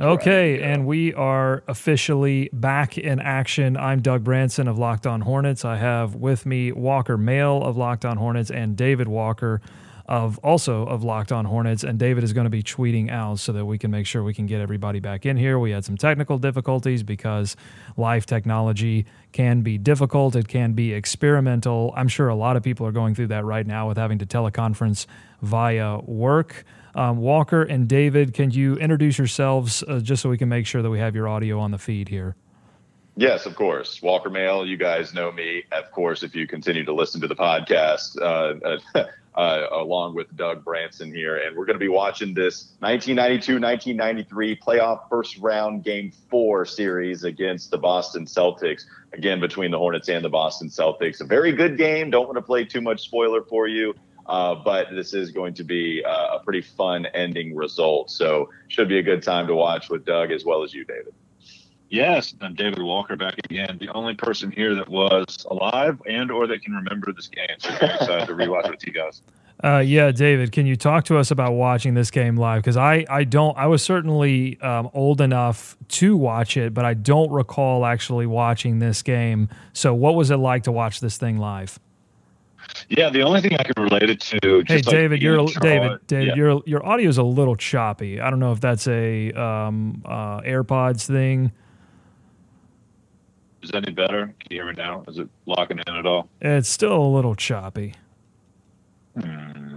Okay, 0.00 0.62
and 0.62 0.86
we 0.86 1.12
are 1.12 1.62
officially 1.68 2.48
back 2.54 2.96
in 2.96 3.20
action. 3.20 3.76
I'm 3.76 4.00
Doug 4.00 4.24
Branson 4.24 4.66
of 4.66 4.78
Locked 4.78 5.06
On 5.06 5.20
Hornets. 5.20 5.62
I 5.62 5.76
have 5.76 6.14
with 6.14 6.46
me 6.46 6.72
Walker 6.72 7.18
Mail 7.18 7.62
of 7.62 7.76
Locked 7.76 8.06
On 8.06 8.16
Hornets 8.16 8.50
and 8.50 8.78
David 8.78 9.08
Walker 9.08 9.60
of 10.06 10.38
also 10.38 10.86
of 10.86 11.04
Locked 11.04 11.32
On 11.32 11.44
Hornets. 11.44 11.84
And 11.84 11.98
David 11.98 12.24
is 12.24 12.32
going 12.32 12.46
to 12.46 12.50
be 12.50 12.62
tweeting 12.62 13.10
out 13.10 13.40
so 13.40 13.52
that 13.52 13.66
we 13.66 13.76
can 13.76 13.90
make 13.90 14.06
sure 14.06 14.24
we 14.24 14.32
can 14.32 14.46
get 14.46 14.62
everybody 14.62 15.00
back 15.00 15.26
in 15.26 15.36
here. 15.36 15.58
We 15.58 15.72
had 15.72 15.84
some 15.84 15.98
technical 15.98 16.38
difficulties 16.38 17.02
because 17.02 17.54
live 17.98 18.24
technology 18.24 19.04
can 19.32 19.60
be 19.60 19.76
difficult. 19.76 20.34
It 20.34 20.48
can 20.48 20.72
be 20.72 20.94
experimental. 20.94 21.92
I'm 21.94 22.08
sure 22.08 22.28
a 22.28 22.34
lot 22.34 22.56
of 22.56 22.62
people 22.62 22.86
are 22.86 22.92
going 22.92 23.14
through 23.14 23.28
that 23.28 23.44
right 23.44 23.66
now 23.66 23.88
with 23.88 23.98
having 23.98 24.16
to 24.20 24.26
teleconference 24.26 25.04
via 25.42 25.98
work. 25.98 26.64
Um, 26.94 27.18
Walker 27.18 27.62
and 27.62 27.88
David, 27.88 28.34
can 28.34 28.50
you 28.50 28.76
introduce 28.76 29.18
yourselves 29.18 29.82
uh, 29.86 30.00
just 30.00 30.22
so 30.22 30.28
we 30.28 30.38
can 30.38 30.48
make 30.48 30.66
sure 30.66 30.82
that 30.82 30.90
we 30.90 30.98
have 30.98 31.14
your 31.14 31.28
audio 31.28 31.58
on 31.58 31.70
the 31.70 31.78
feed 31.78 32.08
here? 32.08 32.36
Yes, 33.16 33.44
of 33.44 33.54
course. 33.54 34.00
Walker 34.02 34.30
Mail, 34.30 34.64
you 34.64 34.76
guys 34.76 35.12
know 35.12 35.30
me, 35.30 35.64
of 35.72 35.90
course, 35.90 36.22
if 36.22 36.34
you 36.34 36.46
continue 36.46 36.84
to 36.84 36.92
listen 36.94 37.20
to 37.20 37.28
the 37.28 37.36
podcast, 37.36 38.18
uh, 38.20 38.78
uh, 38.94 39.04
uh 39.34 39.66
along 39.72 40.14
with 40.14 40.34
Doug 40.36 40.64
Branson 40.64 41.12
here. 41.12 41.36
And 41.36 41.56
we're 41.56 41.66
going 41.66 41.78
to 41.78 41.84
be 41.84 41.88
watching 41.88 42.34
this 42.34 42.72
1992 42.78 43.60
1993 43.60 44.56
playoff 44.56 45.08
first 45.08 45.38
round 45.38 45.84
game 45.84 46.12
four 46.30 46.64
series 46.64 47.24
against 47.24 47.70
the 47.70 47.78
Boston 47.78 48.24
Celtics. 48.24 48.84
Again, 49.12 49.40
between 49.40 49.70
the 49.70 49.78
Hornets 49.78 50.08
and 50.08 50.24
the 50.24 50.30
Boston 50.30 50.68
Celtics. 50.68 51.20
A 51.20 51.24
very 51.24 51.52
good 51.52 51.76
game. 51.76 52.10
Don't 52.10 52.26
want 52.26 52.36
to 52.36 52.42
play 52.42 52.64
too 52.64 52.80
much 52.80 53.02
spoiler 53.02 53.42
for 53.42 53.66
you. 53.68 53.92
Uh, 54.26 54.54
but 54.54 54.88
this 54.92 55.14
is 55.14 55.30
going 55.30 55.54
to 55.54 55.64
be 55.64 56.04
uh, 56.04 56.36
a 56.36 56.40
pretty 56.44 56.60
fun 56.60 57.06
ending 57.06 57.54
result. 57.54 58.10
So 58.10 58.50
should 58.68 58.88
be 58.88 58.98
a 58.98 59.02
good 59.02 59.22
time 59.22 59.46
to 59.48 59.54
watch 59.54 59.88
with 59.88 60.04
Doug 60.04 60.30
as 60.30 60.44
well 60.44 60.62
as 60.62 60.72
you, 60.72 60.84
David. 60.84 61.14
Yes, 61.90 62.34
I'm 62.40 62.54
David 62.54 62.82
Walker 62.82 63.16
back 63.16 63.34
again, 63.44 63.76
the 63.80 63.88
only 63.88 64.14
person 64.14 64.52
here 64.52 64.76
that 64.76 64.88
was 64.88 65.44
alive 65.50 66.00
and 66.06 66.30
or 66.30 66.46
that 66.46 66.62
can 66.62 66.72
remember 66.72 67.12
this 67.12 67.26
game. 67.26 67.48
So 67.58 67.70
I'm 67.70 67.90
excited 67.90 68.28
to 68.28 68.34
rewatch 68.34 68.70
with 68.70 68.86
you 68.86 68.92
guys. 68.92 69.22
Uh, 69.62 69.78
yeah, 69.78 70.10
David, 70.10 70.52
can 70.52 70.64
you 70.64 70.74
talk 70.74 71.04
to 71.04 71.18
us 71.18 71.30
about 71.30 71.52
watching 71.52 71.92
this 71.92 72.10
game 72.10 72.36
live? 72.36 72.62
Because 72.62 72.78
I, 72.78 73.04
I 73.10 73.24
don't, 73.24 73.54
I 73.58 73.66
was 73.66 73.82
certainly 73.82 74.58
um, 74.62 74.88
old 74.94 75.20
enough 75.20 75.76
to 75.88 76.16
watch 76.16 76.56
it, 76.56 76.72
but 76.72 76.86
I 76.86 76.94
don't 76.94 77.30
recall 77.30 77.84
actually 77.84 78.24
watching 78.24 78.78
this 78.78 79.02
game. 79.02 79.50
So, 79.74 79.92
what 79.92 80.14
was 80.14 80.30
it 80.30 80.38
like 80.38 80.62
to 80.62 80.72
watch 80.72 81.00
this 81.00 81.18
thing 81.18 81.36
live? 81.36 81.78
Yeah, 82.88 83.10
the 83.10 83.22
only 83.22 83.40
thing 83.40 83.56
I 83.58 83.62
can 83.62 83.82
relate 83.82 84.10
it 84.10 84.20
to. 84.20 84.64
hey, 84.66 84.80
David, 84.80 85.22
you're 85.22 85.46
David. 85.60 86.00
David, 86.06 86.28
yeah. 86.28 86.34
your 86.34 86.62
your 86.66 86.84
audio 86.84 87.08
is 87.08 87.18
a 87.18 87.22
little 87.22 87.56
choppy. 87.56 88.20
I 88.20 88.30
don't 88.30 88.38
know 88.38 88.52
if 88.52 88.60
that's 88.60 88.86
a 88.88 89.32
um, 89.32 90.02
uh, 90.04 90.40
AirPods 90.40 91.06
thing. 91.06 91.52
Is 93.62 93.70
that 93.70 93.84
any 93.86 93.92
better? 93.92 94.26
Can 94.40 94.48
you 94.50 94.56
hear 94.56 94.66
me 94.66 94.72
now? 94.76 95.04
Is 95.06 95.18
it 95.18 95.28
locking 95.46 95.80
in 95.86 95.94
at 95.94 96.06
all? 96.06 96.28
It's 96.40 96.68
still 96.68 96.96
a 96.96 97.06
little 97.06 97.34
choppy. 97.34 97.94
Hmm. 99.20 99.69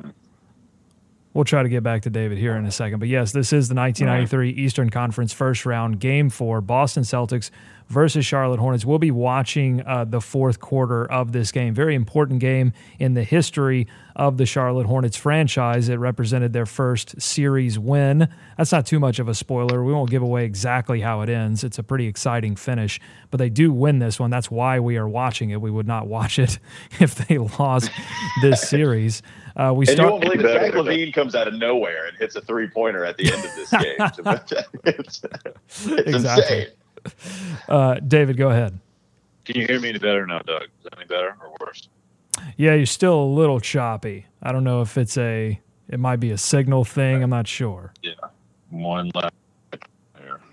We'll 1.33 1.45
try 1.45 1.63
to 1.63 1.69
get 1.69 1.81
back 1.81 2.03
to 2.03 2.11
David 2.11 2.37
here 2.37 2.55
in 2.55 2.65
a 2.65 2.71
second. 2.71 2.99
But 2.99 3.09
yes, 3.09 3.31
this 3.31 3.53
is 3.53 3.67
the 3.67 3.75
1993 3.75 4.47
right. 4.47 4.57
Eastern 4.57 4.89
Conference 4.91 5.33
first 5.33 5.65
round 5.65 5.99
game 5.99 6.29
for 6.29 6.61
Boston 6.61 7.03
Celtics 7.03 7.49
versus 7.87 8.25
Charlotte 8.25 8.59
Hornets. 8.59 8.85
We'll 8.85 8.99
be 8.99 9.11
watching 9.11 9.85
uh, 9.85 10.05
the 10.05 10.21
fourth 10.21 10.59
quarter 10.59 11.09
of 11.11 11.31
this 11.31 11.51
game. 11.51 11.73
Very 11.73 11.95
important 11.95 12.39
game 12.39 12.73
in 12.99 13.13
the 13.13 13.23
history 13.23 13.87
of 14.15 14.37
the 14.37 14.45
Charlotte 14.45 14.85
Hornets 14.85 15.17
franchise. 15.17 15.89
It 15.89 15.95
represented 15.95 16.53
their 16.53 16.65
first 16.65 17.19
series 17.21 17.79
win. 17.79 18.27
That's 18.57 18.71
not 18.71 18.85
too 18.85 18.99
much 18.99 19.19
of 19.19 19.27
a 19.27 19.33
spoiler. 19.33 19.83
We 19.83 19.93
won't 19.93 20.11
give 20.11 20.21
away 20.21 20.45
exactly 20.45 21.01
how 21.01 21.21
it 21.21 21.29
ends. 21.29 21.63
It's 21.63 21.79
a 21.79 21.83
pretty 21.83 22.07
exciting 22.07 22.55
finish, 22.55 22.99
but 23.31 23.37
they 23.37 23.49
do 23.49 23.71
win 23.71 23.99
this 23.99 24.19
one. 24.19 24.29
That's 24.29 24.51
why 24.51 24.79
we 24.79 24.97
are 24.97 25.07
watching 25.09 25.49
it. 25.49 25.61
We 25.61 25.71
would 25.71 25.87
not 25.87 26.07
watch 26.13 26.37
it 26.39 26.59
if 26.99 27.15
they 27.15 27.37
lost 27.37 27.89
this 28.41 28.61
series. 28.69 29.21
Uh, 29.55 29.71
we 29.75 29.85
and 29.85 29.93
start- 29.95 30.07
you 30.07 30.11
won't 30.11 30.23
believe 30.23 30.41
that 30.41 30.61
Zach 30.61 30.73
LaVine 30.73 31.13
comes 31.13 31.35
out 31.35 31.47
of 31.47 31.53
nowhere 31.53 32.07
and 32.07 32.17
hits 32.17 32.35
a 32.35 32.41
three 32.41 32.67
pointer 32.69 33.05
at 33.05 33.17
the 33.17 33.31
end 33.31 33.45
of 33.45 33.55
this 33.55 33.69
game. 33.71 33.95
it's, 34.85 35.23
it's 35.85 35.87
exactly. 36.07 36.67
insane. 37.05 37.57
Uh, 37.67 37.95
David, 37.95 38.37
go 38.37 38.49
ahead. 38.49 38.79
Can 39.45 39.59
you 39.59 39.67
hear 39.67 39.79
me 39.79 39.89
any 39.89 39.99
better 39.99 40.25
now, 40.25 40.39
Doug? 40.39 40.63
Is 40.63 40.69
that 40.83 40.93
any 40.97 41.05
better 41.05 41.35
or 41.41 41.53
worse? 41.59 41.89
Yeah, 42.57 42.73
you're 42.73 42.85
still 42.85 43.19
a 43.21 43.25
little 43.25 43.59
choppy. 43.59 44.25
I 44.41 44.51
don't 44.51 44.63
know 44.63 44.81
if 44.81 44.97
it's 44.97 45.17
a, 45.17 45.59
it 45.89 45.99
might 45.99 46.17
be 46.19 46.31
a 46.31 46.37
signal 46.37 46.83
thing. 46.85 47.21
I'm 47.21 47.29
not 47.29 47.47
sure. 47.47 47.93
Yeah, 48.01 48.13
one 48.69 49.11
left. 49.13 49.35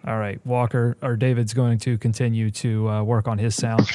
All 0.07 0.19
right, 0.19 0.45
Walker 0.47 0.97
or 1.03 1.17
David's 1.17 1.53
going 1.53 1.79
to 1.81 1.99
continue 1.99 2.51
to 2.53 2.89
uh, 2.89 3.03
work 3.03 3.29
on 3.29 3.37
his 3.37 3.55
sound. 3.55 3.87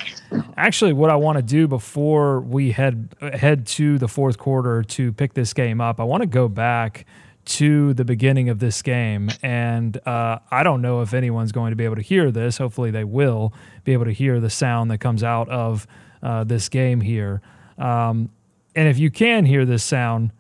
Actually, 0.56 0.94
what 0.94 1.10
I 1.10 1.16
want 1.16 1.38
to 1.38 1.42
do 1.42 1.68
before 1.68 2.42
we 2.42 2.72
head 2.72 3.16
head 3.34 3.66
to 3.68 3.98
the 3.98 4.08
fourth 4.08 4.38
quarter 4.38 4.84
to 4.84 5.12
pick 5.14 5.34
this 5.34 5.52
game 5.54 5.82
up, 5.82 6.00
I 6.00 6.04
want 6.04 6.22
to 6.22 6.28
go 6.28 6.48
back 6.48 7.06
to 7.46 7.94
the 7.96 8.06
beginning 8.06 8.50
of 8.50 8.60
this 8.60 8.84
game. 8.84 9.30
And 9.42 9.98
uh, 10.08 10.40
I 10.52 10.62
don't 10.62 10.82
know 10.82 11.02
if 11.02 11.14
anyone's 11.14 11.52
going 11.52 11.72
to 11.72 11.76
be 11.76 11.86
able 11.86 11.96
to 11.96 12.04
hear 12.04 12.30
this. 12.30 12.60
Hopefully, 12.60 12.92
they 12.92 13.04
will 13.04 13.52
be 13.84 13.94
able 13.94 14.06
to 14.06 14.14
hear 14.14 14.40
the 14.40 14.52
sound 14.52 14.92
that 14.92 15.00
comes 15.00 15.24
out 15.24 15.50
of 15.50 15.88
uh, 16.22 16.44
this 16.44 16.70
game 16.70 17.02
here. 17.02 17.42
Um, 17.80 18.30
and 18.76 18.88
if 18.88 19.00
you 19.00 19.10
can 19.10 19.46
hear 19.46 19.66
this 19.66 19.84
sound, 19.84 20.32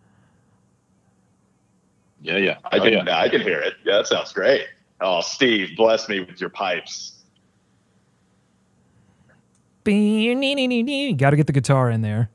yeah, 2.22 2.38
yeah, 2.38 2.58
I 2.66 2.80
can, 2.80 2.94
oh, 2.94 3.03
yeah. 3.06 3.20
I 3.20 3.30
can 3.30 3.42
hear 3.42 3.59
it. 3.59 3.76
Yeah, 3.84 3.97
that 3.97 4.08
sounds 4.08 4.32
great. 4.32 4.68
Oh, 5.02 5.22
Steve, 5.22 5.76
bless 5.76 6.08
me 6.08 6.22
with 6.22 6.40
your 6.40 6.50
pipes. 6.50 7.14
Got 9.86 9.92
to 9.92 11.36
get 11.36 11.48
the 11.48 11.54
guitar 11.54 11.90
in 11.92 12.02
there. 12.02 12.30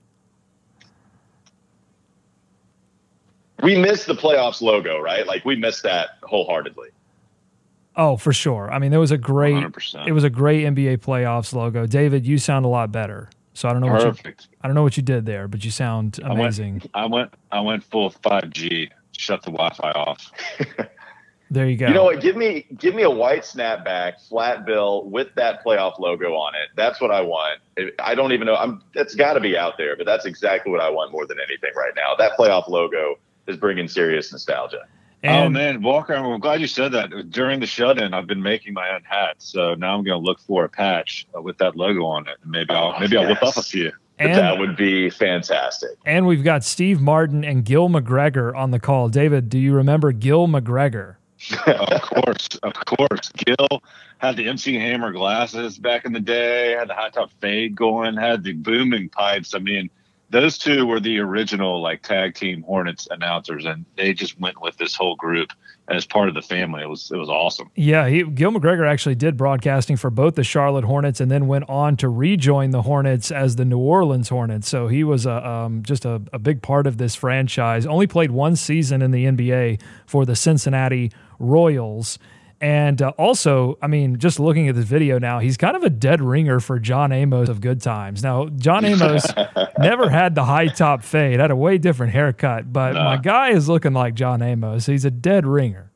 we 3.63 3.77
missed 3.77 4.07
the 4.07 4.15
playoffs 4.15 4.61
logo, 4.61 5.01
right? 5.01 5.27
Like 5.27 5.45
we 5.45 5.57
missed 5.57 5.83
that 5.83 6.11
wholeheartedly. 6.23 6.89
Oh, 7.97 8.17
for 8.17 8.33
sure. 8.33 8.71
I 8.73 8.79
mean, 8.79 8.91
there 8.91 9.01
was 9.01 9.11
a 9.11 9.19
great 9.19 9.55
100%. 9.55 10.07
it 10.07 10.13
was 10.13 10.25
a 10.25 10.31
great 10.31 10.65
NBA 10.65 10.99
playoffs 10.99 11.53
logo. 11.53 11.87
David, 11.87 12.27
you 12.27 12.39
sound 12.39 12.65
a 12.65 12.69
lot 12.69 12.93
better. 12.93 13.29
So 13.53 13.69
I 13.69 13.73
don't 13.73 13.83
know 13.83 13.89
Perfect. 13.89 14.25
what 14.25 14.27
you, 14.27 14.59
I 14.63 14.69
don't 14.69 14.75
know 14.75 14.83
what 14.83 14.97
you 14.97 15.03
did 15.03 15.27
there, 15.27 15.49
but 15.49 15.65
you 15.65 15.71
sound 15.71 16.21
amazing. 16.23 16.83
I 16.95 17.05
went 17.05 17.05
I 17.05 17.07
went, 17.07 17.35
I 17.53 17.61
went 17.61 17.85
full 17.85 18.11
5G. 18.11 18.91
Shut 19.13 19.43
the 19.43 19.51
Wi-Fi 19.51 19.91
off. 19.91 20.31
there 21.51 21.69
you 21.69 21.77
go. 21.77 21.89
You 21.89 21.95
know 21.95 22.05
what? 22.05 22.21
Give 22.21 22.37
me 22.37 22.67
give 22.77 22.95
me 22.95 23.03
a 23.03 23.11
white 23.11 23.43
snapback, 23.43 24.27
flat 24.29 24.65
bill 24.65 25.05
with 25.05 25.35
that 25.35 25.65
playoff 25.65 25.99
logo 25.99 26.35
on 26.35 26.55
it. 26.55 26.69
That's 26.77 27.01
what 27.01 27.11
I 27.11 27.23
want. 27.23 27.61
I 27.99 28.15
don't 28.15 28.33
even 28.33 28.47
know. 28.47 28.55
I'm. 28.55 28.83
That's 28.95 29.15
got 29.15 29.35
to 29.35 29.41
be 29.41 29.57
out 29.57 29.77
there, 29.77 29.97
but 29.97 30.07
that's 30.07 30.27
exactly 30.27 30.71
what 30.71 30.81
I 30.81 30.91
want 30.91 31.13
more 31.13 31.27
than 31.27 31.39
anything 31.41 31.73
right 31.77 31.93
now. 31.97 32.15
That 32.17 32.33
playoff 32.39 32.69
logo 32.69 33.19
is 33.47 33.57
bringing 33.57 33.89
serious 33.89 34.31
nostalgia. 34.31 34.87
Oh, 35.23 35.29
and, 35.29 35.47
oh 35.47 35.49
man, 35.51 35.83
Walker, 35.83 36.15
I'm 36.15 36.41
glad 36.41 36.61
you 36.61 36.67
said 36.67 36.93
that. 36.93 37.31
During 37.31 37.61
the 37.61 37.67
shut-in, 37.67 38.15
I've 38.15 38.27
been 38.27 38.43
making 38.43 38.73
my 38.73 38.95
own 38.95 39.03
hats, 39.05 39.45
so 39.53 39.75
now 39.75 39.95
I'm 39.95 40.03
going 40.03 40.19
to 40.19 40.25
look 40.25 40.41
for 40.41 40.65
a 40.65 40.69
patch 40.69 41.27
uh, 41.37 41.43
with 41.43 41.59
that 41.59 41.77
logo 41.77 42.07
on 42.07 42.27
it. 42.27 42.39
Maybe 42.47 42.71
I'll 42.71 42.99
maybe 42.99 43.17
yes. 43.17 43.25
I'll 43.25 43.29
whip 43.29 43.43
up 43.43 43.57
a 43.57 43.63
few. 43.63 43.93
And, 44.19 44.35
that 44.35 44.59
would 44.59 44.77
be 44.77 45.09
fantastic. 45.09 45.91
And 46.05 46.27
we've 46.27 46.45
got 46.45 46.63
Steve 46.63 47.01
Martin 47.01 47.43
and 47.43 47.65
Gil 47.65 47.89
McGregor 47.89 48.55
on 48.55 48.71
the 48.71 48.79
call. 48.79 49.09
David, 49.09 49.49
do 49.49 49.59
you 49.59 49.73
remember 49.75 50.13
Gil 50.13 50.47
McGregor? 50.47 51.17
of 51.67 52.03
course, 52.03 52.49
of 52.63 52.75
course. 52.75 53.33
Gil 53.33 53.83
had 54.19 54.37
the 54.37 54.49
MC 54.49 54.75
Hammer 54.75 55.13
glasses 55.13 55.79
back 55.79 56.05
in 56.05 56.13
the 56.13 56.21
day, 56.21 56.73
had 56.73 56.89
the 56.89 56.95
high 56.95 57.11
top 57.11 57.31
fade 57.41 57.75
going, 57.75 58.17
had 58.17 58.45
the 58.45 58.53
booming 58.53 59.09
pipes. 59.09 59.55
I 59.55 59.59
mean, 59.59 59.91
those 60.31 60.59
two 60.59 60.87
were 60.87 61.01
the 61.01 61.19
original 61.19 61.83
like 61.83 62.03
tag 62.03 62.35
team 62.35 62.63
Hornets 62.63 63.09
announcers, 63.11 63.65
and 63.65 63.85
they 63.97 64.15
just 64.15 64.39
went 64.41 64.61
with 64.61 64.77
this 64.77 64.95
whole 64.95 65.17
group 65.17 65.53
as 65.89 66.07
part 66.07 66.29
of 66.29 66.35
the 66.35 66.43
family. 66.43 66.83
It 66.83 66.89
was 66.89 67.11
it 67.11 67.17
was 67.17 67.29
awesome. 67.29 67.71
Yeah, 67.75 68.09
he, 68.09 68.23
Gil 68.23 68.53
McGregor 68.53 68.89
actually 68.89 69.17
did 69.17 69.37
broadcasting 69.37 69.97
for 69.97 70.09
both 70.09 70.37
the 70.37 70.45
Charlotte 70.45 70.85
Hornets, 70.85 71.21
and 71.21 71.31
then 71.31 71.49
went 71.49 71.69
on 71.69 71.97
to 71.99 72.09
rejoin 72.09 72.71
the 72.71 72.83
Hornets 72.83 73.31
as 73.33 73.57
the 73.57 73.65
New 73.65 73.79
Orleans 73.79 74.29
Hornets. 74.29 74.69
So 74.69 74.87
he 74.87 75.03
was 75.03 75.27
a, 75.27 75.47
um, 75.47 75.83
just 75.83 76.05
a, 76.05 76.23
a 76.33 76.39
big 76.39 76.63
part 76.63 76.87
of 76.87 76.99
this 76.99 77.17
franchise. 77.17 77.85
Only 77.85 78.07
played 78.07 78.31
one 78.31 78.55
season 78.55 79.03
in 79.03 79.11
the 79.11 79.25
NBA 79.25 79.81
for 80.07 80.25
the 80.25 80.37
Cincinnati 80.37 81.11
Royals. 81.41 82.19
And 82.61 83.01
uh, 83.01 83.13
also, 83.17 83.79
I 83.81 83.87
mean, 83.87 84.19
just 84.19 84.39
looking 84.39 84.69
at 84.69 84.75
this 84.75 84.85
video 84.85 85.19
now, 85.19 85.39
he's 85.39 85.57
kind 85.57 85.77
of 85.77 85.83
a 85.83 85.89
dead 85.89 86.21
ringer 86.21 86.61
for 86.61 86.79
John 86.79 87.11
Amos 87.11 87.49
of 87.49 87.63
Good 87.63 87.81
Times. 87.81 88.23
Now, 88.23 88.49
John 88.49 88.85
Amos 88.85 89.27
never 89.79 90.11
had 90.11 90.35
the 90.35 90.45
high 90.45 90.67
top 90.67 91.03
fade, 91.03 91.41
had 91.41 91.51
a 91.51 91.57
way 91.57 91.79
different 91.79 92.13
haircut, 92.13 92.71
but 92.71 92.93
nah. 92.93 93.05
my 93.05 93.17
guy 93.17 93.51
is 93.51 93.67
looking 93.67 93.95
like 93.95 94.15
John 94.15 94.43
Amos. 94.43 94.85
He's 94.85 95.07
a 95.07 95.11
dead 95.11 95.47
ringer. 95.47 95.91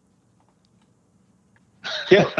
yeah, 2.10 2.30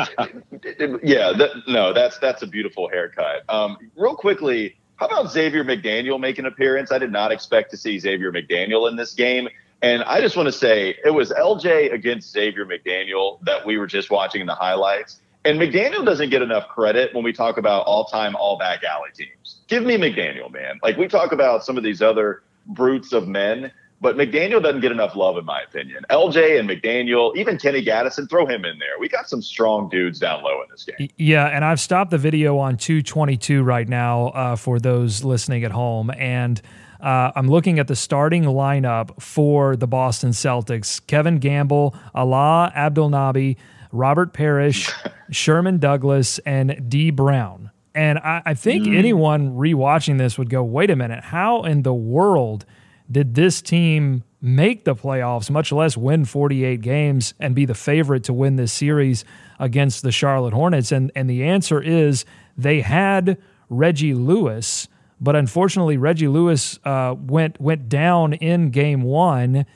yeah. 1.03 1.33
That, 1.37 1.51
no, 1.69 1.93
that's 1.93 2.19
that's 2.19 2.41
a 2.43 2.47
beautiful 2.47 2.89
haircut. 2.89 3.43
Um, 3.51 3.77
real 3.95 4.17
quickly, 4.17 4.79
how 4.97 5.07
about 5.07 5.31
Xavier 5.31 5.65
McDaniel 5.65 6.19
make 6.19 6.39
an 6.39 6.47
appearance? 6.47 6.93
I 6.93 6.99
did 6.99 7.13
not 7.13 7.31
expect 7.31 7.71
to 7.73 7.77
see 7.77 7.99
Xavier 7.99 8.33
McDaniel 8.33 8.89
in 8.89 8.97
this 8.97 9.13
game. 9.13 9.49
And 9.85 10.03
I 10.05 10.23
just 10.23 10.35
want 10.35 10.47
to 10.47 10.53
say 10.53 10.97
it 11.05 11.11
was 11.11 11.29
LJ 11.31 11.93
against 11.93 12.31
Xavier 12.31 12.65
McDaniel 12.65 13.39
that 13.45 13.67
we 13.67 13.77
were 13.77 13.87
just 13.87 14.11
watching 14.11 14.41
in 14.41 14.47
the 14.47 14.55
highlights. 14.55 15.21
And 15.45 15.61
McDaniel 15.61 16.07
doesn't 16.07 16.31
get 16.31 16.41
enough 16.41 16.69
credit 16.69 17.15
when 17.15 17.23
we 17.23 17.35
talk 17.35 17.59
about 17.59 17.85
all 17.85 18.07
time, 18.07 18.35
all 18.35 18.57
back 18.57 18.83
alley 18.83 19.11
teams. 19.15 19.61
Give 19.69 19.85
me 19.85 19.99
McDaniel, 19.99 20.51
man. 20.51 20.81
Like 20.83 20.97
we 20.97 21.07
talk 21.07 21.33
about 21.33 21.67
some 21.67 21.77
of 21.77 21.85
these 21.85 22.01
other 22.01 22.45
brutes 22.65 23.13
of 23.13 23.29
men, 23.29 23.71
but 24.01 24.17
McDaniel 24.17 24.63
doesn't 24.63 24.81
get 24.81 24.91
enough 24.91 25.15
love, 25.17 25.37
in 25.37 25.45
my 25.45 25.61
opinion. 25.61 26.07
LJ 26.09 26.59
and 26.59 26.67
McDaniel, 26.67 27.37
even 27.37 27.59
Kenny 27.59 27.85
Gattison, 27.85 28.27
throw 28.31 28.47
him 28.47 28.65
in 28.65 28.79
there. 28.79 28.99
We 28.99 29.11
got 29.11 29.29
some 29.29 29.43
strong 29.43 29.91
dudes 29.91 30.19
down 30.19 30.43
low 30.43 30.63
in 30.63 30.71
this 30.71 30.85
game. 30.85 31.11
Yeah, 31.19 31.45
and 31.49 31.63
I've 31.63 31.79
stopped 31.79 32.11
the 32.11 32.17
video 32.17 32.57
on 32.57 32.79
222 32.79 33.63
right 33.63 33.87
now 33.87 34.29
uh, 34.29 34.57
for 34.57 34.79
those 34.79 35.25
listening 35.25 35.63
at 35.63 35.73
home. 35.73 36.11
And 36.17 36.63
uh, 37.05 37.33
I'm 37.37 37.49
looking 37.49 37.79
at 37.79 37.87
the 37.87 37.95
starting 37.95 38.45
lineup 38.45 39.21
for 39.21 39.77
the 39.77 39.87
Boston 39.87 40.31
Celtics 40.31 41.07
Kevin 41.07 41.39
Gamble, 41.39 41.95
Alaa 42.15 42.75
Abdelnaby, 42.75 43.59
Robert 43.93 44.33
Parish, 44.33 44.91
Sherman 45.31 45.77
Douglas, 45.77 46.39
and 46.41 46.89
Dee 46.89 47.11
Brown. 47.11 47.71
And 47.95 48.19
I, 48.19 48.41
I 48.47 48.55
think 48.55 48.87
mm. 48.87 48.97
anyone 48.97 49.51
rewatching 49.51 50.17
this 50.17 50.39
would 50.39 50.49
go, 50.49 50.65
wait 50.65 50.91
a 50.91 50.97
minute, 50.97 51.25
how 51.25 51.65
in 51.65 51.83
the 51.83 51.93
world 51.93 52.65
did 53.11 53.35
this 53.35 53.61
team 53.61 54.25
make 54.41 54.85
the 54.85 54.95
playoffs, 54.95 55.51
much 55.51 55.73
less 55.73 55.99
win 55.99 56.25
48 56.25 56.81
games 56.81 57.35
and 57.39 57.55
be 57.55 57.67
the 57.67 57.75
favorite 57.75 58.25
to 58.25 58.33
win 58.33 58.57
this 58.57 58.73
series 58.73 59.27
against 59.61 60.03
the 60.03 60.11
Charlotte 60.11 60.55
Hornets? 60.55 60.91
And, 60.91 61.13
and 61.15 61.29
the 61.29 61.45
answer 61.45 61.83
is 61.83 62.25
they 62.57 62.81
had 62.81 63.37
Reggie 63.69 64.15
Lewis, 64.15 64.89
but 65.21 65.37
unfortunately, 65.37 65.97
Reggie 65.97 66.29
Lewis 66.29 66.79
uh, 66.85 67.15
went, 67.19 67.61
went 67.61 67.89
down 67.89 68.35
in 68.35 68.71
game 68.71 69.03
one 69.03 69.67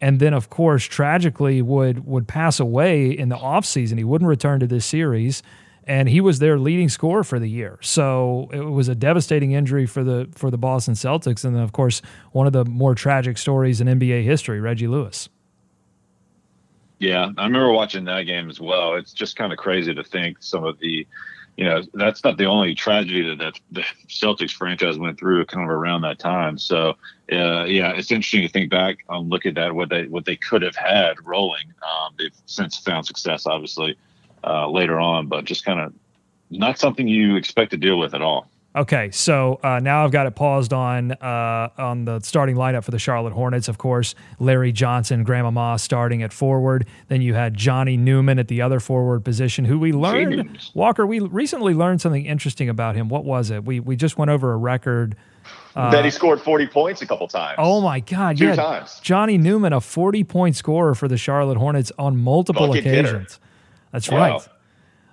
and 0.00 0.20
then 0.20 0.34
of 0.34 0.50
course 0.50 0.84
tragically 0.84 1.62
would 1.62 2.06
would 2.06 2.28
pass 2.28 2.60
away 2.60 3.10
in 3.10 3.28
the 3.28 3.36
offseason. 3.36 3.98
He 3.98 4.04
wouldn't 4.04 4.28
return 4.28 4.60
to 4.60 4.66
this 4.66 4.84
series 4.84 5.42
and 5.84 6.08
he 6.08 6.20
was 6.20 6.40
their 6.40 6.58
leading 6.58 6.88
scorer 6.88 7.22
for 7.22 7.38
the 7.38 7.48
year. 7.48 7.78
So 7.80 8.48
it 8.52 8.60
was 8.60 8.88
a 8.88 8.94
devastating 8.94 9.52
injury 9.52 9.86
for 9.86 10.02
the 10.04 10.28
for 10.34 10.50
the 10.50 10.58
Boston 10.58 10.94
Celtics 10.94 11.44
and 11.44 11.54
then 11.54 11.62
of 11.62 11.72
course 11.72 12.02
one 12.32 12.46
of 12.46 12.52
the 12.52 12.64
more 12.64 12.94
tragic 12.94 13.38
stories 13.38 13.80
in 13.80 13.86
NBA 13.86 14.24
history, 14.24 14.60
Reggie 14.60 14.88
Lewis. 14.88 15.28
Yeah, 16.98 17.30
I 17.36 17.44
remember 17.44 17.72
watching 17.72 18.04
that 18.04 18.22
game 18.22 18.48
as 18.48 18.58
well. 18.58 18.94
It's 18.94 19.12
just 19.12 19.36
kind 19.36 19.52
of 19.52 19.58
crazy 19.58 19.94
to 19.94 20.02
think 20.02 20.38
some 20.40 20.64
of 20.64 20.78
the 20.78 21.06
you 21.56 21.64
know, 21.64 21.82
that's 21.94 22.22
not 22.22 22.36
the 22.36 22.44
only 22.44 22.74
tragedy 22.74 23.22
that, 23.22 23.38
that 23.38 23.60
the 23.72 23.82
Celtics 24.08 24.52
franchise 24.52 24.98
went 24.98 25.18
through 25.18 25.46
kind 25.46 25.64
of 25.64 25.70
around 25.70 26.02
that 26.02 26.18
time. 26.18 26.58
So, 26.58 26.90
uh, 27.32 27.64
yeah, 27.64 27.92
it's 27.92 28.10
interesting 28.10 28.42
to 28.42 28.48
think 28.48 28.70
back 28.70 29.04
and 29.08 29.30
look 29.30 29.46
at 29.46 29.54
that, 29.54 29.74
what 29.74 29.88
they, 29.88 30.06
what 30.06 30.26
they 30.26 30.36
could 30.36 30.62
have 30.62 30.76
had 30.76 31.14
rolling. 31.24 31.72
Um, 31.82 32.14
they've 32.18 32.34
since 32.44 32.76
found 32.78 33.06
success, 33.06 33.46
obviously, 33.46 33.96
uh, 34.44 34.68
later 34.68 35.00
on, 35.00 35.28
but 35.28 35.44
just 35.44 35.64
kind 35.64 35.80
of 35.80 35.94
not 36.50 36.78
something 36.78 37.08
you 37.08 37.36
expect 37.36 37.70
to 37.70 37.78
deal 37.78 37.98
with 37.98 38.14
at 38.14 38.22
all. 38.22 38.50
Okay, 38.76 39.10
so 39.10 39.58
uh, 39.62 39.80
now 39.80 40.04
I've 40.04 40.10
got 40.10 40.26
it 40.26 40.34
paused 40.34 40.74
on 40.74 41.12
uh, 41.12 41.70
on 41.78 42.04
the 42.04 42.20
starting 42.20 42.56
lineup 42.56 42.84
for 42.84 42.90
the 42.90 42.98
Charlotte 42.98 43.32
Hornets. 43.32 43.68
Of 43.68 43.78
course, 43.78 44.14
Larry 44.38 44.70
Johnson, 44.70 45.24
Grandmama 45.24 45.78
starting 45.78 46.22
at 46.22 46.30
forward. 46.30 46.86
Then 47.08 47.22
you 47.22 47.32
had 47.32 47.54
Johnny 47.54 47.96
Newman 47.96 48.38
at 48.38 48.48
the 48.48 48.60
other 48.60 48.78
forward 48.78 49.24
position, 49.24 49.64
who 49.64 49.78
we 49.78 49.92
learned 49.92 50.58
Walker. 50.74 51.06
We 51.06 51.20
recently 51.20 51.72
learned 51.72 52.02
something 52.02 52.26
interesting 52.26 52.68
about 52.68 52.96
him. 52.96 53.08
What 53.08 53.24
was 53.24 53.50
it? 53.50 53.64
We 53.64 53.80
we 53.80 53.96
just 53.96 54.18
went 54.18 54.30
over 54.30 54.52
a 54.52 54.58
record. 54.58 55.16
Uh, 55.74 55.90
that 55.90 56.04
he 56.04 56.10
scored 56.10 56.40
40 56.40 56.66
points 56.66 57.00
a 57.00 57.06
couple 57.06 57.28
times. 57.28 57.56
Oh 57.58 57.80
my 57.80 58.00
God! 58.00 58.36
Two 58.36 58.48
yeah, 58.48 58.56
times. 58.56 59.00
Johnny 59.02 59.38
Newman, 59.38 59.72
a 59.72 59.80
40 59.80 60.22
point 60.24 60.54
scorer 60.54 60.94
for 60.94 61.08
the 61.08 61.16
Charlotte 61.16 61.56
Hornets 61.56 61.92
on 61.98 62.18
multiple 62.18 62.66
Bucket 62.66 62.84
occasions. 62.84 63.06
Hitter. 63.06 63.26
That's 63.92 64.10
wow. 64.10 64.18
right. 64.18 64.48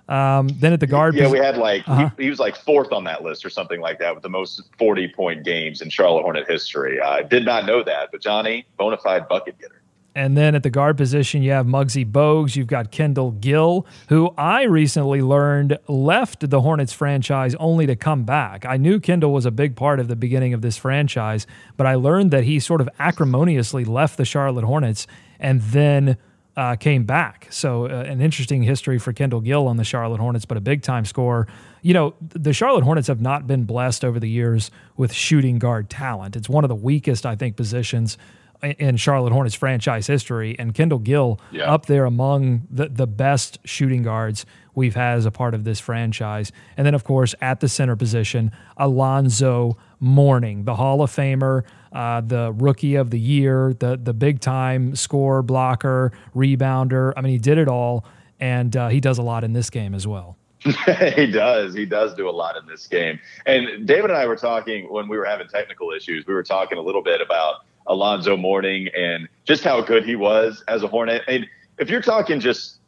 Um, 0.08 0.48
then 0.48 0.72
at 0.72 0.80
the 0.80 0.86
guard, 0.86 1.14
yeah, 1.14 1.30
we 1.30 1.38
had 1.38 1.56
like 1.56 1.88
uh-huh. 1.88 2.10
he, 2.18 2.24
he, 2.24 2.30
was 2.30 2.38
like 2.38 2.56
fourth 2.56 2.92
on 2.92 3.04
that 3.04 3.22
list 3.22 3.44
or 3.44 3.50
something 3.50 3.80
like 3.80 3.98
that 4.00 4.14
with 4.14 4.22
the 4.22 4.28
most 4.28 4.62
forty 4.78 5.08
point 5.08 5.44
games 5.44 5.80
in 5.80 5.88
Charlotte 5.88 6.22
Hornet 6.22 6.46
history. 6.46 7.00
I 7.00 7.22
did 7.22 7.44
not 7.44 7.64
know 7.64 7.82
that, 7.82 8.10
but 8.12 8.20
Johnny, 8.20 8.66
bona 8.76 8.98
fide 8.98 9.28
bucket 9.28 9.58
getter. 9.58 9.80
And 10.16 10.36
then 10.36 10.54
at 10.54 10.62
the 10.62 10.70
guard 10.70 10.96
position, 10.96 11.42
you 11.42 11.50
have 11.50 11.66
Muggsy 11.66 12.08
Bogues. 12.08 12.54
You've 12.54 12.68
got 12.68 12.92
Kendall 12.92 13.32
Gill, 13.32 13.84
who 14.08 14.32
I 14.38 14.62
recently 14.62 15.22
learned 15.22 15.76
left 15.88 16.48
the 16.48 16.60
Hornets 16.60 16.92
franchise 16.92 17.56
only 17.56 17.86
to 17.86 17.96
come 17.96 18.22
back. 18.22 18.64
I 18.64 18.76
knew 18.76 19.00
Kendall 19.00 19.32
was 19.32 19.44
a 19.44 19.50
big 19.50 19.74
part 19.74 19.98
of 19.98 20.06
the 20.06 20.14
beginning 20.14 20.54
of 20.54 20.62
this 20.62 20.76
franchise, 20.76 21.48
but 21.76 21.86
I 21.86 21.96
learned 21.96 22.30
that 22.30 22.44
he 22.44 22.60
sort 22.60 22.80
of 22.80 22.88
acrimoniously 23.00 23.84
left 23.84 24.16
the 24.16 24.24
Charlotte 24.24 24.64
Hornets 24.64 25.08
and 25.40 25.60
then 25.62 26.16
uh, 26.56 26.76
came 26.76 27.04
back. 27.04 27.48
So 27.50 27.86
uh, 27.86 28.04
an 28.06 28.20
interesting 28.20 28.62
history 28.62 28.98
for 28.98 29.12
Kendall 29.12 29.40
Gill 29.40 29.66
on 29.66 29.76
the 29.76 29.84
Charlotte 29.84 30.20
Hornets, 30.20 30.44
but 30.44 30.56
a 30.56 30.60
big 30.60 30.82
time 30.82 31.04
scorer. 31.04 31.46
You 31.82 31.94
know, 31.94 32.14
the 32.20 32.52
Charlotte 32.52 32.84
Hornets 32.84 33.08
have 33.08 33.20
not 33.20 33.46
been 33.46 33.64
blessed 33.64 34.04
over 34.04 34.20
the 34.20 34.28
years 34.28 34.70
with 34.96 35.12
shooting 35.12 35.58
guard 35.58 35.90
talent. 35.90 36.36
It's 36.36 36.48
one 36.48 36.64
of 36.64 36.68
the 36.68 36.74
weakest, 36.74 37.26
I 37.26 37.36
think, 37.36 37.56
positions 37.56 38.16
in 38.62 38.96
Charlotte 38.96 39.32
Hornets 39.32 39.54
franchise 39.54 40.06
history, 40.06 40.56
and 40.58 40.74
Kendall 40.74 40.98
Gill 40.98 41.38
yeah. 41.50 41.70
up 41.70 41.86
there 41.86 42.04
among 42.04 42.66
the, 42.70 42.88
the 42.88 43.06
best 43.06 43.58
shooting 43.64 44.02
guards 44.02 44.46
we've 44.74 44.94
had 44.94 45.18
as 45.18 45.26
a 45.26 45.30
part 45.30 45.54
of 45.54 45.64
this 45.64 45.80
franchise. 45.80 46.50
And 46.76 46.86
then, 46.86 46.94
of 46.94 47.04
course, 47.04 47.34
at 47.40 47.60
the 47.60 47.68
center 47.68 47.96
position, 47.96 48.52
Alonzo 48.76 49.76
Mourning, 50.00 50.64
the 50.64 50.76
Hall 50.76 51.02
of 51.02 51.10
Famer, 51.10 51.64
uh, 51.94 52.20
the 52.20 52.52
rookie 52.52 52.96
of 52.96 53.10
the 53.10 53.18
year, 53.18 53.72
the 53.78 53.96
the 53.96 54.12
big 54.12 54.40
time 54.40 54.94
score 54.96 55.42
blocker, 55.42 56.12
rebounder. 56.34 57.12
I 57.16 57.20
mean, 57.20 57.32
he 57.32 57.38
did 57.38 57.56
it 57.56 57.68
all, 57.68 58.04
and 58.40 58.76
uh, 58.76 58.88
he 58.88 59.00
does 59.00 59.18
a 59.18 59.22
lot 59.22 59.44
in 59.44 59.52
this 59.52 59.70
game 59.70 59.94
as 59.94 60.06
well. 60.06 60.36
he 61.14 61.30
does. 61.30 61.74
He 61.74 61.84
does 61.84 62.14
do 62.14 62.28
a 62.28 62.32
lot 62.32 62.56
in 62.56 62.66
this 62.66 62.86
game. 62.86 63.20
And 63.44 63.86
David 63.86 64.10
and 64.10 64.18
I 64.18 64.26
were 64.26 64.36
talking 64.36 64.90
when 64.90 65.08
we 65.08 65.18
were 65.18 65.26
having 65.26 65.46
technical 65.46 65.90
issues. 65.92 66.26
We 66.26 66.32
were 66.32 66.42
talking 66.42 66.78
a 66.78 66.80
little 66.80 67.02
bit 67.02 67.20
about 67.20 67.66
Alonzo 67.86 68.36
Mourning 68.36 68.88
and 68.96 69.28
just 69.44 69.62
how 69.62 69.82
good 69.82 70.04
he 70.04 70.16
was 70.16 70.64
as 70.66 70.82
a 70.82 70.88
Hornet. 70.88 71.22
And 71.28 71.46
if 71.78 71.90
you're 71.90 72.02
talking 72.02 72.40
just 72.40 72.78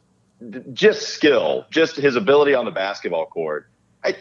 just 0.73 1.09
skill, 1.09 1.65
just 1.71 1.95
his 1.95 2.15
ability 2.15 2.53
on 2.53 2.65
the 2.65 2.71
basketball 2.71 3.25
court, 3.25 3.69
I 4.03 4.15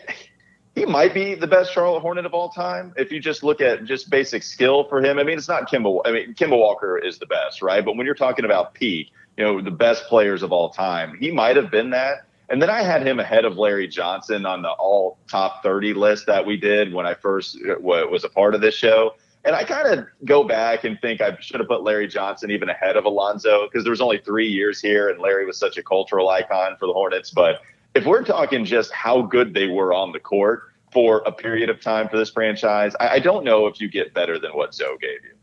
he 0.76 0.84
might 0.84 1.14
be 1.14 1.34
the 1.34 1.46
best 1.46 1.72
Charlotte 1.72 2.00
Hornet 2.00 2.26
of 2.26 2.34
all 2.34 2.50
time 2.50 2.92
if 2.98 3.10
you 3.10 3.18
just 3.18 3.42
look 3.42 3.62
at 3.62 3.84
just 3.86 4.10
basic 4.10 4.42
skill 4.42 4.84
for 4.84 5.02
him. 5.02 5.18
I 5.18 5.22
mean, 5.24 5.38
it's 5.38 5.48
not 5.48 5.68
Kemba. 5.70 6.02
I 6.04 6.12
mean, 6.12 6.34
Kemba 6.34 6.56
Walker 6.56 6.98
is 6.98 7.18
the 7.18 7.24
best, 7.24 7.62
right? 7.62 7.82
But 7.82 7.96
when 7.96 8.04
you're 8.04 8.14
talking 8.14 8.44
about 8.44 8.74
peak, 8.74 9.10
you 9.38 9.44
know, 9.44 9.62
the 9.62 9.70
best 9.70 10.04
players 10.04 10.42
of 10.42 10.52
all 10.52 10.68
time, 10.68 11.16
he 11.18 11.30
might 11.30 11.56
have 11.56 11.70
been 11.70 11.90
that. 11.90 12.26
And 12.50 12.60
then 12.60 12.68
I 12.68 12.82
had 12.82 13.06
him 13.06 13.18
ahead 13.18 13.46
of 13.46 13.56
Larry 13.56 13.88
Johnson 13.88 14.44
on 14.44 14.60
the 14.60 14.68
all 14.68 15.16
top 15.28 15.62
30 15.62 15.94
list 15.94 16.26
that 16.26 16.44
we 16.44 16.58
did 16.58 16.92
when 16.92 17.06
I 17.06 17.14
first 17.14 17.56
uh, 17.56 17.80
was 17.80 18.24
a 18.24 18.28
part 18.28 18.54
of 18.54 18.60
this 18.60 18.74
show. 18.74 19.14
And 19.46 19.56
I 19.56 19.64
kind 19.64 19.88
of 19.88 20.06
go 20.26 20.44
back 20.44 20.84
and 20.84 21.00
think 21.00 21.22
I 21.22 21.38
should 21.40 21.60
have 21.60 21.68
put 21.68 21.84
Larry 21.84 22.06
Johnson 22.06 22.50
even 22.50 22.68
ahead 22.68 22.96
of 22.98 23.06
Alonzo 23.06 23.66
because 23.66 23.82
there 23.82 23.92
was 23.92 24.02
only 24.02 24.18
three 24.18 24.48
years 24.48 24.78
here 24.78 25.08
and 25.08 25.20
Larry 25.20 25.46
was 25.46 25.56
such 25.56 25.78
a 25.78 25.82
cultural 25.82 26.28
icon 26.28 26.76
for 26.78 26.86
the 26.86 26.92
Hornets. 26.92 27.30
But 27.30 27.62
if 27.96 28.04
we're 28.04 28.24
talking 28.24 28.66
just 28.66 28.92
how 28.92 29.22
good 29.22 29.54
they 29.54 29.68
were 29.68 29.94
on 29.94 30.12
the 30.12 30.20
court 30.20 30.65
for 30.92 31.18
a 31.26 31.32
period 31.32 31.70
of 31.70 31.80
time 31.80 32.08
for 32.08 32.16
this 32.16 32.30
franchise, 32.30 32.94
I, 33.00 33.08
I 33.08 33.18
don't 33.18 33.44
know 33.44 33.66
if 33.66 33.80
you 33.80 33.88
get 33.88 34.14
better 34.14 34.38
than 34.38 34.52
what 34.52 34.74
Zoe 34.74 34.96
gave 35.00 35.24
you. 35.24 35.36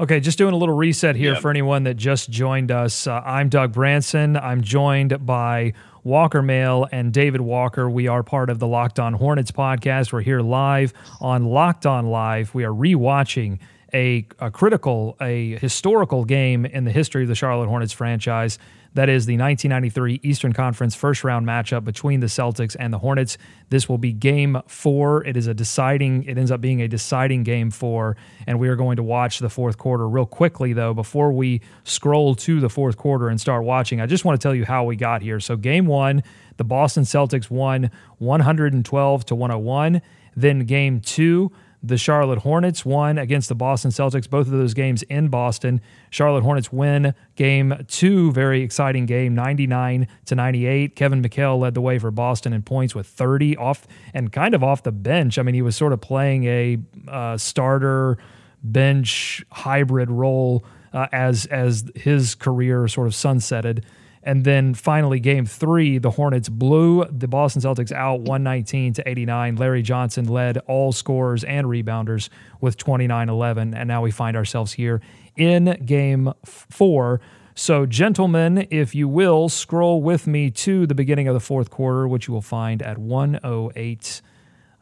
Okay, 0.00 0.18
just 0.18 0.38
doing 0.38 0.54
a 0.54 0.56
little 0.56 0.74
reset 0.74 1.14
here 1.14 1.34
yep. 1.34 1.42
for 1.42 1.50
anyone 1.50 1.82
that 1.84 1.94
just 1.94 2.30
joined 2.30 2.70
us. 2.70 3.06
Uh, 3.06 3.20
I'm 3.22 3.50
Doug 3.50 3.72
Branson. 3.72 4.34
I'm 4.34 4.62
joined 4.62 5.26
by 5.26 5.74
Walker 6.04 6.40
Mail 6.40 6.88
and 6.90 7.12
David 7.12 7.42
Walker. 7.42 7.90
We 7.90 8.08
are 8.08 8.22
part 8.22 8.48
of 8.48 8.58
the 8.58 8.66
Locked 8.66 8.98
On 8.98 9.12
Hornets 9.12 9.50
podcast. 9.50 10.10
We're 10.10 10.22
here 10.22 10.40
live 10.40 10.94
on 11.20 11.44
Locked 11.44 11.84
On 11.84 12.06
Live. 12.06 12.54
We 12.54 12.64
are 12.64 12.72
rewatching 12.72 13.58
a, 13.92 14.26
a 14.38 14.50
critical, 14.50 15.16
a 15.20 15.56
historical 15.58 16.24
game 16.24 16.64
in 16.64 16.84
the 16.84 16.92
history 16.92 17.22
of 17.22 17.28
the 17.28 17.34
Charlotte 17.34 17.68
Hornets 17.68 17.92
franchise. 17.92 18.58
That 18.94 19.08
is 19.08 19.26
the 19.26 19.34
1993 19.34 20.20
Eastern 20.24 20.52
Conference 20.52 20.96
first 20.96 21.22
round 21.22 21.46
matchup 21.46 21.84
between 21.84 22.20
the 22.20 22.26
Celtics 22.26 22.74
and 22.78 22.92
the 22.92 22.98
Hornets. 22.98 23.38
This 23.68 23.88
will 23.88 23.98
be 23.98 24.12
game 24.12 24.60
four. 24.66 25.24
It 25.24 25.36
is 25.36 25.46
a 25.46 25.54
deciding, 25.54 26.24
it 26.24 26.36
ends 26.36 26.50
up 26.50 26.60
being 26.60 26.82
a 26.82 26.88
deciding 26.88 27.44
game 27.44 27.70
four. 27.70 28.16
And 28.48 28.58
we 28.58 28.68
are 28.68 28.74
going 28.74 28.96
to 28.96 29.04
watch 29.04 29.38
the 29.38 29.48
fourth 29.48 29.78
quarter 29.78 30.08
real 30.08 30.26
quickly, 30.26 30.72
though, 30.72 30.92
before 30.92 31.32
we 31.32 31.60
scroll 31.84 32.34
to 32.36 32.58
the 32.58 32.68
fourth 32.68 32.96
quarter 32.96 33.28
and 33.28 33.40
start 33.40 33.64
watching. 33.64 34.00
I 34.00 34.06
just 34.06 34.24
want 34.24 34.40
to 34.40 34.42
tell 34.44 34.54
you 34.54 34.64
how 34.64 34.84
we 34.84 34.96
got 34.96 35.22
here. 35.22 35.38
So, 35.38 35.56
game 35.56 35.86
one, 35.86 36.24
the 36.56 36.64
Boston 36.64 37.04
Celtics 37.04 37.48
won 37.48 37.90
112 38.18 39.26
to 39.26 39.34
101. 39.36 40.02
Then, 40.34 40.64
game 40.64 41.00
two, 41.00 41.52
the 41.82 41.96
Charlotte 41.96 42.40
Hornets 42.40 42.84
won 42.84 43.16
against 43.16 43.48
the 43.48 43.54
Boston 43.54 43.90
Celtics, 43.90 44.28
both 44.28 44.46
of 44.46 44.52
those 44.52 44.74
games 44.74 45.02
in 45.04 45.28
Boston. 45.28 45.80
Charlotte 46.10 46.42
Hornets 46.42 46.70
win 46.70 47.14
game 47.36 47.84
two, 47.88 48.32
very 48.32 48.62
exciting 48.62 49.06
game, 49.06 49.34
99 49.34 50.06
to 50.26 50.34
98. 50.34 50.94
Kevin 50.94 51.22
McHale 51.22 51.58
led 51.58 51.74
the 51.74 51.80
way 51.80 51.98
for 51.98 52.10
Boston 52.10 52.52
in 52.52 52.62
points 52.62 52.94
with 52.94 53.06
30 53.06 53.56
off 53.56 53.86
and 54.12 54.30
kind 54.30 54.54
of 54.54 54.62
off 54.62 54.82
the 54.82 54.92
bench. 54.92 55.38
I 55.38 55.42
mean, 55.42 55.54
he 55.54 55.62
was 55.62 55.74
sort 55.74 55.92
of 55.92 56.00
playing 56.00 56.44
a 56.44 56.78
uh, 57.08 57.36
starter 57.38 58.18
bench 58.62 59.42
hybrid 59.50 60.10
role 60.10 60.64
uh, 60.92 61.06
as 61.12 61.46
as 61.46 61.90
his 61.94 62.34
career 62.34 62.88
sort 62.88 63.06
of 63.06 63.14
sunsetted. 63.14 63.84
And 64.22 64.44
then 64.44 64.74
finally, 64.74 65.18
game 65.18 65.46
three, 65.46 65.96
the 65.96 66.10
Hornets 66.10 66.50
blew 66.50 67.06
the 67.06 67.26
Boston 67.26 67.62
Celtics 67.62 67.90
out 67.90 68.20
119 68.20 68.92
to 68.94 69.08
89. 69.08 69.56
Larry 69.56 69.82
Johnson 69.82 70.26
led 70.26 70.58
all 70.66 70.92
scorers 70.92 71.42
and 71.44 71.66
rebounders 71.66 72.28
with 72.60 72.76
29 72.76 73.30
11. 73.30 73.74
And 73.74 73.88
now 73.88 74.02
we 74.02 74.10
find 74.10 74.36
ourselves 74.36 74.72
here 74.72 75.00
in 75.36 75.82
game 75.86 76.32
four. 76.44 77.20
So, 77.54 77.86
gentlemen, 77.86 78.66
if 78.70 78.94
you 78.94 79.08
will, 79.08 79.48
scroll 79.48 80.02
with 80.02 80.26
me 80.26 80.50
to 80.50 80.86
the 80.86 80.94
beginning 80.94 81.26
of 81.26 81.34
the 81.34 81.40
fourth 81.40 81.70
quarter, 81.70 82.06
which 82.06 82.28
you 82.28 82.34
will 82.34 82.42
find 82.42 82.82
at 82.82 82.98
108. 82.98 84.22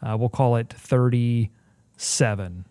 Uh, 0.00 0.16
we'll 0.18 0.28
call 0.28 0.56
it 0.56 0.72
37. 0.72 2.64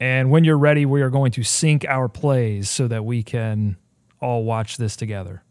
And 0.00 0.30
when 0.30 0.44
you're 0.44 0.58
ready, 0.58 0.86
we 0.86 1.02
are 1.02 1.10
going 1.10 1.32
to 1.32 1.42
sync 1.42 1.84
our 1.86 2.08
plays 2.08 2.70
so 2.70 2.86
that 2.88 3.04
we 3.04 3.24
can 3.24 3.76
all 4.20 4.44
watch 4.44 4.76
this 4.76 4.96
together. 4.96 5.42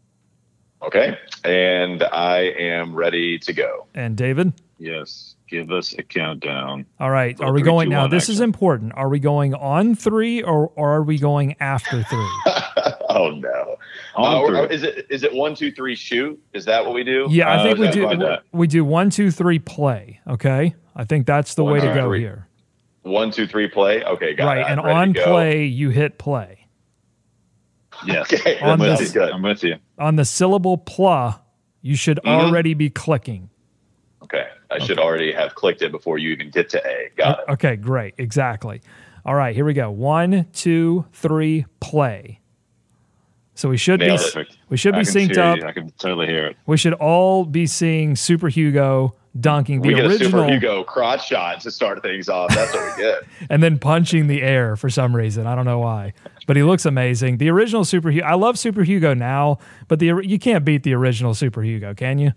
Okay. 0.82 1.18
And 1.44 2.02
I 2.04 2.38
am 2.58 2.94
ready 2.94 3.38
to 3.40 3.52
go. 3.52 3.86
And 3.94 4.16
David? 4.16 4.52
Yes. 4.78 5.34
Give 5.48 5.70
us 5.72 5.94
a 5.98 6.02
countdown. 6.02 6.84
All 7.00 7.10
right. 7.10 7.38
Are 7.40 7.52
we 7.52 7.60
three, 7.60 7.64
going 7.70 7.86
two, 7.86 7.94
now? 7.94 8.02
one, 8.02 8.10
This 8.10 8.28
is 8.28 8.40
important. 8.40 8.92
Are 8.94 9.08
we 9.08 9.18
going 9.18 9.54
on 9.54 9.94
three 9.94 10.42
or, 10.42 10.68
or 10.76 10.90
are 10.96 11.02
we 11.02 11.18
going 11.18 11.56
after 11.58 12.02
three? 12.10 12.28
oh 13.08 13.30
no. 13.30 13.76
On 14.14 14.44
Uh, 14.54 14.66
three. 14.66 14.74
is 14.76 14.82
it 14.82 15.06
is 15.10 15.22
it 15.24 15.32
one 15.32 15.54
two 15.54 15.72
three 15.72 15.94
shoot? 15.96 16.38
Is 16.52 16.64
that 16.66 16.84
what 16.84 16.94
we 16.94 17.02
do? 17.02 17.26
Yeah, 17.30 17.48
I 17.48 17.56
Uh, 17.56 17.62
think 17.64 17.78
we 17.78 17.90
do. 17.90 18.06
like 18.06 18.18
that. 18.20 18.42
We 18.52 18.66
do 18.66 18.84
one, 18.84 19.08
two, 19.10 19.30
three, 19.30 19.58
play. 19.58 20.20
Okay. 20.28 20.74
I 20.94 21.04
think 21.04 21.26
that's 21.26 21.54
the 21.54 21.64
One, 21.64 21.74
way 21.74 21.80
to 21.80 21.88
two, 21.88 21.94
go 21.94 22.08
three. 22.08 22.20
here. 22.20 22.46
One 23.02 23.30
two 23.30 23.46
three 23.46 23.68
play. 23.68 24.04
Okay, 24.04 24.34
got 24.34 24.46
right. 24.46 24.58
it. 24.60 24.66
And 24.66 24.80
on 24.80 25.14
play, 25.14 25.64
you 25.64 25.88
hit 25.90 26.18
play. 26.18 26.57
Yes. 28.06 28.32
Okay, 28.32 28.58
On 28.60 28.70
I'm 28.70 28.78
with 28.78 28.98
this- 28.98 29.14
you. 29.14 29.22
I'm 29.22 29.42
with 29.42 29.64
you. 29.64 29.76
On 29.98 30.16
the 30.16 30.24
syllable 30.24 30.78
pla, 30.78 31.40
you 31.82 31.96
should 31.96 32.18
Mm-hmm. 32.18 32.28
already 32.46 32.74
be 32.74 32.90
clicking. 32.90 33.50
Okay, 34.22 34.46
I 34.70 34.78
should 34.78 34.98
already 34.98 35.32
have 35.32 35.54
clicked 35.54 35.80
it 35.82 35.90
before 35.92 36.18
you 36.18 36.30
even 36.30 36.50
get 36.50 36.68
to 36.70 36.86
A. 36.86 37.08
Got 37.16 37.40
it. 37.40 37.44
Okay, 37.52 37.76
great. 37.76 38.14
Exactly. 38.18 38.82
All 39.24 39.34
right, 39.34 39.54
here 39.54 39.64
we 39.64 39.72
go. 39.74 39.90
One, 39.90 40.46
two, 40.52 41.06
three, 41.12 41.64
play. 41.80 42.40
So 43.54 43.68
we 43.68 43.76
should 43.76 44.00
be 44.00 44.06
it. 44.06 44.20
We 44.68 44.76
should 44.76 44.94
be 44.94 45.00
I 45.00 45.04
can 45.04 45.12
synced 45.12 45.38
up. 45.38 45.58
you. 45.58 45.64
I 45.64 45.72
can 45.72 45.90
totally 45.98 46.26
hear 46.26 46.46
it. 46.46 46.56
We 46.66 46.76
should 46.76 46.92
all 46.94 47.44
be 47.44 47.66
seeing 47.66 48.14
Super 48.14 48.48
Hugo 48.48 49.14
dunking 49.40 49.82
the 49.82 49.88
We 49.88 49.94
get 49.94 50.04
a 50.04 50.08
original 50.08 50.30
Super 50.30 50.52
Hugo 50.52 50.84
crotch 50.84 51.26
shot 51.28 51.60
to 51.60 51.70
start 51.70 52.02
things 52.02 52.28
off. 52.28 52.54
That's 52.54 52.72
what 52.72 52.96
we 52.96 53.02
get. 53.02 53.22
and 53.50 53.62
then 53.62 53.78
punching 53.78 54.26
the 54.26 54.42
air 54.42 54.76
for 54.76 54.90
some 54.90 55.14
reason. 55.14 55.46
I 55.46 55.54
don't 55.54 55.64
know 55.64 55.78
why, 55.78 56.12
but 56.46 56.56
he 56.56 56.62
looks 56.62 56.86
amazing. 56.86 57.38
The 57.38 57.50
original 57.50 57.84
Super 57.84 58.10
Hugo. 58.10 58.26
I 58.26 58.34
love 58.34 58.58
Super 58.58 58.82
Hugo 58.82 59.14
now, 59.14 59.58
but 59.88 59.98
the 59.98 60.20
you 60.22 60.38
can't 60.38 60.64
beat 60.64 60.82
the 60.82 60.94
original 60.94 61.34
Super 61.34 61.62
Hugo, 61.62 61.94
can 61.94 62.18
you? 62.18 62.32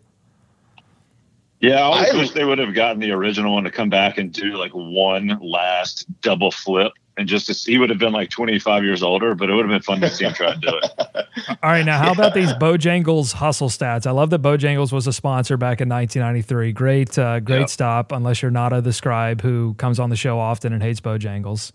Yeah, 1.60 1.76
I 1.76 1.82
always 1.82 2.14
I- 2.14 2.18
wish 2.18 2.32
they 2.32 2.44
would 2.44 2.58
have 2.58 2.74
gotten 2.74 3.00
the 3.00 3.12
original 3.12 3.54
one 3.54 3.64
to 3.64 3.72
come 3.72 3.90
back 3.90 4.18
and 4.18 4.32
do 4.34 4.58
like 4.58 4.72
one 4.72 5.38
last 5.42 6.06
double 6.22 6.52
flip. 6.52 6.92
And 7.18 7.28
just 7.28 7.46
to 7.48 7.54
see, 7.54 7.74
he 7.74 7.78
would 7.78 7.90
have 7.90 8.00
been 8.00 8.14
like 8.14 8.30
25 8.30 8.84
years 8.86 9.04
older, 9.04 9.36
but 9.36 9.50
it 9.50 9.54
would 9.54 9.66
have 9.66 9.70
been 9.72 9.82
fun 9.82 10.00
to 10.02 10.10
see 10.10 10.24
him 10.26 10.34
try 10.34 10.54
to 10.54 10.60
do 10.60 10.70
it. 10.70 11.26
All 11.62 11.70
right, 11.70 11.86
now 11.86 11.98
how 11.98 12.14
about 12.14 12.34
these 12.34 12.52
Bojangles 12.54 13.34
hustle 13.34 13.68
stats? 13.70 14.08
I 14.08 14.12
love 14.12 14.30
that 14.30 14.42
Bojangles 14.42 14.94
was 14.94 15.08
a 15.08 15.14
sponsor 15.14 15.58
back 15.58 15.82
in 15.82 15.90
1993. 15.90 16.72
Great, 16.72 17.20
uh, 17.20 17.42
great 17.42 17.60
Yep. 17.60 17.70
stop. 17.70 18.12
Unless 18.14 18.42
you're 18.42 18.50
not 18.50 18.72
a 18.72 18.80
the 18.82 18.94
scribe 18.94 19.42
who 19.42 19.74
comes 19.76 20.00
on 20.00 20.10
the 20.10 20.16
show 20.16 20.40
often 20.40 20.72
and 20.72 20.82
hates 20.82 21.02
Bojangles. 21.02 21.74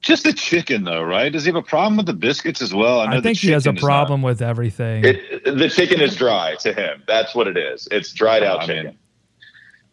Just 0.00 0.22
the 0.22 0.32
chicken, 0.32 0.84
though, 0.84 1.02
right? 1.02 1.32
Does 1.32 1.44
he 1.44 1.48
have 1.48 1.56
a 1.56 1.62
problem 1.62 1.96
with 1.96 2.06
the 2.06 2.12
biscuits 2.12 2.62
as 2.62 2.72
well? 2.72 2.98
know 2.98 3.12
I 3.12 3.16
the 3.16 3.22
think 3.22 3.38
he 3.38 3.50
has 3.50 3.64
a 3.66 3.70
chicken 3.70 3.76
is 3.78 3.82
not- 3.82 3.88
problem 3.88 4.22
with 4.22 4.40
everything. 4.42 5.04
It, 5.04 5.44
the 5.58 5.68
chicken 5.68 6.00
is 6.00 6.14
dry 6.14 6.54
to 6.60 6.72
him. 6.72 7.02
That's 7.08 7.34
what 7.34 7.48
it 7.48 7.56
is. 7.56 7.88
It's 7.90 8.12
dried 8.12 8.44
out 8.44 8.62
I 8.62 8.66
mean, 8.68 8.76
chicken. 8.84 8.98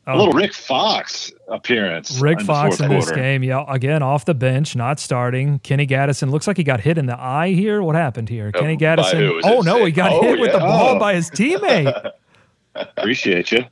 Oh, 0.06 0.14
A 0.14 0.18
little 0.18 0.34
Rick 0.34 0.54
Fox 0.54 1.32
appearance. 1.48 2.20
Rick 2.22 2.40
in 2.42 2.46
Fox 2.46 2.78
fourth 2.78 2.90
in 2.90 2.96
this 2.96 3.06
quarter. 3.06 3.22
game, 3.22 3.44
yeah, 3.44 3.64
again 3.68 4.02
off 4.04 4.26
the 4.26 4.34
bench, 4.34 4.76
not 4.76 5.00
starting. 5.00 5.60
Kenny 5.60 5.86
Gattison 5.88 6.30
looks 6.32 6.48
like 6.48 6.58
he 6.58 6.64
got 6.64 6.80
hit 6.80 6.98
in 6.98 7.06
the 7.06 7.20
eye 7.20 7.50
here. 7.50 7.82
What 7.84 7.96
happened 7.96 8.30
here? 8.30 8.52
Uh, 8.54 8.60
Kenny 8.60 8.78
Gattison. 8.78 9.42
Oh 9.44 9.60
it 9.62 9.66
no, 9.66 9.84
he 9.86 9.92
got 9.92 10.12
Oh, 10.14 10.22
hit 10.24 10.40
with 10.40 10.52
the 10.52 10.60
ball 10.60 10.96
Oh. 10.96 11.00
by 11.00 11.16
his 11.16 11.30
teammate. 11.30 12.12
Appreciate 12.76 13.52
you. 13.52 13.66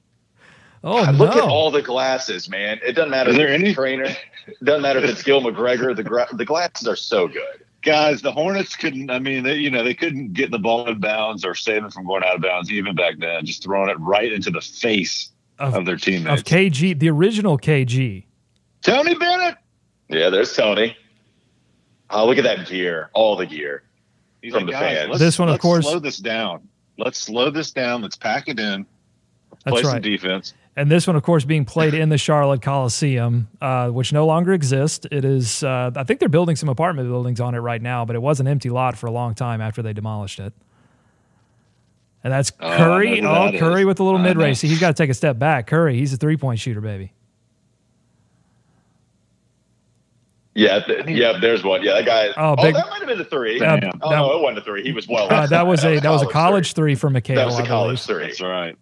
Oh 0.84 1.04
no! 1.06 1.12
Look 1.12 1.36
at 1.36 1.42
all 1.44 1.70
the 1.72 1.82
glasses, 1.82 2.50
man. 2.50 2.80
It 2.84 2.94
doesn't 2.94 3.12
matter 3.12 3.30
Is 3.30 3.36
if 3.36 3.40
there 3.40 3.54
it's 3.54 3.63
any- 3.63 3.74
trainer. 3.74 4.16
It 4.48 4.63
doesn't 4.63 4.82
matter 4.82 5.00
if 5.00 5.10
it's 5.10 5.22
Gil 5.24 5.42
McGregor. 5.42 5.96
The 5.96 6.04
gra- 6.04 6.28
the 6.34 6.46
glasses 6.46 6.88
are 6.88 6.96
so 6.96 7.28
good. 7.28 7.63
Guys, 7.84 8.22
the 8.22 8.32
Hornets 8.32 8.75
couldn't. 8.75 9.10
I 9.12 9.18
mean, 9.20 9.44
they, 9.44 9.56
you 9.56 9.70
know, 9.72 9.84
they 9.84 9.94
couldn't 9.96 10.34
get 10.34 10.50
the 10.51 10.60
ball 10.60 10.88
in 10.88 11.00
bounds 11.00 11.44
or 11.46 11.54
save 11.56 11.84
it 11.84 11.94
from 11.94 12.06
going 12.06 12.24
out 12.24 12.36
of 12.36 12.42
bounds 12.42 12.72
even 12.72 12.96
back 12.96 13.16
then. 13.20 13.44
Just 13.46 13.63
throwing 13.63 13.90
it 13.90 14.00
right 14.00 14.32
into 14.32 14.50
the 14.51 14.62
face 14.62 15.31
Of- 15.62 15.75
of, 15.75 15.86
their 15.86 15.96
teammates. 15.98 16.41
of 16.41 16.46
KG, 16.46 16.98
the 16.98 17.10
original 17.10 17.58
KG. 17.58 18.25
Tony 18.82 19.15
Bennett. 19.15 19.56
Yeah, 20.10 20.30
there's 20.30 20.53
Tony. 20.56 20.98
Oh, 22.10 22.25
look 22.25 22.38
at 22.38 22.44
that 22.44 22.68
gear. 22.68 23.10
All 23.13 23.36
the 23.36 23.46
gear. 23.46 23.84
He's 24.41 24.53
From 24.53 24.63
like, 24.63 24.68
the 24.68 24.72
guys, 24.74 24.98
fans. 25.08 25.20
This 25.20 25.39
one, 25.39 25.48
of 25.48 25.53
let's 25.53 25.62
course- 25.62 25.86
slow 25.86 26.00
this 26.00 26.18
down. 26.18 26.68
Let's 26.98 27.18
slow 27.20 27.50
this 27.50 27.72
down. 27.72 28.01
Let's 28.01 28.18
pack 28.18 28.48
it 28.48 28.60
in. 28.60 28.86
That's 29.63 29.74
play 29.75 29.82
some 29.84 29.94
right. 29.94 30.01
defense. 30.01 30.53
And 30.75 30.89
this 30.89 31.06
one, 31.06 31.15
of 31.15 31.24
course, 31.24 31.44
being 31.46 31.65
played 31.65 31.94
in 31.94 32.10
the 32.10 32.18
Charlotte 32.18 32.62
Coliseum, 32.62 33.50
uh, 33.60 33.89
which 33.89 34.13
no 34.13 34.25
longer 34.25 34.53
exists. 34.53 35.06
It 35.12 35.25
is, 35.25 35.63
uh, 35.63 35.91
I 35.96 36.03
think 36.03 36.20
they're 36.20 36.30
building 36.30 36.56
some 36.56 36.70
apartment 36.70 37.10
buildings 37.10 37.41
on 37.41 37.56
it 37.56 37.60
right 37.60 37.82
now, 37.82 38.06
but 38.06 38.15
it 38.15 38.22
was 38.22 38.39
an 38.39 38.48
empty 38.48 38.70
lot 38.70 38.98
for 38.98 39.08
a 39.08 39.12
long 39.12 39.36
time 39.36 39.60
after 39.62 39.82
they 39.82 39.94
demolished 39.94 40.39
it. 40.39 40.53
And 42.24 42.32
that's 42.32 42.51
Oh, 42.60 42.70
Curry. 42.78 43.20
know 43.22 43.34
who 43.34 43.36
Oh, 43.48 43.51
that 43.51 43.60
Curry 43.60 43.82
is. 43.82 43.86
with 43.88 44.00
a 44.00 44.04
little 44.04 44.20
mid 44.20 44.38
know. 44.38 44.44
race. 44.44 44.62
He's 44.62 44.80
got 44.80 44.90
to 44.90 44.94
take 45.04 45.10
a 45.10 45.13
step 45.13 45.40
back. 45.40 45.68
Curry, 45.68 45.98
he's 45.98 46.13
a 46.13 46.18
three 46.18 46.38
point 46.38 46.60
shooter, 46.60 46.82
baby. 46.82 47.13
Yeah, 50.54 50.80
th- 50.82 51.08
yeah. 51.08 51.38
There's 51.40 51.63
one. 51.63 51.82
Yeah, 51.82 51.94
that 51.94 52.06
guy. 52.06 52.28
Oh, 52.36 52.56
Oh, 52.58 52.63
that 52.72 52.74
might 52.90 53.00
have 53.00 53.08
been 53.08 53.22
a 53.22 53.24
three. 53.25 53.58
Damn. 53.60 53.78
Oh 54.01 54.10
that- 54.10 54.16
no, 54.16 54.38
it 54.38 54.42
wasn't 54.42 54.60
a 54.60 54.62
three. 54.62 54.84
He 54.84 54.92
was 54.92 55.08
well. 55.08 55.32
Uh, 55.32 55.48
that 55.48 55.66
was 55.66 55.84
a 55.86 56.00
that 56.00 56.10
was 56.12 56.22
a 56.24 56.28
college 56.28 56.74
three. 56.74 56.96
three 56.96 56.96
for 56.96 57.10
McHale. 57.10 57.36
That 57.36 57.46
was 57.46 57.60
I 57.60 57.63
a 57.63 57.68
college 57.68 58.01
three. 58.06 58.25
That's 58.25 58.42
right. 58.42 58.78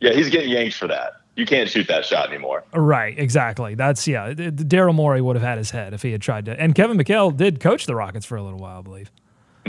Yeah, 0.00 0.12
he's 0.12 0.30
getting 0.30 0.50
yanked 0.50 0.76
for 0.76 0.88
that. 0.88 1.12
You 1.36 1.46
can't 1.46 1.68
shoot 1.68 1.86
that 1.86 2.04
shot 2.04 2.28
anymore. 2.28 2.64
Right, 2.74 3.16
exactly. 3.16 3.76
That's 3.76 4.06
yeah. 4.08 4.32
d- 4.34 4.50
d- 4.50 4.64
Daryl 4.64 4.94
Morey 4.94 5.20
would 5.20 5.36
have 5.36 5.42
had 5.44 5.56
his 5.58 5.70
head 5.70 5.94
if 5.94 6.02
he 6.02 6.10
had 6.10 6.20
tried 6.20 6.46
to. 6.46 6.60
And 6.60 6.74
Kevin 6.74 6.98
McHale 6.98 7.36
did 7.36 7.60
coach 7.60 7.86
the 7.86 7.94
Rockets 7.94 8.26
for 8.26 8.36
a 8.36 8.42
little 8.42 8.58
while, 8.58 8.80
I 8.80 8.82
believe. 8.82 9.12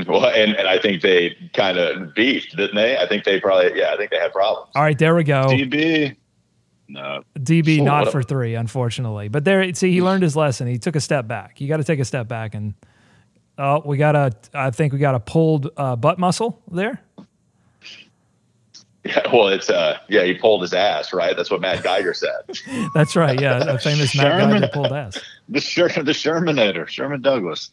Well, 0.08 0.26
and, 0.28 0.56
and 0.56 0.68
I 0.68 0.80
think 0.80 1.02
they 1.02 1.36
kind 1.54 1.78
of 1.78 2.14
beefed, 2.16 2.56
didn't 2.56 2.76
they? 2.76 2.98
I 2.98 3.08
think 3.08 3.24
they 3.24 3.40
probably, 3.40 3.78
yeah, 3.80 3.92
I 3.94 3.98
think 3.98 4.12
they 4.12 4.18
had 4.18 4.32
problems. 4.34 4.70
All 4.76 4.82
right, 4.84 4.98
there 4.98 5.16
we 5.16 5.24
go. 5.24 5.46
DB. 5.48 6.16
No. 6.88 7.24
DB 7.38 7.80
Oh, 7.82 7.84
not 7.84 8.00
what 8.00 8.08
a- 8.08 8.12
for 8.12 8.24
three, 8.24 8.56
unfortunately. 8.56 9.28
But 9.28 9.46
there, 9.46 9.74
see, 9.74 9.92
he 9.92 10.02
learned 10.02 10.24
his 10.24 10.36
lesson. 10.36 10.68
He 10.68 10.78
took 10.80 10.96
a 10.96 11.02
step 11.02 11.28
back. 11.28 11.62
You 11.62 11.68
got 11.68 11.78
to 11.78 11.84
take 11.84 12.00
a 12.00 12.06
step 12.06 12.28
back, 12.28 12.56
and 12.56 12.74
oh, 13.60 13.82
we 13.86 13.98
got 13.98 14.16
a. 14.16 14.32
I 14.56 14.72
think 14.72 14.94
we 14.94 15.00
got 15.00 15.14
a 15.16 15.20
pulled 15.20 15.70
uh, 15.78 15.96
butt 15.96 16.18
muscle 16.20 16.62
there. 16.72 17.02
Yeah, 19.06 19.22
well, 19.32 19.48
it's 19.48 19.70
uh, 19.70 19.98
yeah, 20.10 20.24
he 20.26 20.34
pulled 20.34 20.62
his 20.62 20.74
ass, 20.74 21.14
right? 21.14 21.36
That's 21.36 21.50
what 21.50 21.62
Matt 21.62 21.84
Geiger 21.84 22.14
said. 22.14 22.42
That's 22.94 23.16
right. 23.16 23.40
Yeah, 23.40 23.60
a 23.64 23.80
famous 23.80 24.14
Matt 24.16 24.40
Sherman. 24.42 24.60
Geiger 24.60 24.72
pulled 24.74 24.92
ass. 24.92 25.18
The 25.48 25.62
Sher- 25.62 25.88
the 25.88 26.12
Shermanator, 26.12 26.86
Sherman 26.86 27.22
Douglas. 27.22 27.72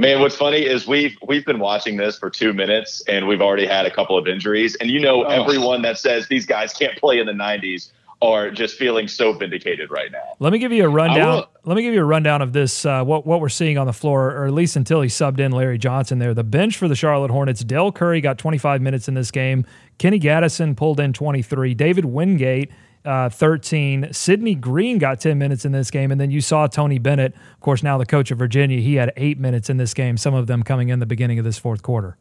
Man, 0.00 0.20
what's 0.20 0.36
funny 0.36 0.64
is 0.64 0.86
we've 0.86 1.16
we've 1.28 1.44
been 1.44 1.58
watching 1.58 1.98
this 1.98 2.16
for 2.18 2.30
two 2.30 2.54
minutes, 2.54 3.02
and 3.06 3.28
we've 3.28 3.42
already 3.42 3.66
had 3.66 3.84
a 3.84 3.90
couple 3.90 4.16
of 4.16 4.26
injuries. 4.26 4.74
And 4.76 4.90
you 4.90 4.98
know, 4.98 5.24
Oh. 5.26 5.28
everyone 5.28 5.82
that 5.82 5.98
says 5.98 6.26
these 6.28 6.46
guys 6.46 6.72
can't 6.72 6.96
play 6.98 7.18
in 7.20 7.26
the 7.26 7.34
'90s 7.34 7.92
are 8.22 8.50
just 8.50 8.76
feeling 8.76 9.08
so 9.08 9.32
vindicated 9.34 9.90
right 9.90 10.10
now. 10.10 10.18
Let 10.38 10.52
me 10.54 10.58
give 10.58 10.72
you 10.72 10.84
a 10.84 10.88
rundown. 10.88 11.44
Let 11.64 11.76
me 11.76 11.82
give 11.82 11.92
you 11.94 12.00
a 12.00 12.04
rundown 12.04 12.40
of 12.40 12.54
this. 12.54 12.86
Uh, 12.86 13.04
what 13.04 13.26
what 13.26 13.42
we're 13.42 13.50
seeing 13.50 13.76
on 13.76 13.86
the 13.86 13.92
floor, 13.92 14.30
or 14.34 14.46
at 14.46 14.54
least 14.54 14.74
until 14.74 15.02
he 15.02 15.08
subbed 15.08 15.38
in 15.38 15.52
Larry 15.52 15.76
Johnson 15.76 16.18
there. 16.18 16.32
The 16.32 16.44
bench 16.44 16.78
for 16.78 16.88
the 16.88 16.96
Charlotte 16.96 17.30
Hornets. 17.30 17.62
Del 17.62 17.92
Curry 17.92 18.22
got 18.22 18.38
25 18.38 18.80
minutes 18.80 19.06
in 19.06 19.12
this 19.12 19.30
game. 19.30 19.66
Kenny 19.98 20.18
Gattison 20.18 20.74
pulled 20.76 20.98
in 20.98 21.12
23. 21.12 21.74
David 21.74 22.06
Wingate. 22.06 22.70
Uh, 23.02 23.30
13. 23.30 24.12
Sidney 24.12 24.54
Green 24.54 24.98
got 24.98 25.20
10 25.20 25.38
minutes 25.38 25.64
in 25.64 25.72
this 25.72 25.90
game. 25.90 26.12
And 26.12 26.20
then 26.20 26.30
you 26.30 26.42
saw 26.42 26.66
Tony 26.66 26.98
Bennett, 26.98 27.34
of 27.54 27.60
course, 27.60 27.82
now 27.82 27.96
the 27.96 28.04
coach 28.04 28.30
of 28.30 28.36
Virginia. 28.38 28.78
He 28.78 28.96
had 28.96 29.10
eight 29.16 29.38
minutes 29.38 29.70
in 29.70 29.78
this 29.78 29.94
game, 29.94 30.18
some 30.18 30.34
of 30.34 30.46
them 30.46 30.62
coming 30.62 30.90
in 30.90 30.98
the 30.98 31.06
beginning 31.06 31.38
of 31.38 31.44
this 31.46 31.58
fourth 31.58 31.82
quarter. 31.82 32.18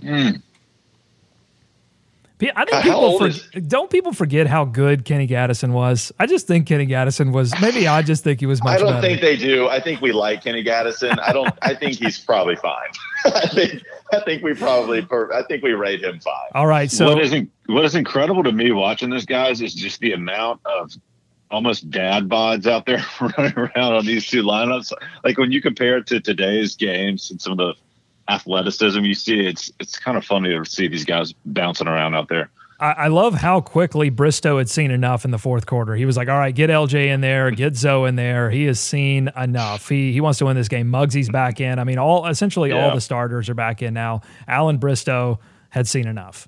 Pe- 0.00 0.38
I 2.40 2.64
think 2.64 2.72
uh, 2.72 2.80
How 2.82 2.82
people 2.82 3.18
for, 3.18 3.26
is- 3.28 3.48
don't 3.66 3.90
people 3.90 4.12
forget 4.12 4.46
how 4.46 4.64
good 4.64 5.04
Kenny 5.04 5.26
Gattison 5.26 5.72
was. 5.72 6.12
I 6.18 6.26
just 6.26 6.46
think 6.46 6.66
Kenny 6.66 6.86
Gattison 6.86 7.32
was 7.32 7.52
maybe 7.60 7.88
I 7.88 8.02
just 8.02 8.22
think 8.24 8.40
he 8.40 8.46
was 8.46 8.62
much 8.62 8.76
I 8.76 8.78
don't 8.78 8.88
better. 8.92 9.00
think 9.00 9.20
they 9.20 9.36
do. 9.36 9.66
I 9.68 9.80
think 9.80 10.00
we 10.00 10.12
like 10.12 10.44
Kenny 10.44 10.62
Gattison. 10.62 11.18
I 11.20 11.32
don't. 11.32 11.52
I 11.62 11.74
think 11.74 11.94
he's 11.98 12.18
probably 12.18 12.56
fine. 12.56 12.88
I 13.24 13.46
think. 13.48 13.82
I 14.12 14.20
think 14.20 14.42
we 14.42 14.54
probably. 14.54 15.02
per- 15.02 15.32
I 15.32 15.42
think 15.44 15.62
we 15.62 15.72
rate 15.72 16.02
him 16.02 16.20
fine. 16.20 16.34
All 16.54 16.66
right, 16.66 16.90
so 16.90 17.06
what 17.14 17.20
is 17.22 17.34
what 17.66 17.84
is 17.84 17.94
incredible 17.94 18.42
to 18.44 18.52
me 18.52 18.70
watching 18.72 19.10
this, 19.10 19.24
guys, 19.24 19.60
is 19.60 19.74
just 19.74 20.00
the 20.00 20.12
amount 20.12 20.60
of 20.64 20.92
almost 21.50 21.90
dad 21.90 22.28
bods 22.28 22.66
out 22.66 22.84
there 22.86 23.02
running 23.38 23.56
around 23.58 23.94
on 23.94 24.06
these 24.06 24.26
two 24.26 24.42
lineups. 24.42 24.92
Like 25.24 25.38
when 25.38 25.50
you 25.50 25.60
compare 25.62 25.96
it 25.96 26.06
to 26.08 26.20
today's 26.20 26.76
games 26.76 27.30
and 27.30 27.40
some 27.40 27.52
of 27.52 27.58
the 27.58 27.74
athleticism 28.28 29.00
you 29.04 29.14
see, 29.14 29.40
it's 29.40 29.70
it's 29.80 29.98
kind 29.98 30.16
of 30.16 30.24
funny 30.24 30.50
to 30.50 30.64
see 30.64 30.88
these 30.88 31.04
guys 31.04 31.32
bouncing 31.46 31.88
around 31.88 32.14
out 32.14 32.28
there. 32.28 32.50
I, 32.80 32.92
I 32.92 33.06
love 33.08 33.34
how 33.34 33.60
quickly 33.60 34.08
Bristow 34.08 34.58
had 34.58 34.68
seen 34.70 34.92
enough 34.92 35.24
in 35.24 35.32
the 35.32 35.38
fourth 35.38 35.66
quarter. 35.66 35.96
He 35.96 36.04
was 36.04 36.16
like, 36.16 36.28
"All 36.28 36.38
right, 36.38 36.54
get 36.54 36.70
LJ 36.70 37.08
in 37.08 37.20
there, 37.20 37.50
get 37.50 37.74
Zoe 37.76 38.08
in 38.08 38.14
there. 38.16 38.50
He 38.50 38.64
has 38.66 38.78
seen 38.78 39.30
enough. 39.36 39.88
He 39.88 40.12
he 40.12 40.20
wants 40.20 40.38
to 40.38 40.46
win 40.46 40.56
this 40.56 40.68
game. 40.68 40.88
Muggsy's 40.88 41.28
back 41.28 41.60
in. 41.60 41.78
I 41.78 41.84
mean, 41.84 41.98
all 41.98 42.26
essentially 42.26 42.70
all 42.72 42.94
the 42.94 43.00
starters 43.00 43.48
are 43.48 43.54
back 43.54 43.82
in 43.82 43.94
now. 43.94 44.20
Allan 44.46 44.78
Bristow 44.78 45.40
had 45.70 45.88
seen 45.88 46.06
enough. 46.06 46.46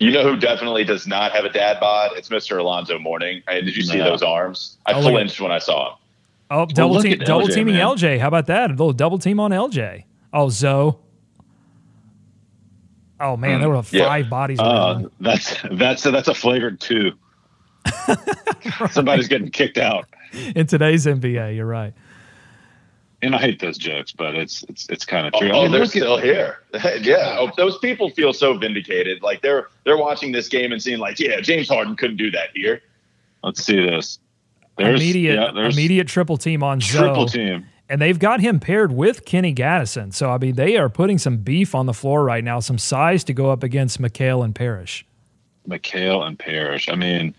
You 0.00 0.12
know 0.12 0.22
who 0.22 0.36
definitely 0.38 0.84
does 0.84 1.08
not 1.08 1.32
have 1.32 1.44
a 1.44 1.48
dad 1.50 1.80
bod? 1.80 2.12
It's 2.16 2.28
Mr. 2.28 2.58
Alonzo 2.60 3.00
Mourning. 3.00 3.42
Hey, 3.48 3.60
did 3.62 3.76
you 3.76 3.82
see 3.82 3.98
No. 3.98 4.04
those 4.04 4.22
arms? 4.22 4.76
I 4.86 4.92
Oh, 4.92 5.02
flinched 5.02 5.40
when 5.40 5.50
I 5.50 5.58
saw 5.58 5.90
him. 5.90 5.96
Oh, 6.50 6.66
double 6.66 6.94
look 6.94 7.02
team, 7.02 7.18
double 7.18 7.48
LJ, 7.48 7.54
teaming 7.54 7.74
man. 7.74 7.84
LJ. 7.88 8.18
How 8.20 8.28
about 8.28 8.46
that? 8.46 8.70
A 8.70 8.72
little 8.74 8.92
double 8.92 9.18
team 9.18 9.40
on 9.40 9.50
LJ. 9.50 10.04
Oh, 10.32 10.48
Zoe. 10.48 10.92
Oh 13.20 13.36
man, 13.36 13.60
there 13.60 13.68
were 13.68 13.82
Yeah. 13.90 14.04
five 14.06 14.30
bodies. 14.30 14.60
Uh, 14.60 14.62
around. 14.64 15.10
that's 15.20 15.56
that's 15.72 16.06
a, 16.06 16.10
that's 16.10 16.28
a 16.28 16.34
flavored 16.34 16.80
two. 16.80 17.12
Somebody's 18.90 19.28
getting 19.28 19.50
kicked 19.50 19.78
out, 19.78 20.06
in 20.54 20.66
today's 20.66 21.06
NBA. 21.06 21.56
You're 21.56 21.66
right. 21.66 21.94
and 23.22 23.34
I 23.34 23.38
hate 23.38 23.58
those 23.60 23.76
jokes, 23.78 24.12
but 24.12 24.34
it's 24.36 24.62
it's 24.68 24.88
it's 24.88 25.04
kind 25.04 25.26
of 25.26 25.32
true. 25.32 25.50
Oh, 25.50 25.60
I 25.60 25.62
mean, 25.64 25.72
they're 25.72 25.86
still 25.86 26.18
here. 26.18 26.58
yeah, 27.00 27.36
oh, 27.40 27.50
those 27.56 27.78
people 27.78 28.10
feel 28.10 28.32
so 28.32 28.56
vindicated. 28.56 29.20
Like 29.22 29.42
they're 29.42 29.68
they're 29.84 29.96
watching 29.98 30.30
this 30.32 30.48
game 30.48 30.70
and 30.72 30.80
seeing 30.80 30.98
like, 30.98 31.18
yeah, 31.18 31.40
James 31.40 31.68
Harden 31.68 31.96
couldn't 31.96 32.18
do 32.18 32.30
that 32.32 32.50
here. 32.54 32.82
let's 33.42 33.64
see 33.64 33.80
this. 33.84 34.18
There's 34.76 35.00
immediate, 35.00 35.34
yeah, 35.34 35.50
there's 35.52 35.74
immediate 35.76 36.06
triple 36.06 36.36
team 36.36 36.62
on 36.62 36.78
triple 36.78 37.26
Zoe. 37.26 37.40
team. 37.46 37.66
And 37.88 38.00
they've 38.02 38.18
got 38.18 38.40
him 38.40 38.60
paired 38.60 38.92
with 38.92 39.24
Kenny 39.24 39.54
Gattison. 39.54 40.12
So, 40.12 40.30
I 40.30 40.38
mean, 40.38 40.56
they 40.56 40.76
are 40.76 40.90
putting 40.90 41.16
some 41.18 41.38
beef 41.38 41.74
on 41.74 41.86
the 41.86 41.94
floor 41.94 42.22
right 42.22 42.44
now, 42.44 42.60
some 42.60 42.78
size 42.78 43.24
to 43.24 43.32
go 43.32 43.50
up 43.50 43.62
against 43.62 44.00
McHale 44.00 44.44
and 44.44 44.54
Parish. 44.54 45.06
McHale 45.66 46.26
and 46.26 46.38
Parish. 46.38 46.88
I 46.88 46.94
mean, 46.94 47.34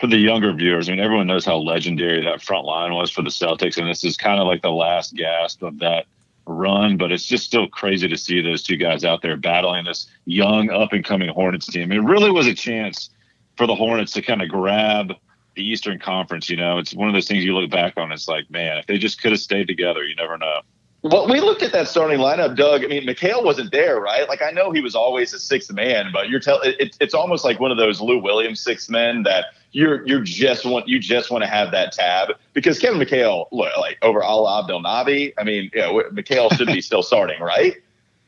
for 0.00 0.06
the 0.06 0.16
younger 0.16 0.52
viewers, 0.52 0.88
I 0.88 0.92
mean, 0.92 1.00
everyone 1.00 1.26
knows 1.26 1.44
how 1.44 1.56
legendary 1.56 2.24
that 2.24 2.42
front 2.42 2.66
line 2.66 2.94
was 2.94 3.10
for 3.10 3.22
the 3.22 3.30
Celtics, 3.30 3.78
and 3.78 3.88
this 3.88 4.04
is 4.04 4.16
kind 4.16 4.40
of 4.40 4.46
like 4.46 4.62
the 4.62 4.70
last 4.70 5.14
gasp 5.14 5.62
of 5.62 5.78
that 5.80 6.06
run. 6.46 6.96
But 6.96 7.12
it's 7.12 7.26
just 7.26 7.44
still 7.44 7.68
crazy 7.68 8.08
to 8.08 8.16
see 8.16 8.40
those 8.40 8.62
two 8.62 8.76
guys 8.76 9.04
out 9.04 9.22
there 9.22 9.36
battling 9.36 9.84
this 9.84 10.06
young, 10.24 10.70
up 10.70 10.92
and 10.92 11.04
coming 11.04 11.28
Hornets 11.28 11.66
team. 11.66 11.92
It 11.92 12.02
really 12.02 12.30
was 12.30 12.46
a 12.46 12.54
chance 12.54 13.10
for 13.56 13.66
the 13.66 13.74
Hornets 13.74 14.12
to 14.12 14.22
kind 14.22 14.40
of 14.40 14.48
grab 14.48 15.14
the 15.54 15.66
Eastern 15.66 15.98
Conference. 15.98 16.48
You 16.48 16.56
know, 16.56 16.78
it's 16.78 16.94
one 16.94 17.08
of 17.08 17.14
those 17.14 17.28
things 17.28 17.44
you 17.44 17.54
look 17.54 17.70
back 17.70 17.94
on. 17.96 18.12
It's 18.12 18.28
like, 18.28 18.50
man, 18.50 18.78
if 18.78 18.86
they 18.86 18.98
just 18.98 19.20
could 19.20 19.32
have 19.32 19.40
stayed 19.40 19.66
together, 19.68 20.04
you 20.04 20.14
never 20.16 20.38
know. 20.38 20.60
Well, 21.02 21.26
we 21.28 21.40
looked 21.40 21.62
at 21.62 21.72
that 21.72 21.88
starting 21.88 22.18
lineup, 22.18 22.56
Doug. 22.56 22.84
I 22.84 22.86
mean, 22.86 23.06
McHale 23.06 23.42
wasn't 23.42 23.72
there, 23.72 24.00
right? 24.00 24.28
Like 24.28 24.42
I 24.42 24.50
know 24.50 24.70
he 24.70 24.82
was 24.82 24.94
always 24.94 25.32
a 25.32 25.38
sixth 25.38 25.72
man, 25.72 26.10
but 26.12 26.28
you're 26.28 26.40
telling 26.40 26.74
it, 26.78 26.94
it's 27.00 27.14
almost 27.14 27.42
like 27.42 27.58
one 27.58 27.70
of 27.70 27.78
those 27.78 28.02
Lou 28.02 28.18
Williams 28.18 28.60
sixth 28.60 28.90
men 28.90 29.22
that 29.22 29.46
you're 29.72 30.06
you're 30.06 30.20
just 30.20 30.66
want 30.66 30.88
you 30.88 30.98
just 30.98 31.30
want 31.30 31.42
to 31.42 31.48
have 31.48 31.70
that 31.70 31.92
tab 31.92 32.32
because 32.52 32.78
Kevin 32.78 33.00
McHale, 33.00 33.46
look, 33.50 33.74
like 33.78 33.96
over 34.02 34.22
Al 34.22 34.46
Abdelnaby. 34.46 35.32
I 35.38 35.44
mean, 35.44 35.70
yeah, 35.74 35.88
McHale 36.12 36.54
should 36.54 36.66
be 36.66 36.82
still 36.82 37.02
starting, 37.02 37.40
right? 37.40 37.76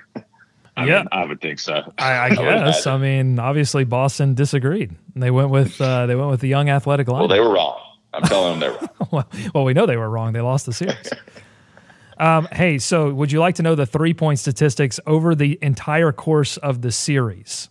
I 0.76 0.86
Yeah. 0.86 0.98
mean, 1.00 1.08
I 1.12 1.26
would 1.26 1.40
think 1.42 1.60
so. 1.60 1.94
I, 1.98 2.14
I 2.26 2.30
guess. 2.36 2.40
imagine. 2.86 2.92
I 2.92 2.98
mean, 2.98 3.40
obviously 3.40 3.84
Boston 3.84 4.34
disagreed. 4.34 4.96
They 5.16 5.30
went 5.32 5.50
with 5.50 5.80
uh, 5.80 6.06
they 6.08 6.16
went 6.16 6.30
with 6.32 6.40
the 6.42 6.48
young 6.48 6.70
athletic 6.70 7.08
line. 7.08 7.20
Well, 7.20 7.28
they 7.28 7.40
were 7.40 7.54
wrong. 7.54 7.80
I'm 8.14 8.24
telling 8.24 8.60
them 8.60 8.60
they 8.60 8.70
were 8.76 8.88
wrong. 9.00 9.08
well, 9.12 9.30
well, 9.56 9.64
we 9.66 9.74
know 9.74 9.86
they 9.86 9.98
were 9.98 10.10
wrong. 10.10 10.34
They 10.34 10.42
lost 10.42 10.66
the 10.66 10.74
series. 10.74 11.10
um, 12.18 12.48
hey, 12.52 12.78
so 12.80 13.12
would 13.14 13.32
you 13.32 13.40
like 13.40 13.56
to 13.56 13.64
know 13.64 13.76
the 13.76 13.86
three 13.86 14.14
point 14.14 14.40
statistics 14.40 15.00
over 15.06 15.36
the 15.36 15.58
entire 15.62 16.12
course 16.12 16.58
of 16.58 16.82
the 16.82 16.92
series? 16.92 17.70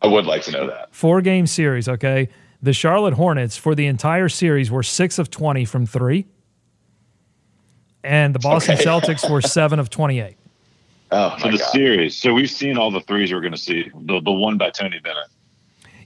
I 0.00 0.06
would 0.06 0.26
like 0.26 0.42
to 0.44 0.52
know 0.52 0.66
that. 0.68 0.94
Four 0.94 1.20
game 1.22 1.46
series, 1.46 1.88
okay? 1.88 2.28
The 2.62 2.72
Charlotte 2.72 3.14
Hornets 3.14 3.56
for 3.56 3.74
the 3.74 3.86
entire 3.86 4.28
series 4.28 4.70
were 4.70 4.82
six 4.82 5.18
of 5.18 5.28
20 5.30 5.64
from 5.64 5.86
three. 5.86 6.26
And 8.04 8.34
the 8.34 8.38
Boston 8.38 8.74
Okay. 8.74 8.84
Celtics 8.84 9.28
were 9.28 9.40
seven 9.42 9.78
of 9.78 9.90
28. 9.90 10.36
Oh 11.10 11.36
For 11.38 11.46
my 11.46 11.52
the 11.52 11.58
God. 11.58 11.70
series, 11.70 12.16
so 12.16 12.34
we've 12.34 12.50
seen 12.50 12.76
all 12.76 12.90
the 12.90 13.00
threes 13.00 13.32
we're 13.32 13.40
going 13.40 13.52
to 13.52 13.58
see. 13.58 13.90
The 13.94 14.20
the 14.20 14.32
one 14.32 14.58
by 14.58 14.70
Tony 14.70 14.98
Bennett. 15.00 15.24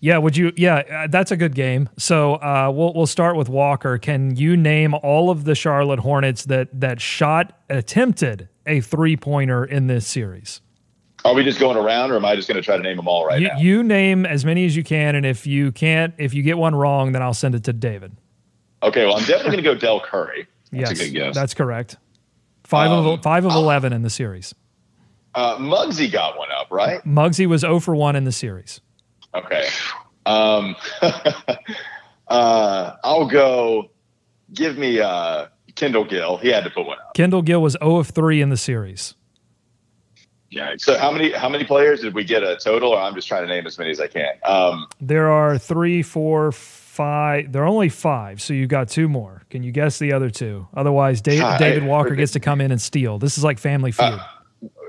Yeah, 0.01 0.19
would 0.19 0.37
you? 0.37 0.53
Yeah, 0.57 0.77
uh, 0.79 1.07
that's 1.09 1.31
a 1.31 1.37
good 1.37 1.55
game. 1.55 1.89
So 1.99 2.35
uh, 2.35 2.71
we'll 2.75 2.93
we'll 2.95 3.07
start 3.07 3.37
with 3.37 3.49
Walker. 3.49 3.99
Can 3.99 4.37
you 4.37 4.57
name 4.57 4.95
all 4.95 5.31
of 5.31 5.45
the 5.45 5.55
Charlotte 5.55 6.01
Hornets 6.01 6.45
that 6.47 6.69
that 6.81 7.01
shot 7.01 7.59
attempted 7.71 8.49
a 8.67 8.81
three 8.81 9.17
pointer 9.17 9.65
in 9.65 9.87
this 9.89 10.07
series? 10.07 10.61
Are 11.25 11.35
we 11.35 11.45
just 11.45 11.61
going 11.61 11.77
around, 11.77 12.11
or 12.11 12.17
am 12.17 12.25
I 12.25 12.35
just 12.35 12.49
going 12.49 12.57
to 12.57 12.63
try 12.65 12.77
to 12.77 12.83
name 12.83 12.97
them 12.97 13.07
all 13.07 13.25
right 13.27 13.41
you, 13.41 13.47
now? 13.49 13.59
you 13.59 13.83
name 13.85 14.27
as 14.27 14.45
many 14.45 14.67
as 14.67 14.75
you 14.75 14.83
can, 14.83 15.15
and 15.15 15.25
if 15.25 15.47
you 15.47 15.71
can't, 15.71 16.15
if 16.19 16.35
you 16.35 16.43
get 16.43 16.59
one 16.59 16.75
wrong, 16.75 17.13
then 17.13 17.23
I'll 17.23 17.33
send 17.35 17.55
it 17.55 17.63
to 17.65 17.73
David. 17.73 18.13
okay, 18.83 19.07
well, 19.07 19.17
I'm 19.19 19.25
definitely 19.25 19.63
going 19.63 19.65
to 19.65 19.75
go 19.75 19.75
Del 19.77 20.01
Curry. 20.01 20.49
yes, 20.73 20.91
a 20.91 20.95
good 20.97 21.13
guess. 21.13 21.35
that's 21.35 21.55
correct. 21.55 21.97
Five 22.65 22.91
Um, 22.91 23.07
of 23.07 23.23
five 23.23 23.45
of 23.45 23.53
I'll- 23.53 23.59
eleven 23.63 23.93
in 23.93 24.03
the 24.03 24.11
series. 24.11 24.53
Uh, 25.35 25.57
Muggsy 25.57 26.11
got 26.11 26.37
one 26.37 26.49
up, 26.53 26.71
right? 26.71 27.03
Muggsy 27.05 27.47
was 27.47 27.63
zero 27.63 27.81
for 27.81 27.97
one 27.97 28.17
in 28.17 28.25
the 28.25 28.33
series. 28.33 28.81
Okay. 29.35 29.67
Um, 30.27 30.77
uh, 32.29 32.97
I'll 33.03 33.27
go. 33.27 33.91
Give 34.53 34.77
me 34.77 35.01
uh, 35.01 35.47
Kendall 35.75 36.05
Gill. 36.05 36.37
He 36.37 36.49
had 36.49 36.65
to 36.65 36.71
put 36.71 36.87
one 36.87 36.99
up. 36.99 37.15
Kendall 37.15 37.43
Gill 37.43 37.63
was 37.63 37.73
zero 37.81 37.97
of 37.97 38.09
three 38.09 38.41
in 38.43 38.51
the 38.51 38.57
series. 38.57 39.15
Yeah, 40.51 40.75
So 40.77 40.99
how 40.99 41.11
many 41.11 41.33
how 41.33 41.49
many 41.49 41.65
players 41.65 42.03
did 42.03 42.13
we 42.13 42.25
get 42.25 42.43
a 42.43 42.57
total? 42.57 42.91
Or 42.91 43.01
I'm 43.01 43.15
just 43.15 43.27
trying 43.27 43.43
to 43.43 43.49
name 43.49 43.67
as 43.67 43.79
many 43.79 43.91
as 43.91 44.01
I 44.01 44.07
can. 44.07 44.35
Um, 44.45 44.87
There 45.01 45.31
are 45.31 45.57
three, 45.57 46.03
four, 46.03 46.53
five. 46.53 47.51
There 47.51 47.63
are 47.63 47.67
only 47.67 47.89
five, 47.89 48.43
so 48.43 48.53
you've 48.53 48.69
got 48.69 48.89
two 48.89 49.09
more. 49.09 49.45
Can 49.49 49.63
you 49.63 49.73
guess 49.73 49.99
the 49.99 50.13
other 50.13 50.29
two? 50.29 50.69
Otherwise, 50.75 51.23
Dave, 51.23 51.43
David 51.59 51.85
Walker 51.85 52.15
gets 52.15 52.33
to 52.33 52.41
come 52.41 52.61
in 52.61 52.71
and 52.71 52.81
steal. 52.83 53.19
This 53.19 53.39
is 53.39 53.45
like 53.45 53.59
Family 53.59 53.93
Feud. 53.93 54.21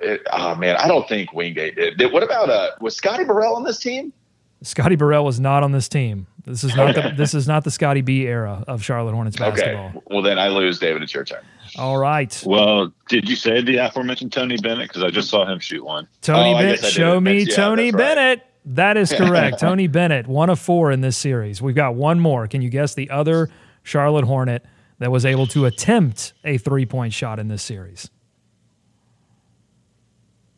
It, 0.03 0.21
oh 0.31 0.55
man, 0.55 0.75
I 0.77 0.87
don't 0.87 1.07
think 1.07 1.33
Wingate 1.33 1.75
did. 1.75 1.97
did 1.97 2.11
what 2.11 2.23
about 2.23 2.49
uh? 2.49 2.71
Was 2.81 2.95
Scotty 2.95 3.23
Burrell 3.23 3.55
on 3.55 3.63
this 3.63 3.79
team? 3.79 4.13
Scotty 4.61 4.95
Burrell 4.95 5.25
was 5.25 5.39
not 5.39 5.61
on 5.63 5.71
this 5.73 5.89
team. 5.89 6.27
This 6.45 6.63
is 6.63 6.75
not 6.75 6.95
the 6.95 7.13
this 7.15 7.33
is 7.33 7.47
not 7.47 7.63
the 7.63 7.71
Scotty 7.71 8.01
B 8.01 8.21
era 8.27 8.63
of 8.67 8.83
Charlotte 8.83 9.13
Hornets 9.13 9.37
basketball. 9.37 9.89
Okay. 9.89 9.99
Well, 10.09 10.21
then 10.21 10.37
I 10.39 10.47
lose, 10.49 10.79
David. 10.79 11.03
It's 11.03 11.13
your 11.13 11.23
turn. 11.23 11.41
All 11.77 11.97
right, 11.97 12.43
Well, 12.45 12.93
did 13.09 13.27
you 13.27 13.35
say 13.35 13.61
the 13.63 13.77
aforementioned 13.77 14.31
Tony 14.31 14.57
Bennett? 14.57 14.89
Because 14.89 15.01
I 15.01 15.09
just 15.09 15.27
saw 15.29 15.43
him 15.51 15.57
shoot 15.59 15.83
one. 15.83 16.07
Tony 16.21 16.53
Oh, 16.53 16.57
Bennett. 16.57 16.75
guess 16.75 16.83
I 16.83 16.87
did. 16.87 16.93
Show 16.93 17.19
me 17.19 17.39
yeah, 17.43 17.55
Tony 17.55 17.89
that's 17.91 17.95
right. 17.95 18.15
Bennett. 18.15 18.45
That 18.65 18.95
is 18.97 19.11
correct. 19.11 19.59
Tony 19.59 19.87
Bennett, 19.87 20.27
one 20.27 20.49
of 20.51 20.59
four 20.59 20.91
in 20.91 21.01
this 21.01 21.17
series. 21.17 21.61
We've 21.63 21.73
got 21.75 21.95
one 21.95 22.19
more. 22.19 22.47
Can 22.47 22.61
you 22.61 22.69
guess 22.69 22.93
the 22.93 23.09
other 23.09 23.49
Charlotte 23.81 24.23
Hornet 24.25 24.63
that 24.99 25.09
was 25.11 25.25
able 25.25 25.47
to 25.47 25.65
attempt 25.65 26.33
a 26.45 26.57
three 26.59 26.85
point 26.85 27.11
shot 27.13 27.39
in 27.39 27.47
this 27.47 27.63
series? 27.63 28.09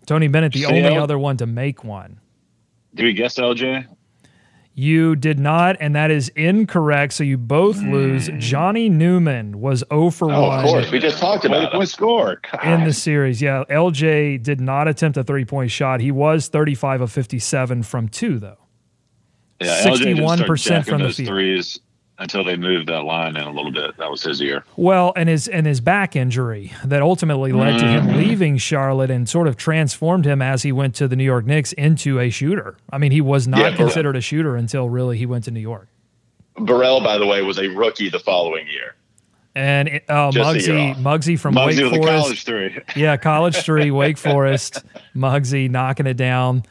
Tony 0.05 0.27
Bennett, 0.27 0.53
the 0.53 0.65
only 0.65 0.97
other 0.97 1.17
one 1.17 1.37
to 1.37 1.45
make 1.45 1.83
one. 1.83 2.19
Did 2.93 3.05
we 3.05 3.13
guess 3.13 3.35
LJ? 3.35 3.87
You 4.77 5.15
did 5.15 5.39
not, 5.39 5.77
and 5.79 5.95
that 5.95 6.11
is 6.11 6.27
incorrect. 6.29 7.13
So 7.13 7.23
you 7.23 7.37
both 7.37 7.79
hmm. 7.79 7.93
lose. 7.93 8.29
Johnny 8.37 8.89
Newman 8.89 9.61
was 9.61 9.85
0 9.89 10.09
for. 10.09 10.29
Oh, 10.29 10.49
1 10.49 10.59
of 10.59 10.65
course. 10.65 10.91
We 10.91 10.99
just 10.99 11.17
talked 11.17 11.45
about 11.45 11.73
it. 11.73 11.87
score? 11.87 12.41
in 12.61 12.83
the 12.83 12.91
series. 12.91 13.41
Yeah, 13.41 13.63
LJ 13.69 14.43
did 14.43 14.59
not 14.59 14.89
attempt 14.89 15.17
a 15.17 15.23
three 15.23 15.45
point 15.45 15.71
shot. 15.71 16.01
He 16.01 16.11
was 16.11 16.49
35 16.49 17.01
of 17.01 17.11
57 17.11 17.83
from 17.83 18.09
two, 18.09 18.37
though. 18.37 18.57
Yeah, 19.61 19.85
LJ 19.85 19.99
didn't 19.99 20.27
start 20.27 20.49
61% 20.49 20.85
from 20.85 21.01
the 21.03 21.09
field. 21.11 21.27
threes 21.29 21.79
until 22.17 22.43
they 22.43 22.55
moved 22.55 22.87
that 22.87 23.01
line 23.03 23.35
in 23.35 23.43
a 23.43 23.51
little 23.51 23.71
bit. 23.71 23.97
That 23.97 24.09
was 24.09 24.23
his 24.23 24.39
year. 24.39 24.63
Well, 24.77 25.13
and 25.15 25.27
his 25.27 25.47
and 25.47 25.65
his 25.65 25.81
back 25.81 26.15
injury 26.15 26.73
that 26.83 27.01
ultimately 27.01 27.51
led 27.51 27.77
to 27.79 27.85
him 27.87 28.07
mm-hmm. 28.07 28.17
leaving 28.17 28.57
Charlotte 28.57 29.11
and 29.11 29.27
sort 29.27 29.47
of 29.47 29.57
transformed 29.57 30.25
him 30.25 30.41
as 30.41 30.63
he 30.63 30.71
went 30.71 30.95
to 30.95 31.07
the 31.07 31.15
New 31.15 31.23
York 31.23 31.45
Knicks 31.45 31.73
into 31.73 32.19
a 32.19 32.29
shooter. 32.29 32.77
I 32.89 32.97
mean, 32.97 33.11
he 33.11 33.21
was 33.21 33.47
not 33.47 33.59
Yeah, 33.59 33.75
considered 33.75 34.15
a 34.15 34.21
shooter 34.21 34.55
until 34.55 34.89
really 34.89 35.17
he 35.17 35.25
went 35.25 35.43
to 35.45 35.51
New 35.51 35.59
York. 35.59 35.87
Burrell, 36.57 37.01
by 37.01 37.17
the 37.17 37.25
way, 37.25 37.41
was 37.41 37.59
a 37.59 37.67
rookie 37.67 38.09
the 38.09 38.19
following 38.19 38.67
year. 38.67 38.95
And 39.55 39.87
uh, 40.09 40.31
it, 40.33 40.33
so 40.33 40.33
you're 40.33 40.45
Muggsy. 40.45 40.95
Muggsy 40.97 41.39
from 41.39 41.55
Muggsy 41.55 41.89
Wake 41.91 42.01
Forest. 42.01 42.23
college 42.23 42.43
three. 42.43 42.79
Yeah, 42.95 43.15
College 43.17 43.55
Three, 43.57 43.89
Wake 43.89 44.17
Forest, 44.17 44.83
Muggsy 45.15 45.69
knocking 45.69 46.07
it 46.07 46.17
down, 46.17 46.63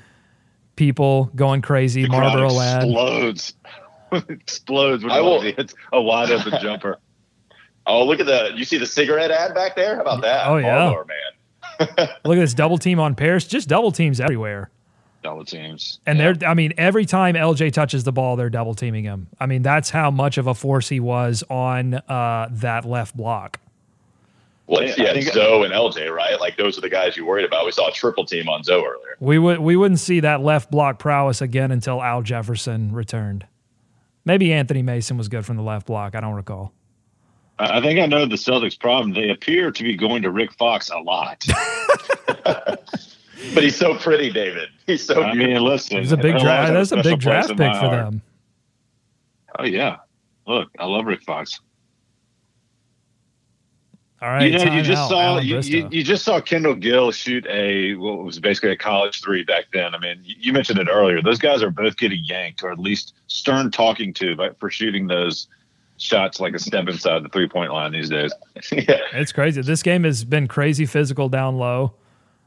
people 0.76 1.30
going 1.35 1.62
crazy, 1.62 2.07
Marlboro 2.07 2.48
Crowd 2.48 2.52
lad. 2.57 2.83
explodes. 2.85 3.54
explodes 4.29 5.03
when 5.03 5.12
I 5.12 5.20
will- 5.20 5.40
Muggsy 5.40 5.57
hits 5.57 5.74
a 5.92 6.00
wide 6.00 6.31
open 6.31 6.53
jumper. 6.62 6.98
Oh, 7.87 8.05
look 8.07 8.18
at 8.20 8.27
the. 8.27 8.53
You 8.55 8.64
see 8.64 8.79
the 8.79 8.87
cigarette 8.87 9.31
ad 9.31 9.55
back 9.55 9.77
there? 9.77 9.96
How 9.96 10.00
about 10.03 10.22
that? 10.22 10.46
Oh, 10.48 10.57
yeah. 10.57 10.74
Marlboro, 10.88 11.07
man. 11.07 11.16
Look 12.24 12.38
at 12.38 12.40
this 12.40 12.55
double 12.55 12.79
team 12.79 12.98
on 13.00 13.14
Parish, 13.14 13.46
just 13.46 13.68
double 13.68 13.90
teams 13.92 14.20
everywhere. 14.20 14.70
double 15.22 15.44
teams. 15.44 15.98
And 16.07 16.18
Yeah. 16.18 16.33
they're, 16.33 16.48
I 16.50 16.55
mean, 16.55 16.72
every 16.79 17.05
time 17.05 17.35
LJ 17.35 17.72
touches 17.72 18.05
the 18.05 18.12
ball, 18.12 18.37
they're 18.37 18.48
double 18.48 18.74
teaming 18.74 19.05
him. 19.05 19.27
I 19.40 19.46
mean, 19.46 19.62
that's 19.62 19.90
how 19.90 20.11
much 20.11 20.38
of 20.38 20.46
a 20.46 20.55
force 20.55 20.88
he 20.88 21.00
was 21.00 21.42
on 21.50 21.94
uh, 21.94 22.48
that 22.53 22.85
left 22.87 23.16
block. 23.16 23.59
Well, 24.66 24.83
Yeah, 24.85 24.94
yeah, 24.96 25.12
think- 25.14 25.33
Zoe 25.33 25.64
and 25.64 25.74
LJ, 25.74 26.11
right? 26.14 26.40
Like 26.40 26.57
those 26.57 26.79
are 26.79 26.81
the 26.81 26.88
guys 26.88 27.16
you 27.18 27.27
worried 27.27 27.44
about. 27.44 27.66
We 27.66 27.72
saw 27.72 27.88
a 27.88 27.92
triple 27.92 28.24
team 28.24 28.48
on 28.48 28.62
Zoe 28.62 28.77
earlier. 28.83 29.16
We 29.20 29.38
would 29.38 29.59
we 29.59 29.77
wouldn't 29.77 30.00
see 30.00 30.20
that 30.20 30.40
left 30.40 30.70
block 30.70 30.98
prowess 30.98 31.42
again 31.42 31.70
until 31.70 32.03
Al 32.03 32.22
Jefferson 32.22 32.92
returned. 32.92 33.46
Maybe 34.24 34.52
Anthony 34.52 34.82
Mason 34.82 35.16
was 35.16 35.28
good 35.28 35.44
from 35.44 35.56
the 35.56 35.62
left 35.62 35.87
block. 35.87 36.14
I 36.14 36.20
don't 36.20 36.34
recall. 36.34 36.72
I 37.58 37.78
I 37.78 37.80
think 37.82 38.00
I 38.00 38.06
know 38.06 38.26
the 38.26 38.37
Celtics' 38.37 38.78
problem. 38.78 39.12
They 39.12 39.30
appear 39.30 39.70
to 39.70 39.82
be 39.82 39.96
going 39.96 40.22
to 40.22 40.30
Rick 40.30 40.52
Fox 40.54 40.90
a 40.90 40.98
lot. 40.98 41.44
But 43.52 43.62
he's 43.62 43.76
so 43.76 43.94
pretty, 43.98 44.30
David. 44.30 44.70
He's 44.87 45.04
so 45.04 45.22
I 45.22 45.32
beautiful. 45.32 45.54
mean, 45.54 45.62
listen, 45.64 45.96
It 45.98 46.00
was 46.00 46.12
a 46.12 46.16
big 46.16 46.38
draft. 46.38 46.72
That's 46.72 46.92
a 46.92 47.02
big 47.02 47.20
draft 47.20 47.48
pick 47.50 47.58
for 47.58 47.64
heart. 47.78 48.04
them. 48.06 48.22
Oh 49.58 49.64
yeah, 49.64 49.96
look, 50.46 50.70
I 50.78 50.87
love 50.87 51.04
Rick 51.04 51.22
Fox. 51.24 51.60
All 54.24 54.30
right, 54.30 54.50
you 54.50 54.58
know, 54.58 54.72
you 54.72 54.82
just 54.82 55.06
saw 55.06 55.38
you, 55.38 55.60
you, 55.60 55.87
you 55.90 56.02
just 56.02 56.24
saw 56.24 56.40
Kendall 56.40 56.74
Gill 56.74 57.12
shoot 57.12 57.46
a 57.46 57.92
what 57.96 58.24
was 58.24 58.38
basically 58.38 58.70
a 58.70 58.76
college 58.76 59.20
three 59.20 59.44
back 59.44 59.64
then. 59.74 59.94
I 59.94 59.98
mean, 59.98 60.18
you 60.24 60.54
mentioned 60.54 60.78
it 60.78 60.88
earlier. 60.90 61.20
Those 61.20 61.38
guys 61.38 61.62
are 61.62 61.68
both 61.68 61.98
getting 61.98 62.24
yanked, 62.24 62.62
or 62.62 62.72
at 62.72 62.78
least 62.78 63.12
stern 63.26 63.70
talking 63.70 64.14
to, 64.14 64.34
by, 64.34 64.48
for 64.58 64.70
shooting 64.70 65.08
those 65.08 65.46
shots 65.98 66.40
like 66.40 66.54
a 66.54 66.58
step 66.58 66.88
inside 66.88 67.22
the 67.22 67.28
three 67.28 67.46
point 67.46 67.70
line 67.70 67.92
these 67.92 68.08
days. 68.08 68.32
yeah. 68.72 68.96
It's 69.12 69.30
crazy. 69.30 69.60
This 69.60 69.82
game 69.82 70.04
has 70.04 70.24
been 70.24 70.48
crazy 70.48 70.87
physical 70.87 71.28
down 71.28 71.58
low. 71.58 71.92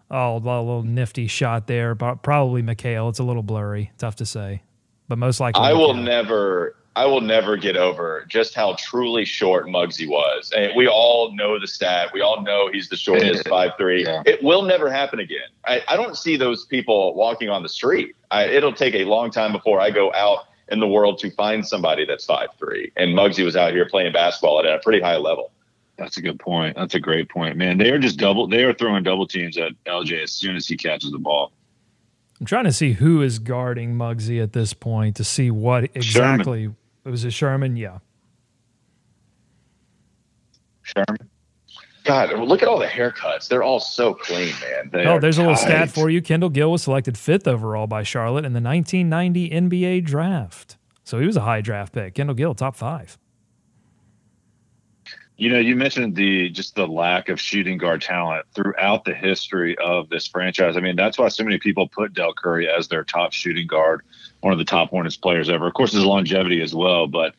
Oh, 0.10 0.38
a 0.38 0.40
little 0.40 0.82
nifty 0.82 1.28
shot 1.28 1.68
there, 1.68 1.94
but 1.94 2.24
probably 2.24 2.64
McHale. 2.64 3.08
It's 3.12 3.20
a 3.20 3.24
little 3.24 3.44
blurry, 3.44 3.92
tough 4.00 4.16
to 4.16 4.26
say, 4.26 4.64
but 5.08 5.20
most 5.20 5.40
likely. 5.40 5.62
I 5.62 5.74
will 5.74 5.94
never, 5.94 6.76
I 6.98 7.06
will 7.06 7.22
never 7.22 7.58
get 7.58 7.78
over 7.78 8.26
just 8.28 8.56
how 8.56 8.76
truly 8.80 9.24
short 9.24 9.68
Muggsy 9.68 10.08
was. 10.08 10.52
And 10.58 10.72
we 10.76 10.88
all 10.88 11.32
know 11.36 11.60
the 11.60 11.68
stat. 11.68 12.10
We 12.12 12.22
all 12.22 12.42
know 12.42 12.72
he's 12.74 12.90
the 12.90 12.98
shortest 12.98 13.48
five 13.50 13.74
three. 13.78 14.04
Yeah. 14.04 14.24
It 14.26 14.42
will 14.42 14.64
never 14.64 14.90
happen 14.92 15.20
again. 15.20 15.48
I, 15.64 15.84
I 15.88 15.96
don't 15.96 16.18
see 16.18 16.38
those 16.38 16.66
people 16.66 17.14
walking 17.14 17.50
on 17.50 17.62
the 17.62 17.70
street. 17.70 18.16
I, 18.32 18.46
it'll 18.46 18.74
take 18.74 18.96
a 18.96 19.06
long 19.06 19.30
time 19.30 19.52
before 19.52 19.80
I 19.80 19.92
go 19.92 20.12
out 20.16 20.46
in 20.70 20.80
the 20.80 20.88
world 20.88 21.20
to 21.20 21.30
find 21.30 21.64
somebody 21.64 22.04
that's 22.04 22.26
five 22.26 22.50
three. 22.58 22.92
And 22.98 23.16
Muggsy 23.16 23.46
was 23.46 23.56
out 23.56 23.74
here 23.74 23.88
playing 23.88 24.14
basketball 24.14 24.58
at 24.58 24.66
a 24.66 24.80
pretty 24.80 25.00
high 25.00 25.18
level. 25.18 25.52
That's 26.00 26.18
a 26.18 26.22
good 26.24 26.40
point. 26.40 26.78
That's 26.78 26.96
a 26.96 27.00
great 27.00 27.30
point, 27.30 27.58
man. 27.58 27.78
They 27.78 27.92
are 27.92 28.00
just 28.00 28.18
double. 28.18 28.48
They 28.48 28.64
are 28.64 28.74
throwing 28.74 29.04
double 29.04 29.28
teams 29.28 29.56
at 29.60 29.74
LJ 29.86 30.24
as 30.24 30.32
soon 30.32 30.56
as 30.56 30.68
he 30.68 30.76
catches 30.76 31.12
the 31.12 31.20
ball. 31.20 31.52
I'm 32.40 32.48
trying 32.48 32.66
to 32.66 32.74
see 32.74 32.94
who 32.94 33.22
is 33.22 33.38
guarding 33.38 33.94
Muggsy 33.96 34.42
at 34.42 34.54
this 34.54 34.74
point 34.74 35.16
to 35.18 35.24
see 35.24 35.52
what 35.52 35.84
exactly. 35.96 36.72
It 37.08 37.10
was 37.10 37.24
a 37.24 37.32
Sherman, 37.32 37.78
yeah. 37.78 38.00
Sherman. 40.82 41.30
God, 42.04 42.38
look 42.38 42.62
at 42.62 42.68
all 42.68 42.80
the 42.80 42.86
haircuts. 42.86 43.48
They're 43.48 43.64
all 43.64 43.80
so 43.80 44.14
clean, 44.14 44.54
man. 44.62 44.90
They 44.92 45.06
Oh, 45.06 45.18
there's 45.18 45.38
a 45.38 45.42
little 45.42 45.56
stat 45.56 45.90
for 45.90 46.10
you. 46.10 46.22
Kendall 46.22 46.50
Gill 46.50 46.72
was 46.72 46.84
selected 46.84 47.18
fifth 47.18 47.48
overall 47.48 47.88
by 47.88 48.04
Charlotte 48.04 48.44
in 48.44 48.52
the 48.52 48.62
1990 48.62 49.50
NBA 49.50 50.04
draft. 50.04 50.78
So 51.06 51.20
he 51.20 51.26
was 51.26 51.38
a 51.38 51.42
high 51.42 51.62
draft 51.62 51.94
pick. 51.94 52.16
Kendall 52.16 52.36
Gill, 52.36 52.54
top 52.54 52.76
five. 52.76 53.18
You 55.38 55.50
know, 55.50 55.60
you 55.60 55.76
mentioned 55.76 56.16
the 56.16 56.50
just 56.50 56.76
the 56.76 56.88
lack 56.88 57.30
of 57.30 57.40
shooting 57.40 57.78
guard 57.78 58.02
talent 58.02 58.46
throughout 58.54 59.06
the 59.06 59.14
history 59.14 59.78
of 59.78 60.10
this 60.10 60.28
franchise. 60.28 60.76
I 60.76 60.82
mean, 60.82 60.96
that's 60.96 61.18
why 61.18 61.30
so 61.30 61.44
many 61.44 61.60
people 61.60 61.88
put 61.88 62.14
Del 62.14 62.34
Curry 62.34 62.68
as 62.68 62.88
their 62.88 63.04
top 63.04 63.32
shooting 63.34 63.68
guard, 63.68 64.02
one 64.42 64.54
of 64.54 64.60
the 64.60 64.66
top 64.66 64.90
Hornets 64.90 65.18
players 65.18 65.50
ever. 65.50 65.68
Of 65.68 65.74
course, 65.74 65.92
his 65.92 66.06
longevity 66.06 66.62
as 66.62 66.74
well, 66.74 67.08
but 67.08 67.36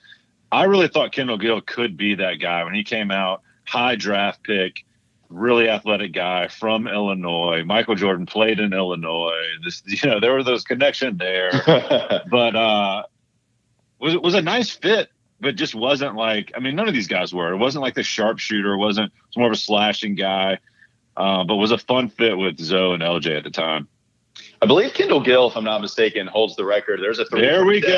I 0.51 0.65
really 0.65 0.89
thought 0.89 1.13
Kendall 1.13 1.39
Gill 1.39 1.61
could 1.61 1.97
be 1.97 2.17
that 2.17 2.35
guy 2.35 2.65
when 2.65 2.75
he 2.75 2.85
came 2.85 3.11
out, 3.11 3.43
high 3.65 3.97
draft 3.97 4.43
pick, 4.43 4.85
really 5.29 5.69
athletic 5.69 6.13
guy 6.13 6.49
from 6.49 6.89
Illinois. 6.89 7.63
Michael 7.65 7.95
Jordan 7.95 8.27
played 8.27 8.61
in 8.61 8.73
Illinois. 8.73 9.43
This, 9.63 9.83
you 9.87 10.09
know, 10.09 10.21
there 10.21 10.33
were 10.33 10.43
those 10.43 10.65
connections 10.65 11.19
there 11.19 11.51
but 12.31 12.57
uh 12.57 13.03
was 13.99 14.17
was 14.19 14.35
a 14.35 14.43
nice 14.43 14.71
fit 14.71 15.11
but 15.41 15.57
just 15.57 15.75
wasn't 15.75 16.15
like 16.15 16.53
i 16.57 16.61
mean 16.61 16.75
none 16.75 16.89
of 16.89 16.95
these 16.95 17.09
guys 17.09 17.35
were 17.35 17.53
it 17.53 17.57
wasn't 17.57 17.83
like 17.83 17.95
the 17.95 18.03
sharpshooter 18.03 18.75
it 18.75 18.79
wasn't 18.79 19.07
it 19.07 19.27
was 19.29 19.37
more 19.37 19.47
of 19.47 19.53
a 19.53 19.57
slashing 19.57 20.15
guy 20.15 20.59
uh, 21.17 21.43
but 21.43 21.57
was 21.57 21.73
a 21.73 21.79
fun 21.79 22.09
fit 22.09 22.37
with 22.37 22.59
zoe 22.59 22.95
and 22.95 23.03
lj 23.03 23.37
at 23.37 23.45
the 23.45 23.51
time 23.51 23.89
I 24.61 24.67
believe 24.67 24.93
Kendall 24.93 25.21
Gill, 25.21 25.49
if 25.49 25.57
I'm 25.57 25.65
not 25.65 25.81
mistaken, 25.81 26.27
holds 26.27 26.57
the 26.57 26.65
record. 26.65 27.01
There's 27.01 27.19
a 27.21 27.25
three. 27.27 27.43
There 27.43 27.65
we 27.65 27.81
go. 27.81 27.89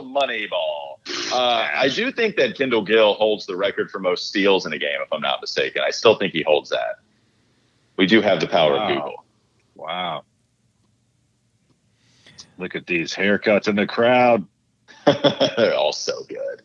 go. 0.00 0.02
Money 0.06 0.46
ball. 0.46 1.00
Uh, 1.32 1.68
I 1.74 1.88
do 1.88 2.10
think 2.10 2.36
that 2.36 2.56
Kendall 2.56 2.82
Gill 2.82 3.14
holds 3.14 3.44
the 3.46 3.56
record 3.56 3.90
for 3.90 3.98
most 3.98 4.28
steals 4.28 4.64
in 4.66 4.72
a 4.72 4.78
game, 4.78 4.98
if 5.02 5.12
I'm 5.12 5.20
not 5.20 5.40
mistaken. 5.40 5.82
I 5.86 5.90
still 5.90 6.16
think 6.16 6.32
he 6.32 6.42
holds 6.42 6.70
that. 6.70 7.00
We 7.96 8.06
do 8.06 8.20
have 8.22 8.40
the 8.40 8.46
power 8.46 8.72
Wow. 8.74 8.88
of 8.88 8.94
Google. 8.94 9.24
wow 9.74 10.24
look 12.58 12.74
at 12.74 12.86
these 12.86 13.14
haircuts 13.14 13.68
in 13.68 13.76
the 13.76 13.86
crowd 13.86 14.46
They're 15.06 15.74
all 15.74 15.92
so 15.94 16.24
good. 16.28 16.62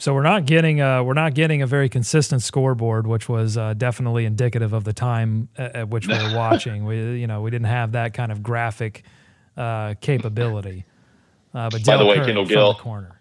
So 0.00 0.14
we're 0.14 0.22
not 0.22 0.46
getting 0.46 0.80
uh, 0.80 1.02
we're 1.02 1.12
not 1.12 1.34
getting 1.34 1.60
a 1.60 1.66
very 1.66 1.90
consistent 1.90 2.40
scoreboard, 2.42 3.06
which 3.06 3.28
was 3.28 3.58
uh, 3.58 3.74
definitely 3.74 4.24
indicative 4.24 4.72
of 4.72 4.84
the 4.84 4.94
time 4.94 5.50
at, 5.58 5.76
at 5.76 5.88
which 5.90 6.06
we 6.08 6.14
were 6.14 6.34
watching. 6.36 6.86
We 6.86 7.20
you 7.20 7.26
know 7.26 7.42
we 7.42 7.50
didn't 7.50 7.66
have 7.66 7.92
that 7.92 8.14
kind 8.14 8.32
of 8.32 8.42
graphic 8.42 9.04
uh, 9.58 9.94
capability. 10.00 10.86
Uh, 11.52 11.68
but 11.68 11.84
By 11.84 11.98
the 11.98 12.06
way, 12.06 12.16
Curry 12.16 12.26
Kendall 12.26 12.46
Gill- 12.46 12.72
the 12.72 12.78
corner. 12.78 13.20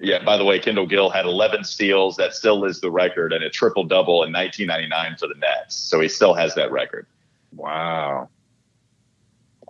Yeah, 0.00 0.24
by 0.24 0.36
the 0.36 0.44
way, 0.44 0.58
Kendall 0.58 0.86
Gill 0.86 1.10
had 1.10 1.24
11 1.24 1.64
steals. 1.64 2.16
That 2.16 2.32
still 2.34 2.64
is 2.64 2.80
the 2.80 2.90
record 2.90 3.32
and 3.32 3.42
a 3.44 3.50
triple 3.50 3.84
double 3.84 4.22
in 4.24 4.32
1999 4.32 5.16
for 5.18 5.26
the 5.28 5.34
Nets. 5.34 5.74
So 5.76 6.00
he 6.00 6.08
still 6.08 6.34
has 6.34 6.54
that 6.54 6.70
record. 6.72 7.06
wow 7.54 8.28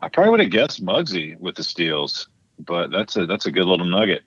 i 0.00 0.08
probably 0.08 0.30
would 0.30 0.40
have 0.40 0.50
guessed 0.50 0.84
Muggsy 0.84 1.38
with 1.40 1.56
the 1.56 1.62
steals 1.62 2.28
but 2.58 2.90
that's 2.90 3.16
a 3.16 3.26
that's 3.26 3.46
a 3.46 3.50
good 3.50 3.66
little 3.66 3.87
nugget 3.87 4.22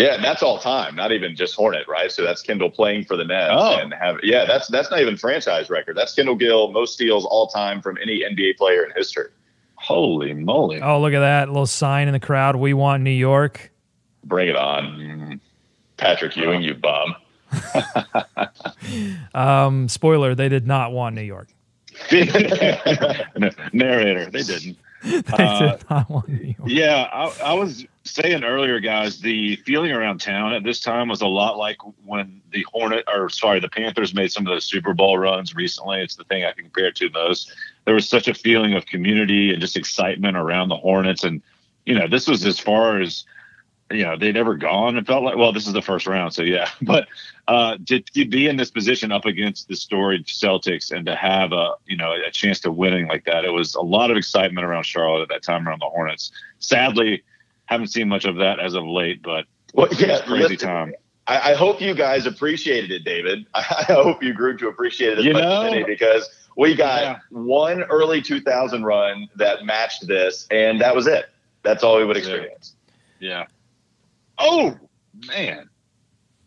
Yeah, 0.00 0.14
and 0.14 0.24
that's 0.24 0.42
all 0.42 0.58
time, 0.58 0.96
not 0.96 1.12
even 1.12 1.36
just 1.36 1.54
Hornet, 1.54 1.86
right? 1.88 2.10
So 2.10 2.22
that's 2.24 2.40
Kendall 2.42 2.70
playing 2.70 3.04
for 3.04 3.16
the 3.16 3.24
Nets 3.24 3.52
Oh. 3.54 3.76
and 3.78 3.92
have 3.92 4.16
yeah, 4.22 4.46
that's 4.46 4.66
that's 4.68 4.90
not 4.90 5.00
even 5.00 5.16
franchise 5.16 5.68
record. 5.68 5.96
That's 5.96 6.14
Kendall 6.14 6.36
Gill 6.36 6.70
most 6.72 6.94
steals 6.94 7.26
all 7.26 7.48
time 7.48 7.82
from 7.82 7.98
any 8.00 8.22
NBA 8.22 8.56
player 8.56 8.84
in 8.84 8.92
history. 8.96 9.28
holy 9.74 10.32
moly 10.32 10.80
Oh, 10.80 11.00
look 11.00 11.12
at 11.12 11.20
that 11.20 11.48
little 11.48 11.66
sign 11.66 12.06
in 12.08 12.12
the 12.12 12.20
crowd. 12.20 12.56
We 12.56 12.72
want 12.74 13.02
New 13.02 13.10
York. 13.10 13.70
Bring 14.24 14.48
it 14.48 14.56
on. 14.56 15.40
Patrick 15.96 16.34
Ewing, 16.36 16.62
you 16.62 16.74
bum. 16.74 17.14
Um, 19.34 19.88
spoiler: 19.88 20.34
they 20.34 20.48
did 20.48 20.66
not 20.66 20.92
want 20.92 21.14
New 21.14 21.22
York. 21.22 21.48
narrator 23.72 24.26
they 24.30 24.42
didn't 24.42 24.78
They 25.02 25.22
Uh, 25.32 25.76
did 25.76 25.90
not 25.90 26.10
want 26.10 26.28
New 26.28 26.54
York. 26.58 26.68
Yeah, 26.68 27.08
I, 27.12 27.34
I 27.44 27.52
was 27.54 27.86
saying 28.04 28.44
earlier, 28.44 28.80
guys, 28.80 29.20
the 29.20 29.56
feeling 29.56 29.92
around 29.92 30.20
town 30.20 30.52
at 30.52 30.62
this 30.64 30.80
time 30.80 31.08
was 31.08 31.20
a 31.20 31.26
lot 31.26 31.56
like 31.56 31.78
when 32.04 32.40
the 32.52 32.64
Hornet, 32.72 33.04
or 33.08 33.28
sorry, 33.30 33.60
the 33.60 33.68
Panthers 33.68 34.14
made 34.14 34.32
some 34.32 34.46
of 34.46 34.52
those 34.52 34.64
Super 34.64 34.92
Bowl 34.94 35.18
runs 35.18 35.54
recently. 35.54 36.00
It's 36.00 36.16
the 36.16 36.24
thing 36.24 36.44
I 36.44 36.52
can 36.52 36.64
compare 36.64 36.86
it 36.86 36.96
to 36.96 37.10
most. 37.10 37.52
There 37.84 37.94
was 37.94 38.08
such 38.08 38.28
a 38.28 38.34
feeling 38.34 38.74
of 38.74 38.86
community 38.86 39.52
and 39.52 39.60
just 39.60 39.76
excitement 39.76 40.36
around 40.36 40.68
the 40.68 40.76
Hornets. 40.76 41.24
And, 41.24 41.40
you 41.86 41.94
know, 41.94 42.06
this 42.06 42.26
was 42.28 42.44
as 42.44 42.58
far 42.58 43.00
as, 43.00 43.24
you 43.90 44.04
know, 44.04 44.16
they'd 44.16 44.36
ever 44.36 44.54
gone. 44.56 44.96
It 44.96 45.06
felt 45.06 45.24
like, 45.24 45.36
well, 45.36 45.52
this 45.52 45.66
is 45.66 45.72
the 45.72 45.82
first 45.82 46.06
round. 46.06 46.32
So, 46.32 46.42
yeah. 46.42 46.68
But 46.82 47.08
uh, 47.48 47.76
to, 47.86 48.00
to 48.00 48.24
be 48.24 48.46
in 48.46 48.56
this 48.56 48.70
position 48.70 49.10
up 49.10 49.24
against 49.24 49.68
the 49.68 49.74
storied 49.76 50.26
Celtics 50.26 50.92
and 50.92 51.04
to 51.06 51.16
have 51.16 51.52
a, 51.52 51.74
you 51.86 51.96
know, 51.96 52.12
a 52.12 52.30
chance 52.30 52.60
to 52.60 52.70
winning 52.70 53.08
like 53.08 53.24
that, 53.24 53.44
it 53.44 53.50
was 53.50 53.74
a 53.74 53.80
lot 53.80 54.10
of 54.10 54.16
excitement 54.16 54.64
around 54.64 54.84
Charlotte 54.84 55.22
at 55.22 55.28
that 55.30 55.42
time 55.42 55.66
around 55.66 55.80
the 55.80 55.86
Hornets. 55.88 56.30
Sadly, 56.60 57.22
haven't 57.66 57.88
seen 57.88 58.08
much 58.08 58.24
of 58.24 58.36
that 58.36 58.60
as 58.60 58.74
of 58.74 58.84
late, 58.84 59.22
but 59.22 59.46
Well, 59.74 59.86
it's 59.86 60.00
yeah, 60.00 60.18
a 60.18 60.22
crazy 60.22 60.48
listen, 60.54 60.68
time. 60.68 60.94
I, 61.26 61.50
I 61.50 61.54
hope 61.54 61.80
you 61.80 61.94
guys 61.94 62.26
appreciated 62.26 62.90
it, 62.92 63.04
David. 63.04 63.46
I 63.54 63.84
hope 63.88 64.22
you 64.22 64.32
grew 64.32 64.56
to 64.58 64.68
appreciate 64.68 65.14
it 65.14 65.18
as 65.20 65.24
You 65.24 65.32
much 65.32 65.42
know- 65.42 65.62
as 65.62 65.72
any 65.72 65.84
because 65.84 66.28
we 66.56 66.74
got 66.74 67.02
Yeah. 67.02 67.18
one 67.30 67.82
early 67.84 68.20
2000 68.22 68.84
run 68.84 69.28
that 69.36 69.64
matched 69.64 70.06
this, 70.06 70.46
and 70.50 70.80
that 70.80 70.94
was 70.94 71.06
it. 71.08 71.26
That's 71.62 71.82
all 71.82 71.96
we 71.98 72.04
would 72.04 72.16
experience. 72.16 72.74
Yeah. 73.18 73.46
Oh 74.40 74.76
man. 75.28 75.68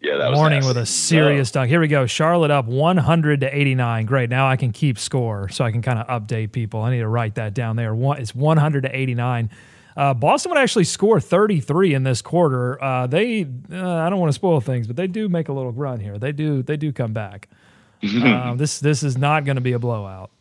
Yeah, 0.01 0.17
that 0.17 0.31
was 0.31 0.37
Mourning 0.37 0.57
nasty. 0.57 0.67
with 0.67 0.77
a 0.77 0.85
serious 0.85 1.49
dunk. 1.49 1.69
Here 1.69 1.79
we 1.79 1.87
go. 1.87 2.05
Charlotte 2.05 2.51
up 2.51 2.65
100 2.65 3.39
to 3.39 3.57
89. 3.57 4.05
Great. 4.05 4.29
Now 4.29 4.49
I 4.49 4.57
can 4.57 4.73
keep 4.73 4.99
score 4.99 5.47
so 5.47 5.63
I 5.63 5.71
can 5.71 5.81
kind 5.81 5.97
of 5.97 6.07
update 6.07 6.51
people. 6.51 6.81
I 6.81 6.91
need 6.91 6.99
to 6.99 7.07
write 7.07 7.35
that 7.35 7.53
down 7.53 7.77
there. 7.77 7.95
One, 7.95 8.19
it's 8.19 8.35
100 8.35 8.81
to 8.81 8.93
89. 8.93 9.49
Uh, 9.95 10.13
Boston 10.13 10.51
would 10.51 10.59
actually 10.59 10.83
score 10.83 11.21
33 11.21 11.93
in 11.93 12.03
this 12.03 12.21
quarter. 12.21 12.83
Uh, 12.83 13.07
they, 13.07 13.43
uh, 13.71 13.95
I 13.99 14.09
don't 14.09 14.19
want 14.19 14.29
to 14.29 14.33
spoil 14.33 14.59
things, 14.59 14.87
but 14.87 14.97
they 14.97 15.07
do 15.07 15.29
make 15.29 15.47
a 15.47 15.53
little 15.53 15.71
run 15.71 16.01
here. 16.01 16.17
They 16.17 16.33
do, 16.33 16.63
they 16.63 16.75
do 16.75 16.91
come 16.91 17.13
back. 17.13 17.47
um, 18.03 18.57
this, 18.57 18.81
this 18.81 19.03
is 19.03 19.17
not 19.17 19.45
going 19.45 19.55
to 19.55 19.61
be 19.61 19.71
a 19.71 19.79
blowout. 19.79 20.31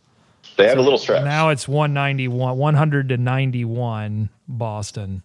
They 0.56 0.66
had 0.66 0.78
a 0.78 0.82
little 0.82 0.98
stretch. 0.98 1.24
Now 1.24 1.50
it's 1.50 1.68
191, 1.68 2.58
100 2.58 3.08
to 3.10 3.16
91 3.16 4.28
Boston. 4.48 5.22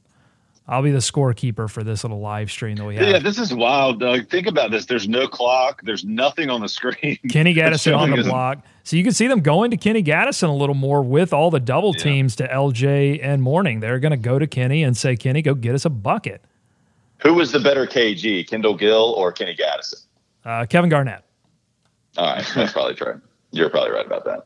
I'll 0.69 0.81
be 0.81 0.91
the 0.91 0.97
scorekeeper 0.97 1.69
for 1.69 1.81
this 1.83 2.03
little 2.03 2.19
live 2.19 2.51
stream 2.51 2.75
that 2.75 2.83
we 2.85 2.97
have. 2.97 3.07
Yeah, 3.07 3.19
this 3.19 3.37
is 3.39 3.53
wild. 3.53 4.01
Doug. 4.01 4.27
Think 4.27 4.47
about 4.47 4.69
this. 4.69 4.85
There's 4.85 5.07
no 5.07 5.25
clock. 5.27 5.81
There's 5.83 6.03
nothing 6.03 6.49
on 6.49 6.59
the 6.59 6.67
screen. 6.67 7.17
Kenny 7.29 7.53
Gattison 7.53 7.97
on 7.97 8.11
the 8.11 8.23
block. 8.23 8.59
So 8.83 8.97
you 8.97 9.03
can 9.03 9.13
see 9.13 9.27
them 9.27 9.39
going 9.39 9.71
to 9.71 9.77
Kenny 9.77 10.03
Gattison 10.03 10.49
a 10.49 10.51
little 10.51 10.75
more 10.75 11.01
with 11.01 11.31
all 11.31 11.51
the 11.51 11.59
double 11.61 11.93
Yeah. 11.95 12.03
teams 12.03 12.35
to 12.37 12.47
LJ 12.49 13.19
and 13.23 13.41
Mourning. 13.41 13.79
They're 13.79 13.99
going 13.99 14.11
to 14.11 14.17
go 14.17 14.39
to 14.39 14.47
Kenny 14.47 14.83
and 14.83 14.95
say, 14.97 15.15
Kenny, 15.15 15.41
go 15.41 15.53
get 15.53 15.73
us 15.73 15.85
a 15.85 15.89
bucket. 15.89 16.41
Who 17.19 17.33
was 17.33 17.51
the 17.53 17.59
better 17.59 17.87
KG, 17.87 18.45
Kendall 18.47 18.75
Gill 18.75 19.13
or 19.17 19.31
Kenny 19.31 19.55
Gattison? 19.55 20.03
Uh, 20.43 20.65
Kevin 20.65 20.89
Garnett. 20.89 21.23
All 22.17 22.25
right, 22.33 22.51
that's 22.55 22.73
probably 22.73 22.95
true. 22.95 23.21
You're 23.51 23.69
probably 23.69 23.91
right 23.91 24.05
about 24.05 24.25
that. 24.25 24.45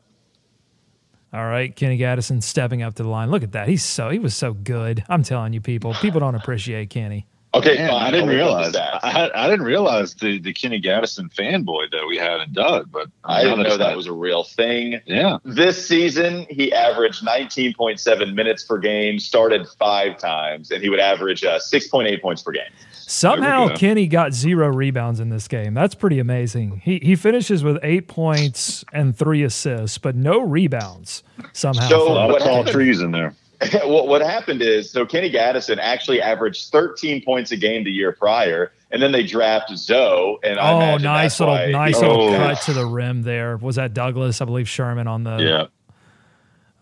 All 1.32 1.46
right, 1.46 1.74
Kenny 1.74 1.98
Gattison 1.98 2.42
stepping 2.42 2.82
up 2.82 2.94
to 2.96 3.02
the 3.02 3.08
line. 3.08 3.30
Look 3.30 3.42
at 3.42 3.52
that. 3.52 3.68
He's 3.68 3.82
so 3.84 4.10
he 4.10 4.18
was 4.18 4.36
so 4.36 4.52
good. 4.52 5.02
I'm 5.08 5.22
telling 5.22 5.52
you, 5.52 5.60
people. 5.60 5.94
People 5.94 6.20
don't 6.20 6.34
appreciate 6.34 6.90
Kenny. 6.90 7.26
Okay, 7.54 7.76
Man. 7.76 7.90
I 7.90 8.10
didn't 8.10 8.30
I'll 8.30 8.34
look 8.34 8.42
up 8.42 8.46
realize. 8.46 8.72
that. 8.72 9.04
I, 9.04 9.30
I 9.34 9.48
didn't 9.48 9.66
realize 9.66 10.14
the, 10.14 10.38
the 10.38 10.54
Kenny 10.54 10.80
Gattison 10.80 11.32
fanboy 11.34 11.90
that 11.90 12.06
we 12.08 12.16
had 12.16 12.40
in 12.40 12.52
Doug. 12.54 12.90
But 12.90 13.08
I 13.24 13.42
now 13.42 13.50
didn't 13.50 13.64
know 13.64 13.76
that's 13.76 13.78
that 13.90 13.96
was 13.96 14.06
a 14.06 14.12
real 14.12 14.44
thing. 14.44 15.00
Yeah. 15.04 15.36
This 15.44 15.86
season, 15.86 16.46
he 16.48 16.72
averaged 16.72 17.24
19.7 17.24 18.34
minutes 18.34 18.64
per 18.64 18.78
game, 18.78 19.18
started 19.18 19.68
five 19.78 20.16
times, 20.16 20.70
and 20.70 20.82
he 20.82 20.88
would 20.88 21.00
average 21.00 21.44
uh, 21.44 21.58
6.8 21.58 22.22
points 22.22 22.40
per 22.42 22.52
game. 22.52 22.62
Somehow 23.12 23.68
go. 23.68 23.74
Kenny 23.76 24.06
got 24.06 24.32
zero 24.32 24.68
rebounds 24.68 25.20
in 25.20 25.28
this 25.28 25.46
game. 25.48 25.74
That's 25.74 25.94
pretty 25.94 26.18
amazing. 26.18 26.80
He 26.84 26.98
he 27.02 27.14
finishes 27.16 27.62
with 27.62 27.78
eight 27.82 28.08
points 28.08 28.84
and 28.92 29.16
three 29.16 29.42
assists, 29.42 29.98
but 29.98 30.16
no 30.16 30.40
rebounds 30.40 31.22
somehow. 31.52 31.88
So- 31.88 32.08
A 32.08 32.12
lot 32.12 32.28
What 32.30 32.40
of 32.42 32.46
tall 32.48 32.64
trees 32.64 33.00
in 33.00 33.10
there. 33.12 33.34
what, 33.84 34.08
what 34.08 34.22
happened 34.22 34.60
is, 34.60 34.90
so 34.90 35.06
Kenny 35.06 35.30
Gattison 35.30 35.78
actually 35.80 36.20
averaged 36.20 36.72
13 36.72 37.22
points 37.24 37.52
a 37.52 37.56
game 37.56 37.84
the 37.84 37.92
year 37.92 38.10
prior, 38.10 38.72
and 38.90 39.00
then 39.00 39.12
they 39.12 39.22
draft 39.22 39.70
Zoe, 39.76 40.38
and 40.42 40.58
I 40.58 40.94
oh, 40.94 40.96
nice 40.96 41.38
little 41.38 41.54
why 41.54 41.70
nice 41.70 42.00
he- 42.00 42.06
little 42.06 42.30
Oh. 42.30 42.36
cut 42.36 42.60
to 42.62 42.72
the 42.72 42.84
rim 42.86 43.22
there. 43.22 43.56
Was 43.58 43.76
that 43.76 43.94
Douglas? 43.94 44.40
I 44.40 44.46
believe 44.46 44.68
Sherman 44.68 45.06
on 45.06 45.22
the 45.22 45.36
Yeah. 45.36 45.66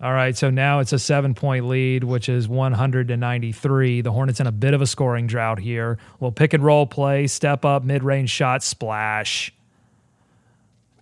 All 0.02 0.12
right, 0.14 0.34
so 0.34 0.48
now 0.48 0.78
it's 0.78 0.94
a 0.94 0.98
seven 0.98 1.34
point 1.34 1.66
lead, 1.66 2.04
which 2.04 2.30
is 2.30 2.48
100 2.48 3.08
to 3.08 3.16
93. 3.18 4.00
The 4.00 4.10
Hornets 4.12 4.40
in 4.40 4.46
a 4.46 4.52
bit 4.52 4.72
of 4.72 4.80
a 4.80 4.86
scoring 4.86 5.26
drought 5.26 5.58
here. 5.58 5.92
A 5.92 6.14
little 6.14 6.32
pick 6.32 6.54
and 6.54 6.64
roll 6.64 6.86
play, 6.86 7.26
step 7.26 7.66
up, 7.66 7.84
mid 7.84 8.02
range 8.02 8.30
shot, 8.30 8.62
splash. 8.62 9.52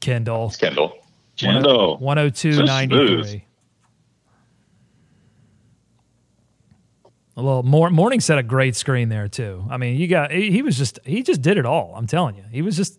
Kendall, 0.01 0.51
Kendall. 0.51 0.95
Kendall. 1.37 1.97
102 1.99 2.53
So 2.55 2.63
93. 2.65 3.07
smooth. 3.23 3.43
A 7.37 7.43
little 7.43 7.63
more 7.63 7.89
Mourning 7.91 8.19
set 8.21 8.39
a 8.39 8.43
great 8.43 8.75
screen 8.75 9.09
there 9.11 9.29
too. 9.29 9.65
I 9.71 9.77
mean, 9.77 9.97
you 9.97 10.09
got 10.09 10.33
he 10.33 10.51
he 10.51 10.63
was 10.63 10.77
just 10.77 10.99
he 11.05 11.23
just 11.23 11.41
did 11.41 11.57
it 11.57 11.65
all. 11.67 11.93
I'm 11.95 12.09
telling 12.09 12.35
you. 12.35 12.43
He 12.51 12.63
was 12.63 12.77
just 12.77 12.99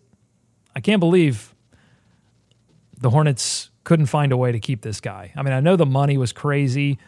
I 0.74 0.80
can't 0.80 1.00
believe 1.00 1.54
the 2.98 3.10
Hornets 3.10 3.69
couldn't 3.84 4.06
find 4.06 4.32
a 4.32 4.36
way 4.36 4.52
to 4.52 4.60
keep 4.60 4.82
this 4.82 5.00
guy. 5.00 5.32
I 5.36 5.42
mean, 5.42 5.52
I 5.52 5.60
know 5.60 5.76
the 5.76 5.86
money 5.86 6.18
was 6.18 6.32
crazy. 6.32 6.98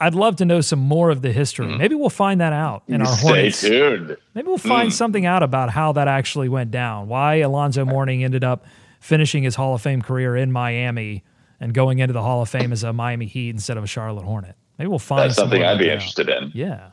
I'd 0.00 0.14
love 0.14 0.36
to 0.36 0.44
know 0.44 0.60
some 0.60 0.80
more 0.80 1.10
of 1.10 1.22
the 1.22 1.32
history. 1.32 1.66
Mm-hmm. 1.66 1.78
Maybe 1.78 1.94
we'll 1.94 2.10
find 2.10 2.40
that 2.40 2.52
out 2.52 2.82
in 2.88 3.00
our. 3.00 3.06
Stay 3.06 3.26
Hornets. 3.26 3.60
tuned. 3.60 4.16
Maybe 4.34 4.48
we'll 4.48 4.58
find 4.58 4.90
mm. 4.90 4.92
something 4.92 5.24
out 5.24 5.42
about 5.42 5.70
how 5.70 5.92
that 5.92 6.08
actually 6.08 6.48
went 6.48 6.70
down. 6.70 7.08
Why 7.08 7.36
Alonzo 7.36 7.84
Mourning 7.84 8.22
ended 8.22 8.44
up 8.44 8.66
finishing 9.00 9.44
his 9.44 9.54
Hall 9.54 9.74
of 9.74 9.82
Fame 9.82 10.02
career 10.02 10.36
in 10.36 10.52
Miami 10.52 11.24
and 11.60 11.72
going 11.72 12.00
into 12.00 12.12
the 12.12 12.22
Hall 12.22 12.42
of 12.42 12.48
Fame 12.48 12.72
as 12.72 12.82
a 12.82 12.92
Miami 12.92 13.26
Heat 13.26 13.50
instead 13.50 13.76
of 13.76 13.84
a 13.84 13.86
Charlotte 13.86 14.24
Hornet. 14.24 14.56
Maybe 14.78 14.88
we'll 14.88 14.98
find 14.98 15.30
That's 15.30 15.36
something 15.36 15.62
some 15.62 15.68
I'd 15.68 15.78
be 15.78 15.90
interested 15.90 16.28
in. 16.28 16.52
Yeah. 16.54 16.90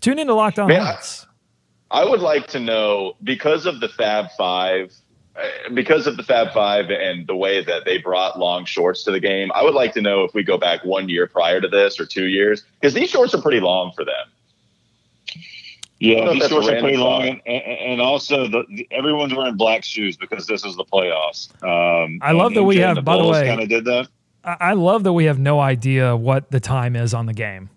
Tune 0.00 0.18
into 0.18 0.34
Locked 0.34 0.58
On 0.58 0.68
Man, 0.68 0.80
I- 0.80 0.84
Hornets. 0.84 1.26
I 1.90 2.04
would 2.04 2.20
like 2.20 2.48
to 2.48 2.58
know 2.58 3.14
because 3.22 3.66
of 3.66 3.78
the 3.80 3.88
Fab 3.88 4.26
Five, 4.36 4.92
because 5.72 6.06
of 6.06 6.16
the 6.16 6.22
Fab 6.22 6.52
Five 6.52 6.90
and 6.90 7.26
the 7.26 7.34
way 7.36 7.62
that 7.64 7.84
they 7.84 7.98
brought 7.98 8.38
long 8.38 8.64
shorts 8.64 9.02
to 9.04 9.10
the 9.10 9.20
game. 9.20 9.50
I 9.54 9.62
would 9.62 9.74
like 9.74 9.92
to 9.94 10.00
know 10.00 10.22
if 10.24 10.32
we 10.34 10.42
go 10.42 10.56
back 10.58 10.84
one 10.84 11.08
year 11.08 11.26
prior 11.26 11.60
to 11.60 11.68
this 11.68 11.98
or 11.98 12.06
two 12.06 12.26
years 12.26 12.62
because 12.80 12.94
these 12.94 13.10
shorts 13.10 13.34
are 13.34 13.42
pretty 13.42 13.60
long 13.60 13.92
for 13.96 14.04
them. 14.04 14.26
Yeah, 16.00 16.32
these 16.32 16.48
shorts 16.48 16.66
are 16.68 16.72
pretty 16.80 16.98
random 16.98 17.00
long, 17.00 17.22
and, 17.28 17.40
and, 17.46 17.62
and 17.92 18.00
also 18.00 18.46
the, 18.48 18.64
the 18.68 18.86
everyone's 18.90 19.34
wearing 19.34 19.56
black 19.56 19.84
shoes 19.84 20.16
because 20.16 20.46
this 20.46 20.64
is 20.64 20.76
the 20.76 20.84
playoffs. 20.84 21.50
Um, 21.62 22.18
I 22.20 22.32
love 22.32 22.48
and- 22.48 22.56
that 22.56 22.64
we 22.64 22.76
and 22.76 22.84
have- 22.84 22.94
the 22.96 23.02
by 23.02 23.16
the 23.16 23.26
way- 23.28 23.46
kind 23.46 23.60
of 23.62 23.68
did 23.68 23.84
that. 23.86 24.08
I, 24.44 24.56
I 24.60 24.72
love 24.74 25.04
that 25.04 25.12
we 25.14 25.24
have 25.24 25.38
no 25.38 25.60
idea 25.60 26.14
what 26.16 26.50
the 26.50 26.60
time 26.60 26.94
is 26.96 27.14
on 27.14 27.26
the 27.26 27.32
game. 27.32 27.70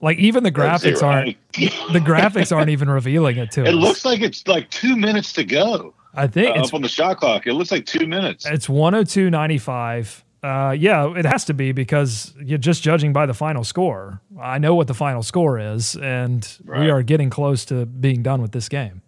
Like 0.00 0.18
even 0.18 0.42
the 0.42 0.52
graphics 0.52 1.02
aren't 1.02 1.36
the 1.54 2.00
graphics 2.00 2.54
aren't 2.54 2.70
even 2.70 2.88
revealing 2.90 3.36
it 3.38 3.50
to 3.52 3.60
It 3.64 3.68
us. 3.68 3.72
It 3.72 3.76
looks 3.76 4.04
like 4.04 4.20
it's 4.20 4.46
like 4.46 4.70
two 4.70 4.96
minutes 4.96 5.32
to 5.34 5.44
go 5.44 5.94
I 6.14 6.26
think 6.26 6.56
uh, 6.56 6.60
it's 6.60 6.68
up 6.68 6.74
on 6.74 6.82
the 6.82 6.88
shot 6.88 7.18
clock. 7.18 7.46
It 7.46 7.54
looks 7.54 7.70
like 7.70 7.86
two 7.86 8.06
minutes. 8.06 8.46
It's 8.46 8.66
102.95. 8.66 10.22
Uh, 10.42 10.72
yeah, 10.72 11.12
it 11.16 11.24
has 11.24 11.44
to 11.46 11.54
be 11.54 11.72
because 11.72 12.34
you're 12.38 12.58
just 12.58 12.82
judging 12.82 13.12
by 13.12 13.24
the 13.24 13.32
final 13.32 13.64
score. 13.64 14.20
I 14.38 14.58
know 14.58 14.74
what 14.74 14.88
the 14.88 14.94
final 14.94 15.22
score 15.22 15.58
is, 15.58 15.96
and 15.96 16.46
we 16.64 16.90
are 16.90 17.02
getting 17.02 17.30
close 17.30 17.64
to 17.66 17.86
being 17.86 18.22
done 18.22 18.42
with 18.42 18.52
this 18.52 18.68
game. 18.68 19.00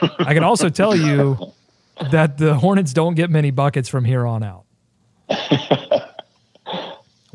I 0.00 0.32
can 0.32 0.42
also 0.42 0.70
tell 0.70 0.96
you 0.96 1.52
that 2.10 2.38
the 2.38 2.54
Hornets 2.54 2.94
don't 2.94 3.14
get 3.14 3.28
many 3.30 3.50
buckets 3.50 3.88
from 3.88 4.04
here 4.04 4.26
on 4.26 4.42
out. 4.42 4.64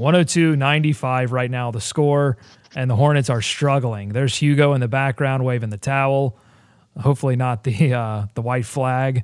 102.95 0.02 1.32
right 1.32 1.52
now, 1.52 1.70
the 1.70 1.80
score, 1.80 2.38
and 2.76 2.90
the 2.90 2.96
Hornets 2.96 3.30
are 3.30 3.42
struggling. 3.42 4.10
There's 4.10 4.36
Hugo 4.36 4.74
in 4.74 4.82
the 4.82 4.88
background 4.88 5.46
waving 5.46 5.70
the 5.70 5.78
towel. 5.78 6.36
Hopefully, 7.00 7.36
not 7.36 7.64
the 7.64 7.94
uh, 7.94 8.26
the 8.36 8.42
white 8.42 8.66
flag. 8.66 9.24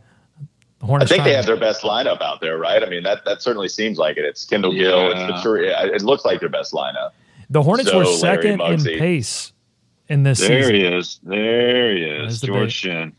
The 0.80 0.86
I 0.86 0.88
Hornets 0.88 1.12
think 1.12 1.24
they 1.24 1.34
have 1.34 1.46
to- 1.46 1.52
their 1.52 1.60
best 1.60 1.82
lineup 1.84 2.22
out 2.22 2.40
there, 2.40 2.58
right? 2.58 2.82
I 2.84 2.90
mean, 2.90 3.04
that 3.04 3.26
that 3.26 3.42
certainly 3.42 3.68
seems 3.68 3.98
like 3.98 4.18
it. 4.18 4.26
It's 4.26 4.46
Kendall 4.46 4.74
Gill. 4.74 5.12
It's 5.12 5.20
Yeah. 5.20 5.32
Patricia. 5.36 5.94
It 5.96 6.02
looks 6.04 6.24
like 6.24 6.40
their 6.40 6.50
best 6.50 6.72
lineup. 6.74 7.12
The 7.50 7.62
Hornets 7.64 7.90
So, 7.90 7.98
were 8.00 8.06
second 8.06 8.62
in 8.62 8.84
pace 8.84 9.54
in 10.10 10.24
this 10.24 10.40
There 10.40 10.64
season. 10.64 10.76
he 10.76 10.82
is. 10.86 11.20
There 11.24 11.96
he 11.96 12.04
is. 12.04 12.42
the 12.42 12.48
George. 12.48 12.72
Shinn. 12.74 13.14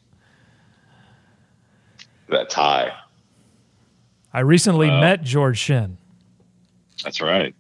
That 2.29 2.51
tie. 2.51 2.93
I 4.33 4.41
recently 4.41 4.89
Wow. 4.89 5.01
met 5.01 5.23
George 5.23 5.59
Shinn. 5.59 5.97
That's 7.03 7.21
right. 7.21 7.47
It 7.47 7.55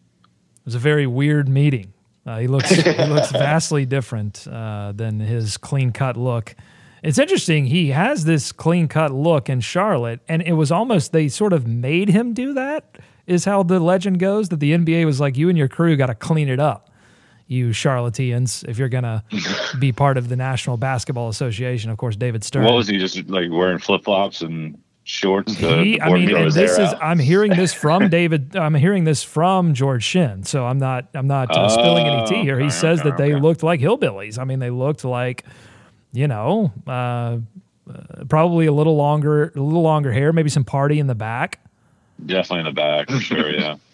was 0.64 0.74
a 0.74 0.78
very 0.78 1.06
weird 1.06 1.48
meeting. 1.48 1.92
Uh, 2.26 2.38
he 2.38 2.46
looks 2.46 2.68
he 2.70 3.04
looks 3.06 3.30
vastly 3.32 3.86
different 3.86 4.46
uh, 4.46 4.92
than 4.94 5.18
his 5.20 5.56
clean 5.56 5.92
cut 5.92 6.16
look. 6.16 6.54
It's 7.02 7.18
interesting. 7.18 7.66
He 7.66 7.88
has 7.90 8.24
this 8.24 8.52
clean 8.52 8.88
cut 8.88 9.12
look 9.12 9.48
in 9.48 9.60
Charlotte, 9.60 10.20
and 10.28 10.42
it 10.42 10.54
was 10.54 10.72
almost 10.72 11.12
they 11.12 11.28
sort 11.28 11.52
of 11.52 11.66
made 11.66 12.08
him 12.08 12.34
do 12.34 12.54
that. 12.54 12.98
Is 13.26 13.44
how 13.44 13.62
the 13.62 13.78
legend 13.78 14.20
goes 14.20 14.48
that 14.48 14.58
the 14.58 14.72
NBA 14.72 15.04
was 15.04 15.20
like, 15.20 15.36
you 15.36 15.50
and 15.50 15.58
your 15.58 15.68
crew 15.68 15.96
got 15.96 16.06
to 16.06 16.14
clean 16.14 16.48
it 16.48 16.58
up, 16.58 16.90
you 17.46 17.74
charlatans, 17.74 18.64
if 18.66 18.78
you're 18.78 18.88
gonna 18.88 19.22
be 19.78 19.92
part 19.92 20.16
of 20.16 20.30
the 20.30 20.36
National 20.36 20.78
Basketball 20.78 21.28
Association. 21.28 21.90
Of 21.90 21.98
course, 21.98 22.16
David 22.16 22.42
Stern. 22.42 22.64
What 22.64 22.74
was 22.74 22.88
he 22.88 22.96
just 22.98 23.28
like 23.28 23.50
wearing 23.50 23.78
flip 23.78 24.04
flops 24.04 24.40
and 24.40 24.78
shorts? 25.04 25.56
The, 25.56 25.76
he, 25.76 25.96
the 25.98 26.02
I 26.02 26.12
mean, 26.14 26.28
this 26.50 26.72
is, 26.72 26.78
out. 26.78 27.02
I'm 27.02 27.18
hearing 27.18 27.52
this 27.52 27.74
from 27.84 28.08
David. 28.08 28.56
I'm 28.56 28.74
hearing 28.74 29.04
this 29.04 29.22
from 29.22 29.74
George 29.74 30.04
Shinn. 30.04 30.44
So 30.44 30.64
I'm 30.64 30.78
not 30.78 31.08
I'm 31.12 31.26
not 31.26 31.50
uh, 31.50 31.68
spilling 31.68 32.06
any 32.06 32.26
tea 32.26 32.42
here. 32.42 32.58
He 32.58 32.66
okay, 32.66 32.74
says 32.74 33.00
okay, 33.00 33.10
that 33.10 33.18
they 33.18 33.32
okay. 33.34 33.42
looked 33.42 33.62
like 33.62 33.80
hillbillies. 33.80 34.38
I 34.38 34.44
mean, 34.44 34.58
they 34.58 34.70
looked 34.70 35.04
like, 35.04 35.44
you 36.12 36.28
know, 36.28 36.72
uh, 36.86 36.90
uh, 36.90 37.38
probably 38.28 38.66
a 38.66 38.72
little 38.72 38.96
longer, 38.96 39.52
a 39.54 39.60
little 39.60 39.82
longer 39.82 40.12
hair, 40.12 40.32
maybe 40.32 40.50
some 40.50 40.64
party 40.64 40.98
in 40.98 41.06
the 41.06 41.14
back. 41.14 41.60
Definitely 42.24 42.60
in 42.60 42.66
the 42.66 42.72
back 42.80 43.08
for 43.10 43.20
sure. 43.20 43.50
Yeah. 43.50 43.76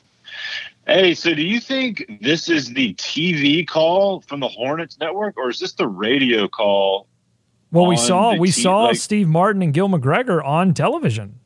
Hey, 0.86 1.14
so 1.14 1.32
do 1.32 1.40
you 1.40 1.60
think 1.60 2.18
this 2.20 2.46
is 2.50 2.74
the 2.74 2.92
TV 2.96 3.66
call 3.66 4.20
from 4.20 4.40
the 4.40 4.48
Hornets 4.48 4.98
network, 5.00 5.38
or 5.38 5.48
is 5.48 5.58
this 5.58 5.72
the 5.72 5.88
radio 5.88 6.46
call? 6.46 7.06
Well, 7.72 7.86
we 7.86 7.96
saw 7.96 8.34
we 8.36 8.48
te- 8.48 8.60
saw 8.60 8.82
like- 8.88 8.96
Steve 8.96 9.26
Martin 9.26 9.62
and 9.62 9.72
Gil 9.72 9.88
McGregor 9.88 10.44
on 10.44 10.74
television. 10.74 11.40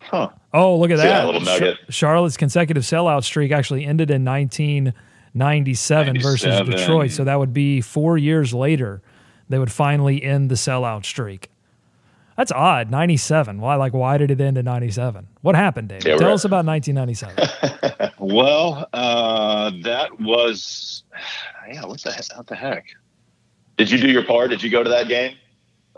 Huh. 0.00 0.30
Oh, 0.54 0.78
look 0.78 0.90
at 0.90 0.98
See 0.98 1.04
that! 1.04 1.42
nugget? 1.42 1.76
Charlotte's 1.90 2.38
consecutive 2.38 2.82
sellout 2.82 3.24
streak 3.24 3.52
actually 3.52 3.84
ended 3.84 4.10
in 4.10 4.24
1997 4.24 4.94
versus 4.94 4.96
97. 5.36 6.20
versus 6.20 6.60
Detroit. 6.68 7.10
So 7.12 7.24
that 7.24 7.38
would 7.38 7.52
be 7.52 7.80
four 7.80 8.16
years 8.18 8.52
later. 8.54 9.02
They 9.48 9.58
would 9.58 9.70
finally 9.70 10.22
end 10.22 10.50
the 10.50 10.54
sellout 10.56 11.04
streak. 11.04 11.50
That's 12.36 12.50
odd. 12.52 12.90
97. 12.90 13.60
Why? 13.60 13.76
Like, 13.76 13.94
why 13.94 14.18
did 14.18 14.30
it 14.30 14.40
end 14.40 14.58
in 14.58 14.64
97? 14.64 15.26
What 15.42 15.54
happened, 15.54 15.88
Dave? 15.88 16.04
Yeah, 16.04 16.16
Tell 16.16 16.26
we're- 16.28 16.34
us 16.34 16.44
about 16.44 16.64
1997. 16.66 18.10
Well, 18.18 18.88
uh, 18.92 19.70
that 19.84 20.20
was, 20.20 21.04
yeah. 21.70 21.84
What 21.86 22.00
the 22.02 22.10
heck? 22.10 22.24
What 22.36 22.46
the 22.48 22.56
heck? 22.56 22.84
Did 23.76 23.90
you 23.90 23.98
do 23.98 24.08
your 24.08 24.24
part? 24.24 24.50
Did 24.50 24.62
you 24.62 24.70
go 24.70 24.82
to 24.82 24.88
that 24.90 25.06
game? 25.06 25.36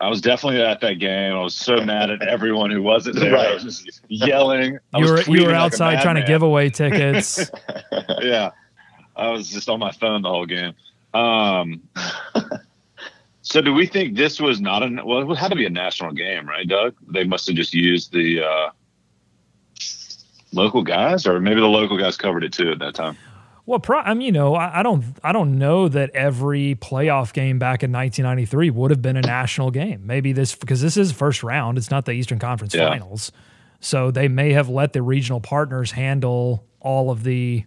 I 0.01 0.09
was 0.09 0.20
definitely 0.20 0.61
at 0.61 0.81
that 0.81 0.94
game. 0.94 1.33
I 1.33 1.40
was 1.40 1.55
so 1.55 1.77
mad 1.83 2.11
at 2.11 2.20
everyone 2.22 2.70
who 2.70 2.83
wasn't 2.83 3.16
there. 3.16 3.37
I 3.37 3.55
was 3.55 3.62
just 3.64 4.03
yelling. 4.09 4.79
I 4.94 4.98
You 4.98 5.11
was 5.12 5.27
were 5.29 5.35
you 5.37 5.42
were 5.44 5.53
like 5.53 5.57
outside 5.57 6.03
trying 6.03 6.16
to 6.16 6.24
give 6.24 6.42
away 6.42 6.68
tickets. 6.70 7.51
yeah, 8.20 8.51
I 9.18 9.31
was 9.31 9.50
just 9.50 9.68
on 9.68 9.78
my 9.81 9.90
phone 9.92 10.22
the 10.22 10.28
whole 10.28 10.46
game. 10.46 10.74
Um, 11.12 11.83
so, 13.42 13.61
do 13.61 13.72
we 13.74 13.87
think 13.87 14.16
this 14.16 14.40
was 14.40 14.61
not 14.61 14.83
a 14.83 15.02
well? 15.04 15.31
It 15.31 15.37
had 15.37 15.48
to 15.48 15.57
be 15.57 15.66
a 15.66 15.70
national 15.70 16.12
game, 16.12 16.48
right, 16.48 16.66
Doug? 16.66 16.94
They 17.12 17.24
must 17.24 17.46
have 17.48 17.57
just 17.57 17.74
used 17.74 18.12
the 18.12 18.42
uh, 18.44 18.70
local 20.52 20.83
guys, 20.83 21.26
or 21.26 21.40
maybe 21.40 21.61
the 21.61 21.66
local 21.66 21.98
guys 21.98 22.16
covered 22.16 22.44
it 22.44 22.52
too 22.52 22.70
at 22.70 22.78
that 22.78 22.94
time. 22.94 23.16
Well, 23.66 23.81
pro- 23.81 23.98
I 23.98 24.14
mean, 24.14 24.24
you 24.26 24.33
know, 24.33 24.54
I, 24.54 24.81
I 24.81 24.83
don't, 24.83 25.04
I 25.22 25.33
don't 25.33 25.59
know 25.59 25.88
that 25.88 26.09
every 26.14 26.74
playoff 26.76 27.35
game 27.35 27.59
back 27.59 27.83
in 27.83 27.92
1993 27.92 28.70
would 28.70 28.90
have 28.90 29.02
been 29.02 29.18
a 29.18 29.20
national 29.20 29.70
game. 29.70 30.07
Maybe 30.07 30.33
this 30.33 30.54
because 30.54 30.81
this 30.81 30.96
is 30.96 31.12
first 31.12 31.42
round. 31.42 31.76
It's 31.76 31.90
not 31.90 32.07
the 32.07 32.12
Eastern 32.12 32.38
Conference 32.38 32.74
Yeah. 32.74 32.88
Finals, 32.88 33.31
so 33.81 34.11
they 34.11 34.26
may 34.28 34.52
have 34.52 34.70
let 34.70 34.94
the 34.94 35.02
regional 35.02 35.40
partners 35.40 35.90
handle 35.92 36.64
all 36.81 37.11
of 37.11 37.24
the, 37.24 37.64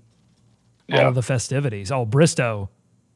Yeah. 0.91 1.07
of 1.07 1.15
the 1.15 1.21
festivities. 1.21 1.91
Oh, 1.91 2.05
Bristow 2.05 2.69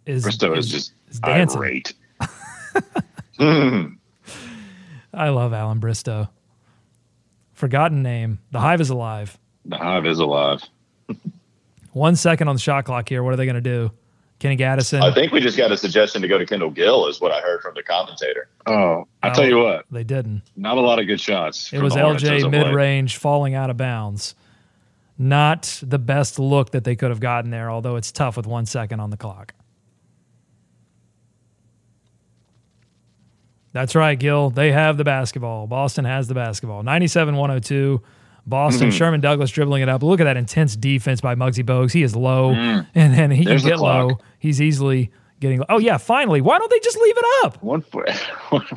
is 0.06 0.24
Bristow 0.24 0.54
is 0.54 0.70
just 0.70 0.94
is 1.10 1.20
dancing. 1.20 1.60
irate. 1.60 1.94
I 3.40 5.30
love 5.30 5.54
Allan 5.54 5.80
Bristow. 5.80 6.30
Forgotten 7.54 8.04
name. 8.04 8.40
The 8.52 8.60
Hive 8.60 8.82
is 8.82 8.90
alive. 8.90 9.38
The 9.66 9.78
hive 9.78 10.06
is 10.06 10.20
alive. 10.20 10.62
One 11.94 12.16
second 12.16 12.48
on 12.50 12.56
the 12.56 12.62
shot 12.62 12.86
clock 12.86 13.08
here. 13.08 13.24
What 13.24 13.34
are 13.34 13.38
they 13.38 13.46
going 13.46 13.56
to 13.56 13.62
do? 13.62 13.92
Kenny 14.40 14.58
Gattison. 14.58 15.02
I 15.02 15.14
think 15.14 15.32
we 15.32 15.40
just 15.40 15.58
got 15.58 15.72
a 15.72 15.78
suggestion 15.78 16.22
to 16.22 16.28
go 16.28 16.38
to 16.38 16.46
Kendall 16.46 16.70
Gill, 16.70 17.08
is 17.08 17.22
what 17.22 17.32
I 17.32 17.40
heard 17.40 17.62
from 17.62 17.74
the 17.74 17.82
commentator. 17.84 18.50
Oh, 18.66 19.08
I 19.24 19.30
Oh. 19.30 19.34
tell 19.34 19.48
you 19.48 19.58
what, 19.60 19.86
they 19.90 20.04
didn't. 20.04 20.42
not 20.58 20.78
a 20.78 20.82
lot 20.82 21.00
of 21.00 21.08
good 21.08 21.22
shots. 21.22 21.72
It 21.72 21.82
was 21.82 21.94
the 21.94 22.02
Hornets 22.02 22.26
as 22.26 22.44
LJ 22.44 22.52
mid 22.52 22.76
range 22.76 23.16
falling 23.16 23.54
out 23.56 23.70
of 23.70 23.78
bounds. 23.78 24.36
Not 25.18 25.80
the 25.82 26.00
best 26.00 26.40
look 26.40 26.72
that 26.72 26.84
they 26.84 26.96
could 26.96 27.10
have 27.10 27.20
gotten 27.22 27.50
there, 27.50 27.70
although 27.72 27.96
it's 27.96 28.12
tough 28.12 28.36
with 28.38 28.46
one 28.48 28.66
second 28.66 29.00
on 29.00 29.10
the 29.12 29.18
clock. 29.18 29.54
That's 33.74 33.94
right, 33.96 34.18
Gil. 34.18 34.50
They 34.52 34.72
have 34.72 34.98
the 34.98 35.04
basketball. 35.04 35.68
Boston 35.68 36.06
has 36.06 36.28
the 36.28 36.34
basketball. 36.34 36.84
97 36.84 37.36
102. 37.36 38.02
Boston, 38.48 38.90
Mm-hmm. 38.90 38.96
Sherman 38.98 39.22
Douglas 39.22 39.50
dribbling 39.52 39.82
it 39.82 39.90
up. 39.90 40.04
Look 40.04 40.20
at 40.22 40.26
that 40.26 40.38
intense 40.38 40.76
defense 40.76 41.20
by 41.20 41.34
Muggsy 41.36 41.64
Bogues. 41.66 41.92
He 41.92 42.04
is 42.04 42.16
low, 42.16 42.52
and 42.54 42.86
then 42.94 43.32
he 43.32 43.44
Mm. 43.44 43.48
There's 43.48 43.62
can 43.64 43.72
get 43.72 43.80
low. 43.80 44.20
He's 44.38 44.62
easily 44.62 45.12
getting. 45.40 45.64
Oh 45.68 45.80
yeah, 45.80 45.98
finally. 45.98 46.42
Why 46.42 46.60
don't 46.60 46.70
they 46.70 46.80
just 46.80 46.98
leave 46.98 47.18
it 47.18 47.26
up? 47.44 47.64
One 47.64 47.82
for, 47.82 48.06
What 48.50 48.72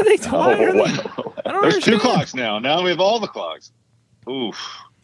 are 0.00 0.04
they? 0.04 0.16
They 0.16 0.26
I 0.28 1.52
don't 1.52 1.62
There's 1.62 1.84
two 1.84 1.98
clocks 1.98 2.34
now. 2.34 2.58
Now 2.58 2.82
we 2.82 2.88
have 2.90 3.00
all 3.00 3.20
the 3.20 3.26
clocks. 3.28 3.70
Oof, 4.30 4.56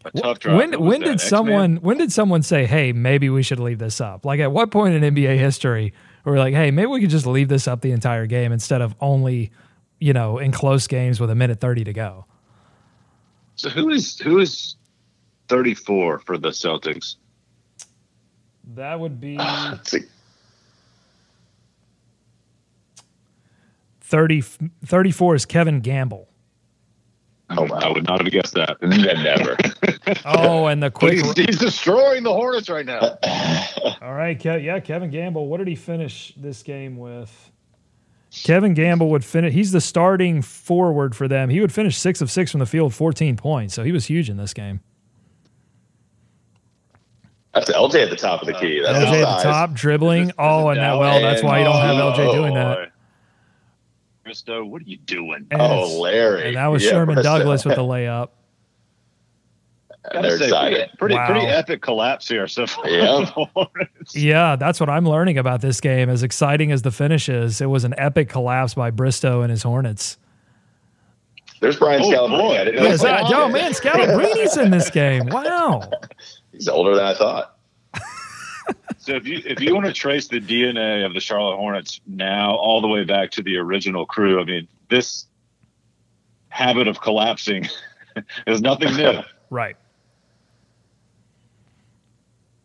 a 0.05 0.11
tough 0.13 0.39
drive. 0.39 0.57
When 0.57 0.81
when 0.81 1.01
that, 1.01 1.07
did 1.07 1.15
X-Man? 1.15 1.29
someone 1.29 1.77
when 1.77 1.99
did 1.99 2.13
someone 2.13 2.43
say, 2.43 2.67
"Hey, 2.67 2.93
maybe 2.93 3.31
we 3.31 3.43
should 3.43 3.61
leave 3.61 3.79
this 3.79 4.01
up"? 4.01 4.25
Like 4.25 4.41
at 4.41 4.53
what 4.53 4.71
point 4.71 4.95
in 4.95 5.15
NBA 5.15 5.39
history 5.39 5.93
were 6.25 6.33
we 6.33 6.39
like, 6.39 6.55
"Hey, 6.55 6.71
maybe 6.71 6.87
we 6.87 7.01
could 7.01 7.11
just 7.11 7.27
leave 7.27 7.49
this 7.49 7.67
up 7.69 7.81
the 7.81 7.93
entire 7.93 8.27
game 8.27 8.53
instead 8.53 8.81
of 8.81 8.95
only, 9.01 9.51
you 9.99 10.13
know, 10.13 10.39
in 10.39 10.53
close 10.53 10.87
games 10.87 11.21
with 11.21 11.31
a 11.31 11.35
minute 11.35 11.61
thirty 11.61 11.85
to 11.85 11.93
go?" 11.93 12.27
So 13.57 13.69
who 13.71 13.91
is 13.91 14.19
who 14.21 14.39
is 14.39 14.77
34 15.49 16.21
for 16.21 16.39
the 16.39 16.51
Celtics? 16.51 17.17
That 18.75 19.01
would 19.01 19.21
be 19.21 19.37
Let's 19.39 19.91
see. 19.91 20.01
30, 24.01 24.41
34 24.87 25.35
is 25.35 25.45
Kevin 25.45 25.81
Gamble. 25.81 26.28
Oh, 27.51 27.65
mm, 27.65 27.71
wow. 27.71 27.79
I 27.79 27.93
would 27.93 28.07
not 28.07 28.23
have 28.23 28.31
guessed 28.31 28.55
that. 28.55 28.81
Never. 28.83 29.57
Oh, 30.25 30.67
and 30.67 30.83
the 30.83 30.91
quick. 30.91 31.15
he's, 31.15 31.33
he's 31.37 31.59
destroying 31.59 32.23
the 32.23 32.33
Hornets 32.33 32.71
right 32.71 32.87
now. 32.87 33.19
All 34.03 34.15
right, 34.15 34.39
Ke- 34.39 34.63
yeah, 34.63 34.81
Kevin 34.81 35.11
Gamble. 35.11 35.49
What 35.49 35.59
did 35.59 35.69
he 35.69 35.75
finish 35.75 36.33
this 36.37 36.63
game 36.63 36.97
with? 36.97 37.51
Kevin 38.31 38.73
Gamble 38.73 39.11
would 39.11 39.25
finish. 39.25 39.53
He's 39.53 39.71
the 39.73 39.83
starting 39.83 40.41
forward 40.41 41.15
for 41.15 41.29
them. 41.29 41.51
He 41.51 41.61
would 41.61 41.73
finish 41.73 41.99
six 41.99 42.23
of 42.23 42.31
six 42.31 42.51
from 42.51 42.61
the 42.61 42.67
field, 42.67 42.95
fourteen 42.95 43.37
points. 43.37 43.75
So 43.75 43.83
he 43.85 43.93
was 43.93 44.07
huge 44.07 44.31
in 44.31 44.39
this 44.39 44.55
game. 44.55 44.81
That's 47.55 47.71
LJ 47.71 48.05
at 48.05 48.11
the 48.11 48.17
top 48.17 48.41
of 48.41 48.49
the 48.49 48.57
uh, 48.57 48.61
key. 48.61 48.81
That's 48.81 48.99
LJ 48.99 49.23
at 49.23 49.37
the 49.39 49.43
top, 49.43 49.73
dribbling. 49.75 50.23
Is 50.23 50.29
it- 50.29 50.33
is 50.33 50.37
oh, 50.39 50.69
and 50.69 50.81
that 50.81 50.99
well, 50.99 51.21
that's 51.21 51.43
why 51.43 51.59
you 51.59 51.65
don't 51.65 51.81
have 51.81 51.97
LJ 51.97 52.19
oh, 52.27 52.35
doing 52.35 52.55
that. 52.55 52.93
Boy. 54.29 54.33
Christo, 54.33 54.65
what 54.65 54.83
are 54.83 54.85
you 54.87 54.99
doing? 54.99 55.47
Oh, 55.53 55.55
and, 55.55 55.63
Oh, 55.63 55.79
it's- 55.85 55.95
Larry. 55.97 56.47
and 56.49 56.57
that 56.57 56.67
was 56.69 56.85
Yeah, 56.85 56.91
Sherman 56.91 57.15
Bristow. 57.17 57.39
Douglas 57.39 57.65
with 57.65 57.77
the 57.77 57.83
layup. 57.95 58.29
Gotta 60.13 60.29
they're 60.29 60.39
say, 60.39 60.45
excited. 60.45 60.77
pretty, 60.79 60.97
pretty, 60.99 61.15
Wow. 61.17 61.27
pretty 61.27 61.47
epic 61.47 61.83
collapse 61.83 62.29
here 62.29 62.47
so 62.47 62.67
far. 62.67 62.89
Yeah. 62.89 63.25
Hornets. 63.27 64.15
Yeah, 64.17 64.57
that's 64.57 64.81
what 64.81 64.89
I'm 64.89 65.07
learning 65.07 65.37
about 65.39 65.61
this 65.61 65.81
game. 65.81 66.09
As 66.09 66.23
exciting 66.23 66.73
as 66.73 66.81
the 66.83 66.91
finish 66.91 67.29
is, 67.29 67.61
it 67.61 67.67
was 67.67 67.85
an 67.85 67.95
epic 67.99 68.29
collapse 68.31 68.75
by 68.75 68.91
Bristow 68.91 69.43
and 69.43 69.51
his 69.51 69.63
Hornets. 69.65 70.17
There's 71.61 71.77
Brian 71.77 72.01
Oh, 72.03 72.09
Scalabrine. 72.11 72.39
boy. 72.39 72.55
I 72.61 72.65
didn't 72.65 72.77
know 72.77 72.83
Yeah, 72.83 72.89
he 72.89 72.95
is 72.95 73.01
that, 73.03 73.21
hockey. 73.23 73.35
oh 73.35 73.49
man, 73.49 73.73
Scalabrine's 73.73 74.57
in 74.57 74.71
this 74.71 74.89
game. 74.91 75.27
Wow. 75.27 75.91
He's 76.53 76.69
older 76.69 76.95
than 76.95 77.05
I 77.05 77.15
thought. 77.15 77.58
So 78.99 79.15
if 79.15 79.27
you 79.27 79.41
if 79.47 79.61
you 79.61 79.75
want 79.75 79.87
to 79.87 79.93
trace 79.93 80.29
the 80.29 80.41
DNA 80.41 81.07
of 81.07 81.15
the 81.15 81.21
Charlotte 81.21 81.57
Hornets 81.57 82.01
now 82.07 82.55
all 82.57 82.81
the 82.81 82.89
way 82.89 83.05
back 83.05 83.31
to 83.33 83.43
the 83.43 83.57
original 83.57 84.05
crew, 84.05 84.41
I 84.41 84.45
mean, 84.45 84.69
this 84.91 85.27
habit 86.49 86.89
of 86.89 87.01
collapsing 87.01 87.67
is 88.47 88.61
nothing 88.61 88.95
new. 88.97 89.21
Right. 89.51 89.77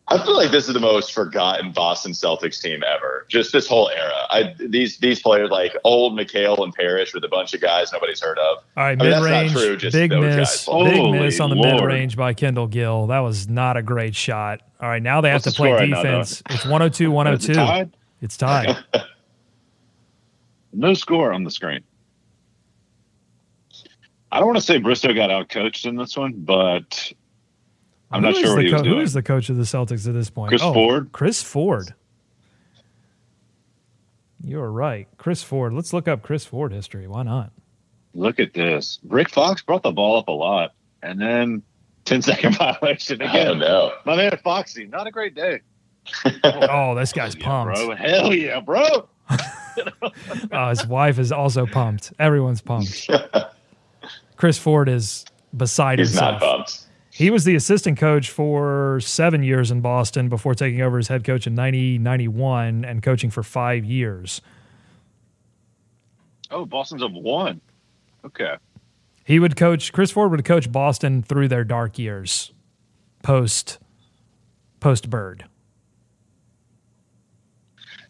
I 0.08 0.22
feel 0.22 0.36
like 0.36 0.50
this 0.50 0.68
is 0.68 0.74
the 0.74 0.80
most 0.80 1.14
forgotten 1.14 1.72
Boston 1.72 2.12
Celtics 2.12 2.60
team 2.60 2.82
ever. 2.86 3.24
Just 3.30 3.52
this 3.52 3.66
whole 3.66 3.88
era. 3.88 4.26
I 4.28 4.54
these 4.58 4.98
these 4.98 5.20
players 5.22 5.48
like 5.50 5.74
old 5.82 6.12
McHale 6.12 6.62
and 6.62 6.74
Parish 6.74 7.14
with 7.14 7.24
a 7.24 7.28
bunch 7.28 7.54
of 7.54 7.62
guys 7.62 7.90
nobody's 7.90 8.20
heard 8.20 8.38
of. 8.38 8.58
All 8.76 8.84
right, 8.84 8.90
I 8.90 8.94
mean, 8.96 8.98
mid 8.98 9.12
that's 9.14 9.24
not 9.24 9.30
range, 9.30 9.52
true, 9.52 9.76
just 9.78 9.94
big 9.94 10.10
miss, 10.10 10.36
guys. 10.36 10.66
big 10.66 10.96
Holy 10.98 11.18
miss 11.18 11.40
on 11.40 11.48
the 11.48 11.56
mid 11.56 11.80
range 11.80 12.18
by 12.18 12.34
Kendall 12.34 12.66
Gill. 12.66 13.06
That 13.06 13.20
was 13.20 13.48
not 13.48 13.78
a 13.78 13.82
great 13.82 14.14
shot. 14.14 14.60
All 14.84 14.90
right, 14.90 15.02
now 15.02 15.22
they 15.22 15.30
have 15.30 15.42
to 15.44 15.48
the 15.48 15.56
play 15.56 15.72
right 15.72 15.88
now, 15.88 16.02
defense. 16.02 16.42
it's 16.50 16.64
102 16.66 17.04
Is 17.04 17.08
it 17.08 17.14
102. 17.14 17.54
tied? 17.54 17.96
It's 18.20 18.36
tied. 18.36 18.76
No 20.76 20.92
score 20.92 21.32
on 21.32 21.44
the 21.44 21.50
screen. 21.52 21.84
I 24.32 24.38
don't 24.40 24.46
want 24.48 24.58
to 24.58 24.64
say 24.64 24.78
Bristow 24.78 25.14
got 25.14 25.30
outcoached 25.30 25.86
in 25.86 25.94
this 25.96 26.16
one, 26.16 26.32
but 26.38 27.12
I'm 28.10 28.22
Who 28.24 28.30
not 28.32 28.36
sure 28.40 28.56
what 28.56 28.64
he 28.66 28.72
was 28.72 28.82
co- 28.82 28.88
Who 28.88 28.94
doing. 28.94 29.02
is 29.02 29.12
the 29.14 29.22
coach 29.22 29.48
of 29.48 29.56
the 29.56 29.62
Celtics 29.62 30.06
at 30.08 30.12
this 30.14 30.28
point? 30.30 30.48
Chris 30.48 30.62
Oh, 30.62 30.74
Ford? 30.74 31.12
Chris 31.12 31.42
Ford. 31.44 31.94
You're 34.42 34.70
right. 34.70 35.06
Chris 35.16 35.42
Ford. 35.44 35.72
Let's 35.72 35.92
look 35.92 36.08
up 36.08 36.22
Chris 36.22 36.44
Ford 36.44 36.72
history. 36.72 37.06
Why 37.06 37.22
not? 37.22 37.52
Look 38.12 38.40
at 38.40 38.52
this. 38.52 38.98
Rick 39.06 39.30
Fox 39.30 39.62
brought 39.62 39.84
the 39.84 39.92
ball 39.92 40.18
up 40.18 40.26
a 40.26 40.32
lot, 40.32 40.72
and 41.04 41.20
then 41.20 41.62
10 42.04 42.22
second 42.22 42.56
violation 42.58 43.20
I 43.22 43.26
don't 43.32 43.56
again. 43.56 43.58
know. 43.60 43.92
My 44.04 44.16
man 44.16 44.38
Foxy, 44.42 44.86
not 44.86 45.06
a 45.06 45.10
great 45.10 45.34
day. 45.34 45.60
Oh, 46.44 46.94
this 46.94 47.12
guy's 47.14 47.34
oh, 47.34 47.38
Yeah, 47.38 47.44
pumped. 47.46 47.74
bro. 47.76 47.96
Hell 47.96 48.34
yeah, 48.34 48.60
bro. 48.60 49.08
Oh, 50.52 50.68
his 50.68 50.86
wife 50.86 51.18
is 51.18 51.32
also 51.32 51.64
pumped. 51.66 52.12
Everyone's 52.18 52.60
pumped. 52.60 53.08
Chris 54.36 54.58
Ford 54.58 54.88
is 54.90 55.24
beside 55.56 55.98
He's 55.98 56.10
himself. 56.10 56.40
not 56.40 56.56
pumped. 56.56 56.80
He 57.10 57.30
was 57.30 57.44
the 57.44 57.54
assistant 57.54 57.96
coach 57.98 58.28
for 58.30 58.98
seven 59.00 59.42
years 59.42 59.70
in 59.70 59.80
Boston 59.80 60.28
before 60.28 60.54
taking 60.54 60.82
over 60.82 60.98
as 60.98 61.08
head 61.08 61.24
coach 61.24 61.46
in 61.46 61.54
1991 61.54 62.84
and 62.84 63.02
coaching 63.02 63.30
for 63.30 63.42
five 63.42 63.84
years. 63.84 64.42
Oh, 66.50 66.66
Boston's 66.66 67.02
up 67.02 67.12
one. 67.12 67.60
Okay. 68.26 68.56
He 69.24 69.38
would 69.38 69.56
coach, 69.56 69.92
Chris 69.92 70.10
Ford 70.10 70.30
would 70.30 70.44
coach 70.44 70.70
Boston 70.70 71.22
through 71.22 71.48
their 71.48 71.64
dark 71.64 71.98
years 71.98 72.52
post 73.22 73.78
post 74.80 75.08
Bird. 75.08 75.46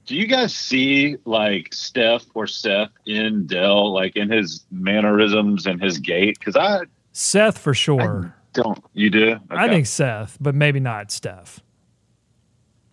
Do 0.07 0.16
you 0.16 0.27
guys 0.27 0.55
see 0.55 1.16
like 1.24 1.72
Steph 1.72 2.25
or 2.35 2.46
Seth 2.46 2.90
in 3.06 3.46
Del, 3.46 3.92
like 3.92 4.17
in 4.17 4.29
his 4.31 4.67
mannerisms 4.71 5.67
and 5.67 5.81
his 5.81 5.98
gait? 5.98 6.38
Because 6.38 6.56
I 6.56 6.81
Seth 7.12 7.56
for 7.56 7.73
sure. 7.73 8.35
don't. 8.52 8.85
You 8.92 9.08
do? 9.08 9.37
I 9.48 9.69
think 9.69 9.87
Seth, 9.87 10.37
but 10.40 10.54
maybe 10.54 10.81
not 10.81 11.10
Steph. 11.10 11.60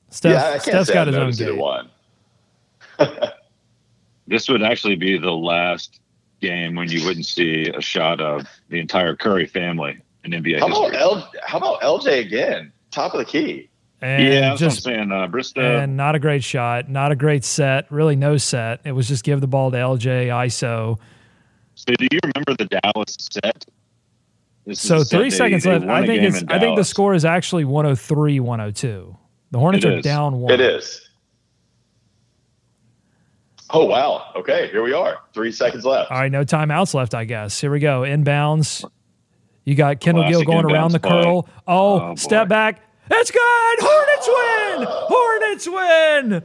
Steph 0.10 0.32
yeah, 0.34 0.48
I 0.48 0.52
can't 0.52 0.62
Steph's 0.64 0.88
say 0.88 0.94
got 0.94 1.08
I've 1.08 1.08
his 1.08 1.16
own 1.16 1.22
noticed 1.24 1.40
gait. 1.40 1.58
one. 1.58 1.90
this 4.28 4.48
would 4.48 4.62
actually 4.62 4.96
be 4.96 5.18
the 5.18 5.32
last 5.32 6.01
game 6.42 6.76
when 6.76 6.90
you 6.90 7.06
wouldn't 7.06 7.26
see 7.26 7.70
a 7.70 7.82
shot 7.82 8.20
of 8.20 8.46
the 8.70 8.80
entire 8.80 9.16
Curry 9.16 9.46
family 9.46 9.98
in 10.24 10.32
NBA 10.32 10.60
How 10.60 10.68
about 10.68 10.92
history. 10.92 10.98
L, 11.00 11.32
how 11.44 11.58
about 11.58 11.82
LJ 11.82 12.20
again? 12.20 12.72
Top 12.92 13.14
of 13.14 13.20
the 13.20 13.26
key. 13.26 13.70
And 14.02 14.24
yeah, 14.24 14.40
that's 14.42 14.60
just 14.60 14.86
what 14.86 14.96
I'm 14.96 15.10
saying. 15.10 15.12
Uh, 15.12 15.28
Bristow. 15.28 15.62
and 15.62 15.96
not 15.96 16.16
a 16.16 16.20
great 16.20 16.44
shot, 16.44 16.90
not 16.90 17.12
a 17.12 17.16
great 17.16 17.44
set, 17.44 17.92
really 17.92 18.16
no 18.16 18.38
set. 18.38 18.82
It 18.84 18.94
was 18.94 19.08
just 19.08 19.24
give 19.24 19.42
the 19.42 19.48
ball 19.48 19.70
to 19.72 19.78
LJ 19.78 20.28
ISO. 20.28 20.98
so, 21.76 21.94
do 21.98 22.08
you 22.12 22.20
remember 22.24 22.56
the 22.58 22.80
Dallas 22.82 23.16
set? 23.20 23.64
This 24.66 24.80
So 24.80 25.00
the 25.00 25.06
set 25.06 25.18
three 25.20 25.30
seconds 25.30 25.64
they 25.64 25.74
left. 25.74 25.86
won 25.86 25.96
I 25.96 26.00
a 26.02 26.08
think 26.08 26.24
it's 26.24 26.42
in 26.42 26.52
I 26.52 26.60
think 26.60 26.78
the 26.78 26.84
score 26.84 27.14
is 27.14 27.26
actually 27.26 27.66
103 27.66 28.40
102. 28.40 29.18
The 29.52 29.60
Hornets 29.60 29.86
are 29.86 30.02
down 30.02 30.40
one. 30.40 30.52
It 30.52 30.62
is. 30.62 31.10
Oh 33.74 33.86
wow. 33.86 34.32
Okay, 34.36 34.68
here 34.70 34.84
we 34.84 34.94
are. 34.94 35.18
Three 35.34 35.52
seconds 35.52 35.86
left. 35.86 36.12
All 36.12 36.20
right, 36.20 36.32
no 36.32 36.44
timeouts 36.44 36.94
left, 36.94 37.14
I 37.14 37.24
guess. 37.26 37.60
Here 37.60 37.72
we 37.72 37.80
go. 37.80 38.02
Inbounds. 38.02 38.84
You 39.64 39.76
got 39.76 40.00
Kendall 40.00 40.28
Gill 40.28 40.44
going 40.44 40.66
around 40.66 40.92
the 40.92 41.00
play. 41.00 41.10
curl. 41.24 41.48
Oh, 41.68 41.94
Oh, 41.96 42.00
boy. 42.10 42.16
step 42.16 42.48
back. 42.50 42.82
It's 43.10 43.32
good. 43.32 43.78
Hornets 43.80 44.28
win. 44.28 44.88
Hornets 44.90 45.68
win. 46.42 46.44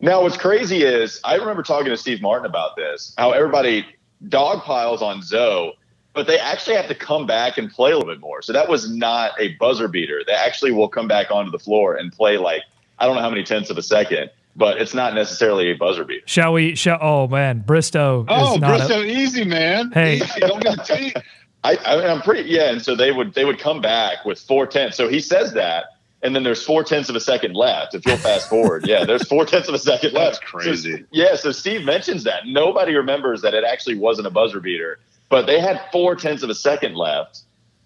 Now, 0.00 0.22
what's 0.22 0.36
crazy 0.36 0.82
is 0.82 1.20
I 1.24 1.36
remember 1.36 1.62
talking 1.62 1.88
to 1.88 1.96
Steve 1.96 2.20
Martin 2.20 2.44
about 2.46 2.76
this, 2.76 3.14
how 3.16 3.30
everybody 3.32 3.86
dog 4.28 4.62
piles 4.62 5.00
on 5.02 5.22
Zo, 5.22 5.72
but 6.12 6.26
they 6.26 6.38
actually 6.38 6.76
have 6.76 6.88
to 6.88 6.94
come 6.94 7.26
back 7.26 7.56
and 7.58 7.70
play 7.70 7.92
a 7.92 7.96
little 7.96 8.12
bit 8.12 8.20
more. 8.20 8.42
So 8.42 8.52
that 8.52 8.68
was 8.68 8.90
not 8.94 9.32
a 9.40 9.54
buzzer 9.56 9.88
beater. 9.88 10.22
They 10.26 10.34
actually 10.34 10.72
will 10.72 10.88
come 10.88 11.08
back 11.08 11.30
onto 11.30 11.50
the 11.50 11.58
floor 11.58 11.94
and 11.96 12.12
play 12.12 12.36
like, 12.36 12.62
I 12.98 13.06
don't 13.06 13.16
know 13.16 13.22
how 13.22 13.30
many 13.30 13.42
tenths 13.42 13.70
of 13.70 13.78
a 13.78 13.82
second, 13.82 14.30
but 14.56 14.80
it's 14.80 14.94
not 14.94 15.14
necessarily 15.14 15.70
a 15.70 15.74
buzzer 15.76 16.04
beater. 16.04 16.26
Shall 16.26 16.52
we? 16.54 16.74
Shall, 16.74 16.98
oh 17.00 17.28
man, 17.28 17.60
Bristow 17.60 18.24
Oh, 18.28 18.54
is 18.54 18.60
not. 18.60 18.78
Bristow, 18.78 19.00
A, 19.02 19.04
easy 19.04 19.44
man. 19.44 19.92
Hey. 19.92 20.16
Easy. 20.16 20.40
don't 20.40 20.62
get 20.62 20.76
the 20.78 20.82
tea. 20.82 21.14
I, 21.64 21.76
I 21.84 21.96
mean, 21.96 22.06
I'm 22.06 22.22
pretty, 22.22 22.48
yeah. 22.48 22.70
And 22.70 22.80
so 22.82 22.94
they 22.94 23.10
would, 23.12 23.34
they 23.34 23.44
would 23.44 23.58
come 23.58 23.80
back 23.80 24.24
with 24.24 24.38
four 24.40 24.66
tenths. 24.66 24.96
So 24.96 25.08
he 25.08 25.20
says 25.20 25.52
that. 25.54 25.86
And 26.22 26.34
then 26.34 26.42
there's 26.44 26.64
four 26.64 26.82
tenths 26.82 27.08
of 27.08 27.14
a 27.16 27.20
second 27.20 27.54
left. 27.54 27.94
If 27.94 28.06
you'll 28.06 28.16
fast 28.16 28.48
forward, 28.48 28.86
yeah, 28.86 29.04
there's 29.04 29.26
four 29.28 29.44
tenths 29.44 29.68
of 29.68 29.74
a 29.74 29.78
second 29.78 30.14
That's 30.14 30.38
left. 30.38 30.44
crazy. 30.44 30.92
So, 30.92 31.04
yeah, 31.12 31.36
so 31.36 31.52
Steve 31.52 31.84
mentions 31.84 32.24
that. 32.24 32.46
Nobody 32.46 32.94
remembers 32.94 33.42
that 33.42 33.52
it 33.52 33.64
actually 33.64 33.96
wasn't 33.96 34.26
a 34.26 34.30
buzzer 34.30 34.58
beater, 34.60 34.98
but 35.28 35.46
they 35.46 35.60
had 35.60 35.80
four 35.92 36.14
tenths 36.16 36.42
of 36.42 36.50
a 36.50 36.54
second 36.54 36.94
left. 36.96 37.42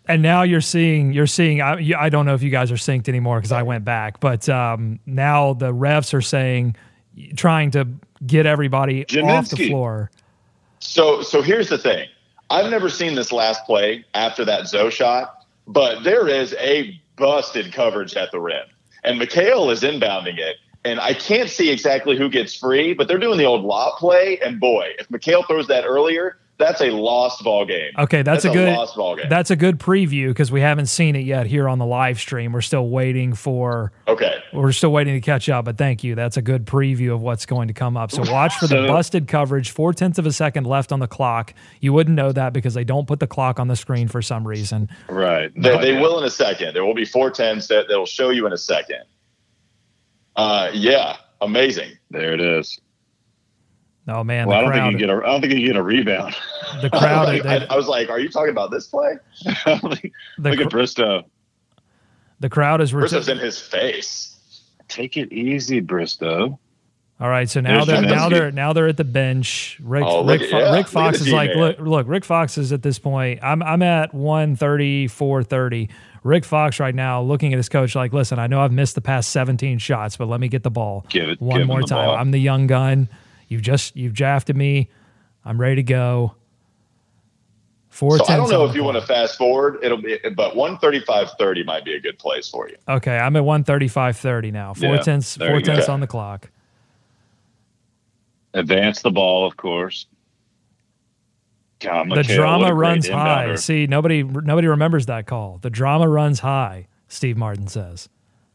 And 0.08 0.22
now 0.22 0.42
you're 0.42 0.60
seeing. 0.60 1.12
You're 1.12 1.26
seeing. 1.26 1.60
I, 1.60 1.92
I 1.98 2.08
don't 2.08 2.26
know 2.26 2.34
if 2.34 2.42
you 2.42 2.50
guys 2.50 2.72
are 2.72 2.76
synced 2.76 3.08
anymore 3.08 3.38
because 3.38 3.52
I 3.52 3.62
went 3.62 3.84
back, 3.84 4.20
but 4.20 4.48
um, 4.48 4.98
now 5.06 5.54
the 5.54 5.72
refs 5.72 6.14
are 6.14 6.22
saying, 6.22 6.76
trying 7.36 7.70
to 7.72 7.86
get 8.26 8.46
everybody 8.46 9.04
off 9.22 9.50
the 9.50 9.68
floor. 9.68 10.10
So 10.80 11.22
so 11.22 11.42
here's 11.42 11.68
the 11.68 11.78
thing. 11.78 12.08
I've 12.50 12.70
never 12.70 12.88
seen 12.88 13.14
this 13.14 13.30
last 13.30 13.64
play 13.64 14.04
after 14.14 14.44
that 14.44 14.66
Zo 14.66 14.90
shot, 14.90 15.46
but 15.68 16.02
there 16.02 16.26
is 16.26 16.54
a 16.54 17.00
busted 17.16 17.72
coverage 17.72 18.16
at 18.16 18.32
the 18.32 18.40
rim. 18.40 18.66
And 19.04 19.20
McHale 19.20 19.70
is 19.72 19.82
inbounding 19.82 20.38
it. 20.38 20.56
And 20.84 20.98
I 20.98 21.14
can't 21.14 21.48
see 21.48 21.70
exactly 21.70 22.16
who 22.16 22.28
gets 22.28 22.54
free, 22.56 22.94
but 22.94 23.06
they're 23.06 23.18
doing 23.18 23.38
the 23.38 23.44
old 23.44 23.62
lob 23.62 23.98
play. 23.98 24.40
And 24.40 24.58
boy, 24.58 24.94
if 24.98 25.08
McHale 25.08 25.46
throws 25.46 25.68
that 25.68 25.84
earlier, 25.84 26.38
that's 26.60 26.80
a 26.80 26.90
lost 26.90 27.42
ball 27.42 27.64
game. 27.64 27.90
Okay, 27.98 28.22
that's, 28.22 28.44
That's 28.44 28.54
a 28.54 28.58
a 28.58 28.64
good. 28.64 28.76
lost 28.76 28.94
ball 28.94 29.16
game. 29.16 29.26
That's 29.28 29.50
a 29.50 29.56
good 29.56 29.80
preview 29.80 30.28
because 30.28 30.52
we 30.52 30.60
haven't 30.60 30.86
seen 30.86 31.16
it 31.16 31.24
yet 31.24 31.46
here 31.46 31.68
on 31.68 31.78
the 31.78 31.86
live 31.86 32.20
stream. 32.20 32.52
We're 32.52 32.60
still 32.60 32.88
waiting 32.88 33.32
for. 33.34 33.90
Okay. 34.06 34.36
We're 34.52 34.72
still 34.72 34.92
waiting 34.92 35.14
to 35.14 35.20
catch 35.20 35.48
up, 35.48 35.64
but 35.64 35.76
thank 35.78 36.04
you. 36.04 36.14
That's 36.14 36.36
a 36.36 36.42
good 36.42 36.66
preview 36.66 37.12
of 37.14 37.22
what's 37.22 37.46
going 37.46 37.68
to 37.68 37.74
come 37.74 37.96
up. 37.96 38.12
So 38.12 38.22
watch 38.30 38.54
for 38.56 38.66
the 38.68 38.86
busted 38.86 39.26
coverage. 39.26 39.70
Four 39.70 39.92
tenths 39.92 40.18
of 40.18 40.26
a 40.26 40.32
second 40.32 40.66
left 40.66 40.92
on 40.92 41.00
the 41.00 41.08
clock. 41.08 41.54
You 41.80 41.92
wouldn't 41.92 42.14
know 42.14 42.30
that 42.32 42.52
because 42.52 42.74
they 42.74 42.84
don't 42.84 43.08
put 43.08 43.18
the 43.20 43.26
clock 43.26 43.58
on 43.58 43.68
the 43.68 43.76
screen 43.76 44.06
for 44.06 44.22
some 44.22 44.46
reason. 44.46 44.88
Right. 45.08 45.52
They, 45.54 45.60
No, 45.60 45.80
they 45.80 46.00
will 46.00 46.18
in 46.18 46.24
a 46.24 46.30
second. 46.30 46.74
There 46.74 46.84
will 46.84 46.94
be 46.94 47.04
four 47.04 47.30
tenths 47.30 47.66
that 47.68 47.88
they'll 47.88 48.06
show 48.06 48.30
you 48.30 48.46
in 48.46 48.52
a 48.52 48.58
second. 48.58 49.04
Uh, 50.36 50.70
yeah, 50.72 51.16
amazing. 51.40 51.92
There 52.10 52.32
it 52.32 52.40
is. 52.40 52.78
Oh 54.10 54.24
man, 54.24 54.46
Well, 54.48 54.58
I 54.58 54.60
don't 54.62 54.70
crowd. 54.70 54.90
think 54.90 55.00
you 55.00 55.06
get 55.06 55.10
a. 55.10 55.18
I 55.18 55.26
don't 55.32 55.40
think 55.40 55.52
you 55.54 55.66
get 55.66 55.76
a 55.76 55.82
rebound. 55.82 56.34
the 56.82 56.90
crowd. 56.90 57.28
I, 57.28 57.40
they- 57.40 57.66
I 57.68 57.76
was 57.76 57.86
like, 57.88 58.10
"Are 58.10 58.18
you 58.20 58.28
talking 58.28 58.50
about 58.50 58.70
this 58.70 58.86
play?" 58.86 59.16
I 59.46 59.78
don't 59.80 59.98
think- 60.00 60.12
the, 60.38 60.50
Look 60.50 60.58
cr- 60.58 60.64
at 60.64 60.70
Bristow. 60.70 61.24
the 62.40 62.48
crowd 62.48 62.80
is. 62.80 62.92
Bristow's 62.92 63.28
in 63.28 63.38
his 63.38 63.60
face. 63.60 64.36
Take 64.88 65.16
it 65.16 65.32
easy, 65.32 65.80
Bristow. 65.80 66.58
All 67.20 67.28
right, 67.28 67.50
so 67.50 67.60
now 67.60 67.84
There's 67.84 68.00
they're 68.00 68.10
now 68.10 68.28
they're 68.30 68.50
now 68.50 68.72
they're 68.72 68.88
at 68.88 68.96
the 68.96 69.04
bench. 69.04 69.78
Rick 69.82 70.04
Oh, 70.06 70.24
Rick, 70.24 70.40
at- 70.40 70.50
Fo- 70.50 70.58
yeah, 70.58 70.74
Rick 70.74 70.88
Fox 70.88 71.18
the 71.18 71.26
is 71.26 71.32
like, 71.32 71.50
D-man. 71.50 71.62
look, 71.66 71.78
look, 71.80 72.08
Rick 72.08 72.24
Fox 72.24 72.56
is 72.56 72.72
at 72.72 72.82
this 72.82 72.98
point. 72.98 73.40
I'm 73.42 73.62
I'm 73.62 73.82
at 73.82 74.14
130, 74.14 75.06
430. 75.08 75.90
Rick 76.22 76.44
Fox 76.46 76.80
right 76.80 76.94
now 76.94 77.20
looking 77.22 77.52
at 77.52 77.58
his 77.58 77.68
coach 77.68 77.94
like, 77.94 78.14
listen, 78.14 78.38
I 78.38 78.46
know 78.46 78.60
I've 78.62 78.72
missed 78.72 78.94
the 78.94 79.00
past 79.02 79.30
17 79.30 79.78
shots, 79.78 80.16
but 80.16 80.28
let 80.28 80.40
me 80.40 80.48
get 80.48 80.62
the 80.62 80.70
ball 80.70 81.04
Give 81.10 81.28
it- 81.28 81.40
one 81.42 81.58
give 81.60 81.66
more 81.66 81.82
time. 81.82 82.06
ball. 82.06 82.16
I'm 82.16 82.30
the 82.30 82.38
young 82.40 82.66
gun. 82.66 83.08
You've 83.50 83.62
just 83.62 83.96
you've 83.96 84.14
drafted 84.14 84.56
me. 84.56 84.88
I'm 85.44 85.60
ready 85.60 85.76
to 85.76 85.82
go. 85.82 86.36
Four 87.90 88.16
So 88.18 88.24
I 88.28 88.36
don't 88.36 88.48
know 88.48 88.64
if 88.64 88.76
you 88.76 88.84
want 88.84 88.96
to 88.98 89.04
fast 89.04 89.36
forward. 89.36 89.80
It'll 89.82 90.00
be, 90.00 90.16
but 90.36 90.54
one 90.54 90.78
thirty 90.78 91.00
five 91.00 91.32
thirty 91.32 91.64
might 91.64 91.84
be 91.84 91.94
a 91.94 92.00
good 92.00 92.18
place 92.18 92.48
for 92.48 92.68
you. 92.68 92.76
Okay, 92.88 93.18
I'm 93.18 93.34
at 93.34 93.42
135.30 93.42 94.52
now. 94.52 94.72
Four 94.74 94.94
Yeah, 94.94 95.02
tenths, 95.02 95.36
four 95.36 95.60
tenths 95.60 95.88
on 95.88 95.98
the 95.98 96.06
clock. 96.06 96.48
Advance 98.54 99.02
the 99.02 99.10
ball, 99.10 99.44
of 99.46 99.56
course. 99.56 100.06
God, 101.80 102.10
the 102.10 102.22
drama 102.22 102.72
runs 102.72 103.08
high. 103.08 103.46
inbounder. 103.46 103.58
See, 103.58 103.88
nobody 103.88 104.22
nobody 104.22 104.68
remembers 104.68 105.06
that 105.06 105.26
call. 105.26 105.58
The 105.60 105.70
drama 105.70 106.08
runs 106.08 106.38
high. 106.38 106.86
Steve 107.08 107.36
Martin 107.36 107.66
says. 107.66 108.08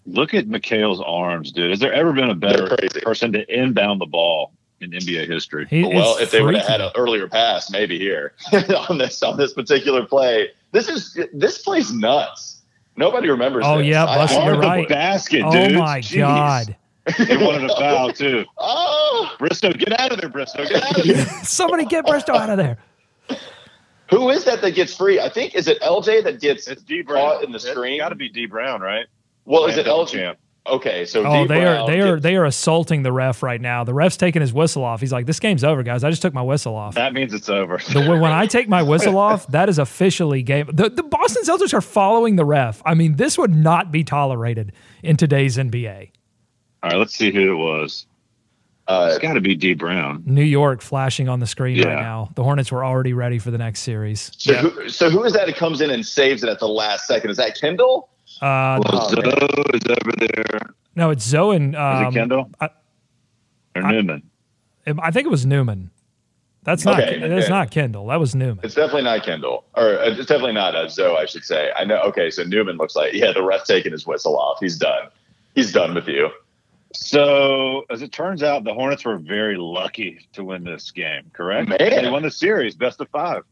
Look 0.06 0.34
at 0.34 0.48
McHale's 0.48 1.02
arms, 1.06 1.52
dude. 1.52 1.72
Has 1.72 1.80
there 1.80 1.92
ever 1.92 2.14
been 2.14 2.30
a 2.30 2.36
better 2.36 2.78
person 3.02 3.34
to 3.34 3.54
inbound 3.54 4.00
the 4.00 4.06
ball 4.06 4.54
in 4.86 5.00
NBA 5.00 5.28
history? 5.28 5.66
He, 5.70 5.84
Well, 5.84 6.18
if 6.18 6.32
they 6.32 6.42
would 6.42 6.56
have 6.56 6.68
had 6.68 6.82
an 6.82 6.92
earlier 6.96 7.28
pass, 7.28 7.70
maybe 7.70 7.98
here 8.00 8.34
on 8.90 8.98
this 8.98 9.22
on 9.24 9.38
this 9.38 9.54
particular 9.54 10.06
play. 10.06 10.50
This 10.72 10.88
is 10.90 11.20
this 11.34 11.58
play's 11.60 11.92
nuts. 11.94 12.62
Nobody 12.98 13.30
remembers. 13.30 13.64
Oh, 13.68 13.80
this. 13.80 13.88
yeah, 13.88 14.06
I- 14.06 14.16
Buster, 14.18 14.40
I- 14.40 14.46
you're 14.46 14.54
Arm 14.54 14.62
the 14.62 14.68
right. 14.68 14.90
basket, 14.90 15.44
Oh 15.46 15.52
dude. 15.52 15.78
my 15.78 16.00
Jeez. 16.00 16.18
god! 16.18 16.76
He 17.18 17.38
wanted 17.38 17.70
a 17.70 17.76
foul 17.76 18.12
too. 18.14 18.46
Oh, 18.58 19.32
Bristow, 19.38 19.72
get 19.74 20.00
out 20.00 20.12
of 20.12 20.20
there, 20.22 20.30
Bristow. 20.30 20.66
Get 20.66 20.82
out 20.84 20.98
of 21.00 21.06
there. 21.06 21.26
Somebody 21.44 21.86
get 21.86 22.06
Bristow 22.06 22.34
out 22.36 22.50
of 22.50 22.58
there. 22.58 22.78
who 24.10 24.30
is 24.30 24.44
that 24.46 24.62
that 24.62 24.72
gets 24.72 24.96
free? 24.96 25.20
I 25.20 25.30
think 25.30 25.56
is 25.56 25.68
it 25.68 25.80
LJ 25.82 26.24
that 26.24 26.40
gets 26.42 26.68
It's 26.68 26.82
D 26.82 27.04
caught 27.04 27.44
in 27.44 27.52
the 27.52 27.60
screen. 27.60 28.00
Got 28.00 28.10
to 28.10 28.16
be 28.16 28.30
Dee 28.30 28.46
Brown, 28.48 28.82
right? 28.82 29.06
well, 29.46 29.66
is 29.68 29.78
it 29.78 29.86
LJ? 29.86 30.08
champ. 30.12 30.38
Okay, 30.68 31.06
so 31.06 31.24
Oh, 31.24 31.46
they 31.46 31.64
are 31.64 31.86
they 31.86 32.02
are 32.02 32.20
they 32.20 32.36
are 32.36 32.46
assaulting 32.46 33.04
the 33.04 33.12
ref 33.12 33.44
right 33.44 33.62
now. 33.62 33.84
The 33.84 33.94
ref's 33.94 34.18
taking 34.18 34.42
his 34.42 34.52
whistle 34.52 34.84
off. 34.84 35.00
He's 35.00 35.12
like, 35.12 35.28
"This 35.28 35.40
game's 35.40 35.64
over, 35.64 35.84
guys. 35.84 36.04
I 36.04 36.10
just 36.10 36.24
took 36.24 36.34
my 36.34 36.42
whistle 36.42 36.76
off." 36.76 36.96
That 36.96 37.14
means 37.14 37.34
it's 37.36 37.50
over. 37.50 37.78
The, 37.94 38.02
when 38.20 38.32
I 38.32 38.48
take 38.48 38.68
my 38.68 38.82
whistle 38.92 39.18
off, 39.20 39.46
that 39.50 39.70
is 39.70 39.78
officially 39.78 40.42
game. 40.42 40.68
The, 40.74 40.90
the 40.90 41.04
Boston 41.04 41.44
Celtics 41.44 41.74
are 41.74 41.82
following 41.82 42.36
the 42.36 42.46
ref. 42.46 42.82
I 42.84 42.96
mean, 42.96 43.16
this 43.18 43.38
would 43.38 43.54
not 43.54 43.92
be 43.92 44.04
tolerated 44.04 44.72
in 45.04 45.18
today's 45.18 45.58
NBA. 45.58 46.10
All 46.82 46.90
right, 46.90 46.98
let's 46.98 47.14
see 47.16 47.32
who 47.32 47.52
it 47.52 47.56
was. 47.58 48.08
uh, 48.88 49.10
It's 49.12 49.20
got 49.20 49.34
to 49.34 49.42
be 49.42 49.54
Dee 49.56 49.76
Brown. 49.76 50.24
New 50.26 50.44
York 50.44 50.82
flashing 50.82 51.30
on 51.30 51.40
the 51.40 51.48
screen 51.48 51.78
right 51.84 51.96
now. 51.96 52.30
The 52.36 52.44
Hornets 52.44 52.72
were 52.72 52.84
already 52.84 53.14
ready 53.14 53.38
for 53.38 53.52
the 53.52 53.58
next 53.60 53.82
series. 53.82 54.32
So, 54.38 54.54
who, 54.56 54.90
so 54.90 55.10
who 55.12 55.24
is 55.26 55.34
that 55.34 55.46
that 55.46 55.56
comes 55.58 55.82
in 55.82 55.92
and 55.92 56.04
saves 56.04 56.44
it 56.44 56.50
at 56.50 56.58
the 56.60 56.68
last 56.68 57.06
second? 57.08 57.30
Is 57.30 57.38
that 57.38 57.56
Kendall? 57.60 58.10
Uh, 58.42 58.80
Oh, 58.86 59.10
Zo 59.10 59.22
man. 59.22 59.34
is 59.74 59.82
over 59.88 60.12
there. 60.20 60.60
no, 60.96 61.10
it's 61.10 61.24
Zo 61.26 61.52
and 61.52 61.74
Is 61.74 61.80
um, 61.80 62.06
it 62.08 62.14
Kendall 62.14 62.50
I- 62.60 62.70
or 63.76 63.84
I- 63.84 63.92
Newman? 63.92 64.24
I 65.02 65.12
think 65.12 65.26
it 65.26 65.32
was 65.32 65.46
Newman. 65.46 65.90
That's 66.64 66.84
not. 66.86 67.00
Okay, 67.00 67.20
That's 67.20 67.46
okay. 67.46 67.50
not 67.54 67.70
Kendall. 67.72 68.08
That 68.08 68.20
was 68.20 68.34
Newman. 68.34 68.60
It's 68.64 68.74
definitely 68.74 69.04
not 69.04 69.24
Kendall, 69.24 69.66
or 69.76 70.00
uh, 70.00 70.06
it's 70.10 70.26
definitely 70.26 70.54
not 70.54 70.76
uh, 70.76 70.88
Zo, 70.88 71.16
I 71.16 71.26
should 71.26 71.44
say. 71.44 71.72
I 71.78 71.86
know. 71.86 72.02
Okay, 72.04 72.32
so 72.32 72.44
Newman 72.44 72.78
looks 72.78 72.96
like 72.96 73.14
yeah, 73.14 73.32
the 73.32 73.44
ref 73.44 73.66
taking 73.66 73.92
his 73.92 74.08
whistle 74.08 74.36
off. 74.38 74.58
He's 74.60 74.78
done. 74.78 75.10
He's 75.54 75.72
done 75.72 75.94
with 75.94 76.08
you. 76.08 76.30
So, 76.94 77.86
as 77.90 78.02
it 78.02 78.12
turns 78.12 78.42
out, 78.42 78.64
the 78.64 78.74
Hornets 78.74 79.04
were 79.06 79.18
very 79.18 79.58
lucky 79.58 80.28
to 80.34 80.44
win 80.44 80.64
this 80.64 80.92
game. 80.92 81.24
Correct? 81.34 81.68
Man. 81.68 81.78
They 81.80 82.10
won 82.10 82.24
the 82.24 82.32
series, 82.32 82.74
best 82.74 83.00
of 83.02 83.10
five. 83.10 83.44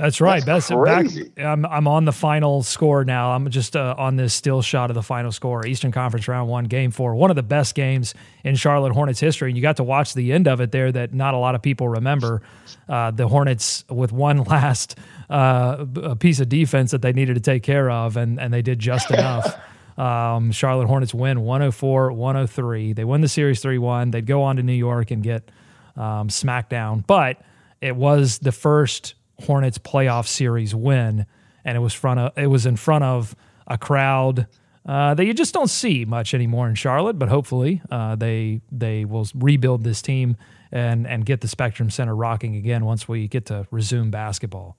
That's 0.00 0.18
right. 0.18 0.42
That's 0.42 0.68
That's, 0.68 1.14
back. 1.14 1.28
I'm 1.36 1.66
I'm 1.66 1.86
on 1.86 2.06
the 2.06 2.12
final 2.12 2.62
score 2.62 3.04
now. 3.04 3.32
I'm 3.32 3.50
just 3.50 3.76
uh, 3.76 3.94
on 3.98 4.16
this 4.16 4.32
still 4.32 4.62
shot 4.62 4.90
of 4.90 4.94
the 4.94 5.02
final 5.02 5.30
score. 5.30 5.66
Eastern 5.66 5.92
Conference 5.92 6.26
Round 6.26 6.48
One, 6.48 6.64
Game 6.64 6.90
Four. 6.90 7.14
One 7.14 7.28
of 7.28 7.36
the 7.36 7.42
best 7.42 7.74
games 7.74 8.14
in 8.42 8.56
Charlotte 8.56 8.94
Hornets 8.94 9.20
history. 9.20 9.50
And 9.50 9.58
you 9.58 9.62
got 9.62 9.76
to 9.76 9.84
watch 9.84 10.14
the 10.14 10.32
end 10.32 10.48
of 10.48 10.62
it 10.62 10.72
there 10.72 10.90
that 10.90 11.12
not 11.12 11.34
a 11.34 11.36
lot 11.36 11.54
of 11.54 11.60
people 11.60 11.86
remember. 11.86 12.40
Uh, 12.88 13.10
the 13.10 13.28
Hornets 13.28 13.84
with 13.90 14.10
one 14.10 14.38
last 14.44 14.96
uh, 15.28 15.84
piece 16.18 16.40
of 16.40 16.48
defense 16.48 16.92
that 16.92 17.02
they 17.02 17.12
needed 17.12 17.34
to 17.34 17.40
take 17.40 17.62
care 17.62 17.90
of, 17.90 18.16
and 18.16 18.40
and 18.40 18.54
they 18.54 18.62
did 18.62 18.78
just 18.78 19.10
enough. 19.10 19.54
Um, 19.98 20.50
Charlotte 20.50 20.86
Hornets 20.86 21.12
win 21.12 21.42
104 21.42 22.12
103. 22.12 22.94
They 22.94 23.04
win 23.04 23.20
the 23.20 23.28
series 23.28 23.60
3 23.60 23.76
1. 23.76 24.12
They'd 24.12 24.24
go 24.24 24.44
on 24.44 24.56
to 24.56 24.62
New 24.62 24.72
York 24.72 25.10
and 25.10 25.22
get 25.22 25.50
um, 25.94 26.30
smacked 26.30 26.70
down. 26.70 27.04
But 27.06 27.42
it 27.82 27.96
was 27.96 28.38
the 28.38 28.52
first 28.52 29.14
Hornets 29.42 29.78
playoff 29.78 30.26
series 30.26 30.74
win, 30.74 31.26
and 31.64 31.76
it 31.76 31.80
was 31.80 31.94
front 31.94 32.20
of 32.20 32.32
it 32.36 32.46
was 32.46 32.66
in 32.66 32.76
front 32.76 33.04
of 33.04 33.34
a 33.66 33.78
crowd 33.78 34.46
uh, 34.86 35.14
that 35.14 35.24
you 35.24 35.34
just 35.34 35.54
don't 35.54 35.70
see 35.70 36.04
much 36.04 36.34
anymore 36.34 36.68
in 36.68 36.74
Charlotte. 36.74 37.18
But 37.18 37.28
hopefully, 37.28 37.82
uh, 37.90 38.16
they 38.16 38.60
they 38.72 39.04
will 39.04 39.26
rebuild 39.34 39.84
this 39.84 40.02
team 40.02 40.36
and 40.72 41.06
and 41.06 41.24
get 41.24 41.40
the 41.40 41.48
Spectrum 41.48 41.90
Center 41.90 42.14
rocking 42.14 42.56
again 42.56 42.84
once 42.84 43.08
we 43.08 43.28
get 43.28 43.46
to 43.46 43.66
resume 43.70 44.10
basketball. 44.10 44.76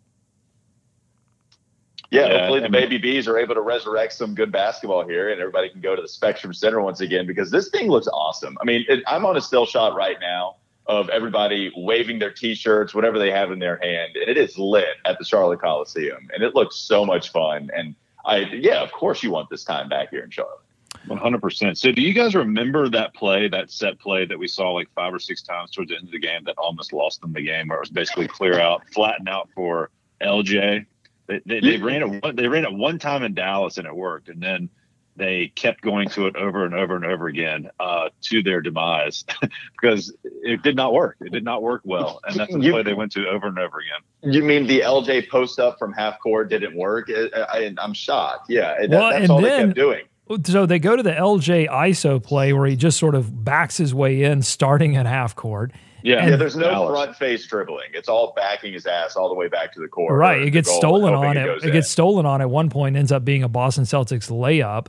Yeah, 2.09 2.27
yeah, 2.27 2.39
hopefully 2.39 2.59
the 2.59 2.69
baby 2.69 2.97
bees 2.97 3.25
are 3.29 3.37
able 3.37 3.55
to 3.55 3.61
resurrect 3.61 4.11
some 4.11 4.35
good 4.35 4.51
basketball 4.51 5.07
here, 5.07 5.31
and 5.31 5.39
everybody 5.39 5.69
can 5.69 5.79
go 5.79 5.95
to 5.95 6.01
the 6.01 6.09
Spectrum 6.09 6.53
Center 6.53 6.81
once 6.81 6.99
again 6.99 7.25
because 7.25 7.51
this 7.51 7.69
thing 7.69 7.89
looks 7.89 8.07
awesome. 8.07 8.57
I 8.59 8.65
mean, 8.65 8.83
it, 8.89 9.01
I'm 9.07 9.25
on 9.25 9.37
a 9.37 9.41
still 9.41 9.65
shot 9.65 9.95
right 9.95 10.17
now 10.19 10.57
of 10.91 11.07
everybody 11.07 11.71
waving 11.73 12.19
their 12.19 12.31
T-shirts, 12.31 12.93
whatever 12.93 13.17
they 13.17 13.31
have 13.31 13.49
in 13.49 13.59
their 13.59 13.77
hand, 13.81 14.17
and 14.17 14.29
it 14.29 14.37
is 14.37 14.57
lit 14.57 14.97
at 15.05 15.17
the 15.17 15.23
Charlotte 15.23 15.61
Coliseum, 15.61 16.27
and 16.33 16.43
it 16.43 16.53
looks 16.53 16.75
so 16.75 17.05
much 17.05 17.31
fun. 17.31 17.69
And 17.73 17.95
I, 18.25 18.39
yeah, 18.39 18.81
of 18.81 18.91
course, 18.91 19.23
you 19.23 19.31
want 19.31 19.49
this 19.49 19.63
time 19.63 19.87
back 19.87 20.09
here 20.09 20.21
in 20.21 20.29
Charlotte. 20.29 20.59
One 21.07 21.17
hundred 21.17 21.41
percent. 21.41 21.77
So, 21.77 21.93
do 21.93 22.01
you 22.01 22.13
guys 22.13 22.35
remember 22.35 22.89
that 22.89 23.13
play, 23.13 23.47
that 23.47 23.71
set 23.71 23.99
play 23.99 24.25
that 24.25 24.37
we 24.37 24.49
saw 24.49 24.71
like 24.71 24.89
five 24.93 25.13
or 25.13 25.19
six 25.19 25.41
times 25.41 25.71
towards 25.71 25.91
the 25.91 25.95
end 25.95 26.07
of 26.07 26.11
the 26.11 26.19
game 26.19 26.43
that 26.43 26.55
almost 26.57 26.91
lost 26.91 27.21
them 27.21 27.31
the 27.31 27.41
game, 27.41 27.69
where 27.69 27.77
it 27.77 27.81
was 27.81 27.89
basically 27.89 28.27
clear 28.27 28.59
out, 28.59 28.83
flatten 28.93 29.29
out 29.29 29.47
for 29.55 29.91
LJ? 30.21 30.85
They, 31.27 31.41
they, 31.45 31.61
they 31.61 31.77
mm-hmm. 31.77 31.85
ran 31.85 32.21
it. 32.21 32.35
They 32.35 32.49
ran 32.49 32.65
it 32.65 32.73
one 32.73 32.99
time 32.99 33.23
in 33.23 33.33
Dallas 33.33 33.77
and 33.77 33.87
it 33.87 33.95
worked, 33.95 34.27
and 34.27 34.43
then 34.43 34.69
they 35.15 35.51
kept 35.55 35.81
going 35.81 36.09
to 36.09 36.27
it 36.27 36.35
over 36.35 36.65
and 36.65 36.73
over 36.73 36.95
and 36.95 37.05
over 37.05 37.27
again 37.27 37.69
uh, 37.79 38.09
to 38.21 38.41
their 38.41 38.61
demise 38.61 39.25
because 39.81 40.13
it 40.23 40.61
did 40.61 40.75
not 40.75 40.93
work. 40.93 41.17
It 41.21 41.31
did 41.31 41.43
not 41.43 41.61
work 41.61 41.81
well, 41.83 42.21
and 42.25 42.35
that's 42.35 42.53
the 42.53 42.59
you, 42.59 42.71
play 42.71 42.83
they 42.83 42.93
went 42.93 43.11
to 43.13 43.27
over 43.27 43.47
and 43.47 43.59
over 43.59 43.79
again. 43.79 44.33
You 44.33 44.43
mean 44.43 44.67
the 44.67 44.81
LJ 44.81 45.29
post 45.29 45.59
up 45.59 45.77
from 45.79 45.93
half 45.93 46.19
court 46.19 46.49
didn't 46.49 46.75
work? 46.75 47.09
I, 47.09 47.73
am 47.77 47.93
shocked. 47.93 48.45
Yeah, 48.49 48.75
that, 48.79 48.89
well, 48.89 49.11
that's 49.11 49.29
all 49.29 49.41
then, 49.41 49.59
they 49.59 49.65
kept 49.65 49.75
doing. 49.75 50.05
So 50.45 50.65
they 50.65 50.79
go 50.79 50.95
to 50.95 51.03
the 51.03 51.11
LJ 51.11 51.67
ISO 51.69 52.23
play 52.23 52.53
where 52.53 52.65
he 52.65 52.75
just 52.75 52.97
sort 52.97 53.15
of 53.15 53.43
backs 53.43 53.77
his 53.77 53.93
way 53.93 54.23
in, 54.23 54.41
starting 54.41 54.95
at 54.95 55.05
half 55.05 55.35
court. 55.35 55.71
Yeah, 56.03 56.27
yeah. 56.29 56.35
There's 56.35 56.55
no 56.55 56.69
Dallas. 56.69 56.89
front 56.89 57.17
face 57.17 57.45
dribbling. 57.45 57.89
It's 57.93 58.09
all 58.09 58.33
backing 58.35 58.73
his 58.73 58.85
ass 58.85 59.15
all 59.15 59.29
the 59.29 59.35
way 59.35 59.47
back 59.47 59.73
to 59.73 59.79
the 59.79 59.87
court. 59.87 60.17
Right. 60.17 60.41
It 60.41 60.51
gets 60.51 60.71
stolen 60.71 61.13
on 61.13 61.37
it. 61.37 61.45
It, 61.45 61.65
it 61.65 61.71
gets 61.71 61.89
stolen 61.89 62.25
on 62.25 62.41
at 62.41 62.49
one 62.49 62.69
point. 62.69 62.95
Ends 62.95 63.11
up 63.11 63.23
being 63.25 63.43
a 63.43 63.49
Boston 63.49 63.83
Celtics 63.83 64.29
layup. 64.29 64.87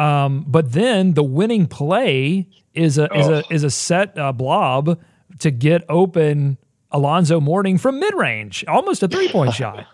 Um, 0.00 0.44
but 0.46 0.72
then 0.72 1.14
the 1.14 1.22
winning 1.22 1.66
play 1.66 2.48
is 2.74 2.98
a 2.98 3.12
oh. 3.12 3.18
is 3.18 3.28
a 3.28 3.44
oh. 3.44 3.54
is 3.54 3.64
a 3.64 3.70
set 3.70 4.16
uh, 4.18 4.32
blob 4.32 5.00
to 5.40 5.50
get 5.50 5.84
open 5.88 6.58
Alonzo 6.90 7.40
Mourning 7.40 7.78
from 7.78 7.98
mid 7.98 8.14
range, 8.14 8.64
almost 8.68 9.02
a 9.02 9.08
three 9.08 9.28
point 9.28 9.54
shot. 9.54 9.86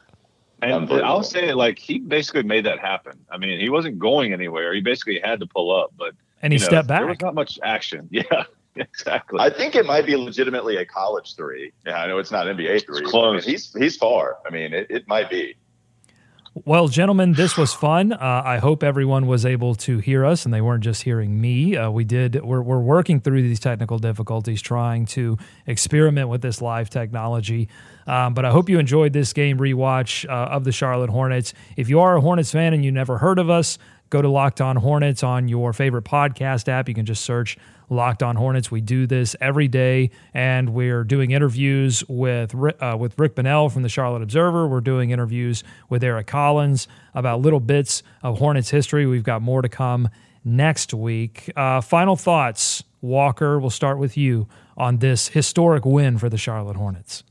And 0.61 0.91
I'll 0.93 1.23
say, 1.23 1.55
like 1.55 1.79
he 1.79 2.01
basically 2.01 2.43
made 2.43 2.67
that 2.67 2.81
happen. 2.81 3.13
I 3.31 3.39
mean, 3.39 3.61
he 3.61 3.69
wasn't 3.69 3.99
going 3.99 4.33
anywhere. 4.33 4.75
He 4.75 4.81
basically 4.81 5.21
had 5.23 5.39
to 5.41 5.47
pull 5.47 5.75
up, 5.75 5.93
but 5.97 6.15
and 6.43 6.53
he 6.53 6.59
know, 6.59 6.65
stepped 6.65 6.89
back. 6.89 7.01
There 7.01 7.09
was 7.09 7.21
not 7.21 7.35
much 7.35 7.59
action. 7.63 8.09
Yeah, 8.19 8.45
exactly. 8.95 9.39
I 9.41 9.51
think 9.51 9.75
it 9.75 9.87
might 9.87 10.07
be 10.07 10.17
legitimately 10.17 10.77
a 10.77 10.85
college 10.85 11.37
three. 11.37 11.73
Yeah, 11.87 12.01
I 12.01 12.07
know 12.07 12.19
it's 12.19 12.31
not 12.31 12.47
NBA 12.47 12.85
three. 12.87 13.01
It's 13.01 13.11
close. 13.11 13.45
I 13.45 13.47
mean, 13.47 13.51
he's 13.51 13.73
he's 13.75 13.97
far. 13.97 14.39
I 14.47 14.51
mean, 14.51 14.73
it, 14.73 14.87
it 14.91 15.09
might 15.09 15.31
be. 15.31 15.57
Well, 16.65 16.89
gentlemen, 16.89 17.35
this 17.35 17.57
was 17.57 17.73
fun. 17.73 18.13
Uh, 18.13 18.43
I 18.45 18.59
hope 18.59 18.83
everyone 18.83 19.27
was 19.27 19.47
able 19.47 19.75
to 19.77 19.99
hear 19.99 20.25
us 20.25 20.45
and 20.45 20.53
they 20.53 20.61
weren't 20.61 20.83
just 20.83 21.03
hearing 21.03 21.41
me. 21.41 21.77
Uh, 21.77 21.91
we 21.91 22.05
did. 22.05 22.43
We're, 22.43 22.63
we're 22.63 22.81
working 22.81 23.21
through 23.21 23.43
these 23.43 23.61
technical 23.61 23.99
difficulties, 23.99 24.61
trying 24.61 25.07
to 25.07 25.39
experiment 25.67 26.29
with 26.29 26.43
this 26.43 26.61
live 26.61 26.91
technology. 26.91 27.69
Um, 28.07 28.35
but 28.35 28.45
I 28.45 28.51
hope 28.51 28.69
you 28.69 28.79
enjoyed 28.79 29.13
this 29.13 29.33
game 29.33 29.59
rewatch 29.59 30.29
uh, 30.29 30.33
of 30.33 30.65
the 30.65 30.73
Charlotte 30.73 31.11
Hornets. 31.11 31.53
If 31.77 31.89
you 31.89 32.01
are 32.01 32.17
a 32.17 32.21
Hornets 32.21 32.51
fan 32.51 32.73
and 32.73 32.85
you 32.85 32.91
never 32.91 33.19
heard 33.19 33.39
of 33.39 33.51
us, 33.51 33.79
go 34.11 34.23
to 34.23 34.29
Locked 34.29 34.61
On 34.61 34.77
Hornets 34.77 35.23
on 35.23 35.49
your 35.49 35.73
favorite 35.73 36.05
podcast 36.05 36.69
app. 36.69 36.89
You 36.89 36.95
can 36.95 37.07
just 37.07 37.25
search 37.25 37.59
Locked 37.91 38.23
On 38.23 38.37
Hornets. 38.37 38.71
We 38.71 38.81
do 38.81 39.07
this 39.07 39.35
every 39.41 39.69
day, 39.69 40.11
and 40.35 40.71
we're 40.71 41.05
doing 41.05 41.31
interviews 41.31 42.05
with 42.09 42.55
uh, 42.55 42.97
with 42.99 43.19
Rick 43.19 43.35
Bonnell 43.35 43.69
from 43.71 43.83
the 43.83 43.89
Charlotte 43.89 44.23
Observer. 44.23 44.69
We're 44.69 44.81
doing 44.81 45.11
interviews 45.11 45.65
with 45.89 46.05
Eric 46.05 46.27
Collins 46.27 46.89
about 47.15 47.41
little 47.41 47.61
bits 47.61 48.03
of 48.23 48.39
Hornets 48.39 48.71
history. 48.71 49.07
We've 49.07 49.23
got 49.25 49.43
more 49.43 49.63
to 49.63 49.69
come 49.69 50.09
next 50.45 50.93
week. 50.95 51.51
Uh, 51.57 51.81
final 51.81 52.17
thoughts, 52.17 52.85
Walker. 53.01 53.59
We'll 53.59 53.71
start 53.71 53.99
with 53.99 54.17
you 54.17 54.49
on 54.77 54.99
this 54.99 55.29
historic 55.29 55.85
win 55.85 56.19
for 56.19 56.29
the 56.29 56.39
Charlotte 56.39 56.77
Hornets. 56.77 57.25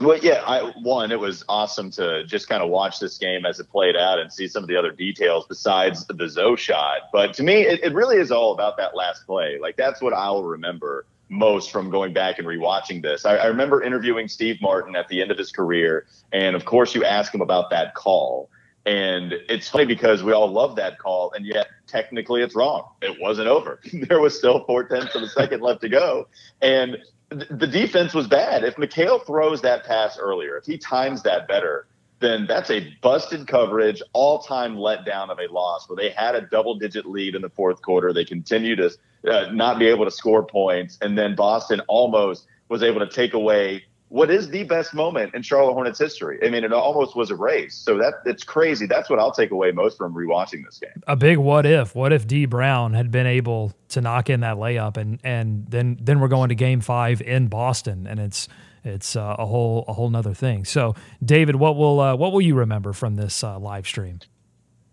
Well, 0.00 0.16
yeah, 0.16 0.42
I, 0.46 0.72
one, 0.80 1.12
it 1.12 1.20
was 1.20 1.44
awesome 1.46 1.90
to 1.92 2.24
just 2.24 2.48
kind 2.48 2.62
of 2.62 2.70
watch 2.70 3.00
this 3.00 3.18
game 3.18 3.44
as 3.44 3.60
it 3.60 3.68
played 3.68 3.96
out 3.96 4.18
and 4.18 4.32
see 4.32 4.48
some 4.48 4.62
of 4.62 4.68
the 4.68 4.76
other 4.76 4.92
details 4.92 5.44
besides 5.46 6.06
the 6.06 6.26
Zo 6.26 6.56
shot. 6.56 7.02
But 7.12 7.34
to 7.34 7.42
me, 7.42 7.66
it, 7.66 7.84
it 7.84 7.92
really 7.92 8.16
is 8.16 8.30
all 8.30 8.54
about 8.54 8.78
that 8.78 8.96
last 8.96 9.26
play. 9.26 9.58
Like, 9.60 9.76
that's 9.76 10.00
what 10.00 10.14
I'll 10.14 10.42
remember 10.42 11.04
most 11.28 11.70
from 11.70 11.90
going 11.90 12.14
back 12.14 12.38
and 12.38 12.48
rewatching 12.48 13.02
this. 13.02 13.26
I, 13.26 13.36
I 13.36 13.46
remember 13.46 13.82
interviewing 13.82 14.26
Steve 14.26 14.56
Martin 14.62 14.96
at 14.96 15.06
the 15.08 15.20
end 15.20 15.30
of 15.30 15.36
his 15.36 15.52
career. 15.52 16.06
And 16.32 16.56
of 16.56 16.64
course, 16.64 16.94
you 16.94 17.04
ask 17.04 17.34
him 17.34 17.42
about 17.42 17.68
that 17.68 17.94
call. 17.94 18.48
And 18.86 19.34
it's 19.50 19.68
funny 19.68 19.84
because 19.84 20.22
we 20.22 20.32
all 20.32 20.50
love 20.50 20.76
that 20.76 20.98
call, 20.98 21.32
and 21.32 21.44
yet 21.44 21.66
technically 21.86 22.40
it's 22.40 22.54
wrong. 22.54 22.88
It 23.02 23.20
wasn't 23.20 23.48
over. 23.48 23.80
there 23.92 24.20
was 24.20 24.36
still 24.36 24.64
four 24.64 24.84
tenths 24.84 25.14
of 25.14 25.22
a 25.22 25.28
second 25.28 25.60
left 25.60 25.82
to 25.82 25.90
go. 25.90 26.26
And 26.62 26.96
the 27.30 27.66
defense 27.66 28.12
was 28.12 28.26
bad. 28.26 28.64
If 28.64 28.76
McHale 28.76 29.24
throws 29.24 29.62
that 29.62 29.84
pass 29.84 30.18
earlier, 30.18 30.56
if 30.56 30.64
he 30.64 30.78
times 30.78 31.22
that 31.22 31.46
better, 31.46 31.86
then 32.18 32.46
that's 32.46 32.70
a 32.70 32.92
busted 33.00 33.46
coverage, 33.46 34.02
all 34.12 34.40
time 34.40 34.76
letdown 34.76 35.30
of 35.30 35.38
a 35.38 35.50
loss 35.50 35.88
where 35.88 35.96
they 35.96 36.10
had 36.10 36.34
a 36.34 36.42
double 36.42 36.74
digit 36.74 37.06
lead 37.06 37.34
in 37.34 37.42
the 37.42 37.48
fourth 37.48 37.80
quarter. 37.82 38.12
They 38.12 38.24
continue 38.24 38.76
to 38.76 38.90
uh, 39.30 39.50
not 39.52 39.78
be 39.78 39.86
able 39.86 40.04
to 40.04 40.10
score 40.10 40.44
points. 40.44 40.98
And 41.00 41.16
then 41.16 41.34
Boston 41.34 41.80
almost 41.88 42.46
was 42.68 42.82
able 42.82 43.00
to 43.00 43.08
take 43.08 43.32
away 43.32 43.84
what 44.10 44.28
is 44.28 44.50
the 44.50 44.64
best 44.64 44.92
moment 44.92 45.34
in 45.34 45.42
Charlotte 45.42 45.72
Hornets 45.72 45.98
history. 45.98 46.40
I 46.44 46.50
mean, 46.50 46.64
it 46.64 46.72
almost 46.72 47.14
was 47.14 47.30
a 47.30 47.36
race. 47.36 47.76
So 47.76 47.96
that 47.98 48.14
it's 48.26 48.42
crazy. 48.42 48.86
That's 48.86 49.08
what 49.08 49.20
I'll 49.20 49.32
take 49.32 49.52
away 49.52 49.70
most 49.70 49.96
from 49.96 50.14
rewatching 50.14 50.64
this 50.64 50.78
game. 50.78 51.02
A 51.06 51.14
big 51.14 51.38
what 51.38 51.64
if? 51.64 51.94
What 51.94 52.12
if 52.12 52.26
Dee 52.26 52.44
Brown 52.44 52.92
had 52.92 53.12
been 53.12 53.26
able 53.26 53.72
to 53.90 54.00
knock 54.00 54.28
in 54.28 54.40
that 54.40 54.56
layup, 54.56 54.96
and 54.96 55.20
and 55.22 55.64
then 55.68 55.96
then 56.02 56.18
we're 56.18 56.28
going 56.28 56.48
to 56.48 56.56
Game 56.56 56.80
Five 56.80 57.22
in 57.22 57.46
Boston, 57.46 58.08
and 58.08 58.18
it's 58.18 58.48
it's 58.84 59.14
uh, 59.14 59.36
a 59.38 59.46
whole 59.46 59.84
a 59.86 59.92
whole 59.92 60.10
nother 60.10 60.34
thing. 60.34 60.64
So, 60.64 60.96
David, 61.24 61.56
what 61.56 61.76
will 61.76 62.00
uh, 62.00 62.16
what 62.16 62.32
will 62.32 62.40
you 62.40 62.56
remember 62.56 62.92
from 62.92 63.14
this 63.14 63.44
uh, 63.44 63.60
live 63.60 63.86
stream? 63.86 64.18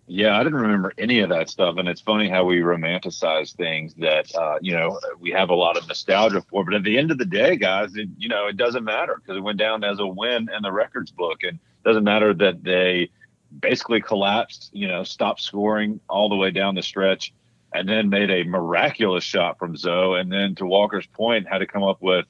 Yeah, 0.09 0.39
I 0.39 0.43
didn't 0.43 0.61
remember 0.61 0.93
any 0.97 1.19
of 1.19 1.29
that 1.29 1.49
stuff, 1.49 1.75
and 1.77 1.89
it's 1.89 1.99
funny 1.99 2.29
how 2.29 2.45
we 2.45 2.59
romanticize 2.59 3.53
things 3.53 3.93
that 3.95 4.33
uh, 4.33 4.57
you 4.61 4.71
know 4.71 4.97
we 5.19 5.31
have 5.31 5.49
a 5.49 5.55
lot 5.55 5.75
of 5.75 5.85
nostalgia 5.85 6.41
for. 6.49 6.63
But 6.63 6.75
at 6.75 6.83
the 6.83 6.97
end 6.97 7.11
of 7.11 7.17
the 7.17 7.25
day, 7.25 7.57
guys, 7.57 7.93
it, 7.97 8.07
you 8.17 8.29
know 8.29 8.47
it 8.47 8.55
doesn't 8.55 8.85
matter 8.85 9.17
because 9.17 9.37
it 9.37 9.41
went 9.41 9.59
down 9.59 9.83
as 9.83 9.99
a 9.99 10.07
win 10.07 10.49
in 10.55 10.61
the 10.61 10.71
records 10.71 11.11
book, 11.11 11.43
and 11.43 11.55
it 11.55 11.83
doesn't 11.83 12.05
matter 12.05 12.33
that 12.35 12.63
they 12.63 13.09
basically 13.59 14.01
collapsed, 14.01 14.69
you 14.71 14.87
know, 14.87 15.03
stopped 15.03 15.41
scoring 15.41 15.99
all 16.09 16.29
the 16.29 16.35
way 16.37 16.51
down 16.51 16.75
the 16.75 16.83
stretch, 16.83 17.33
and 17.73 17.89
then 17.89 18.07
made 18.07 18.31
a 18.31 18.43
miraculous 18.43 19.25
shot 19.25 19.59
from 19.59 19.75
Zo, 19.75 20.13
and 20.13 20.31
then 20.31 20.55
to 20.55 20.65
Walker's 20.65 21.07
point, 21.07 21.49
had 21.49 21.57
to 21.57 21.67
come 21.67 21.83
up 21.83 22.01
with 22.01 22.25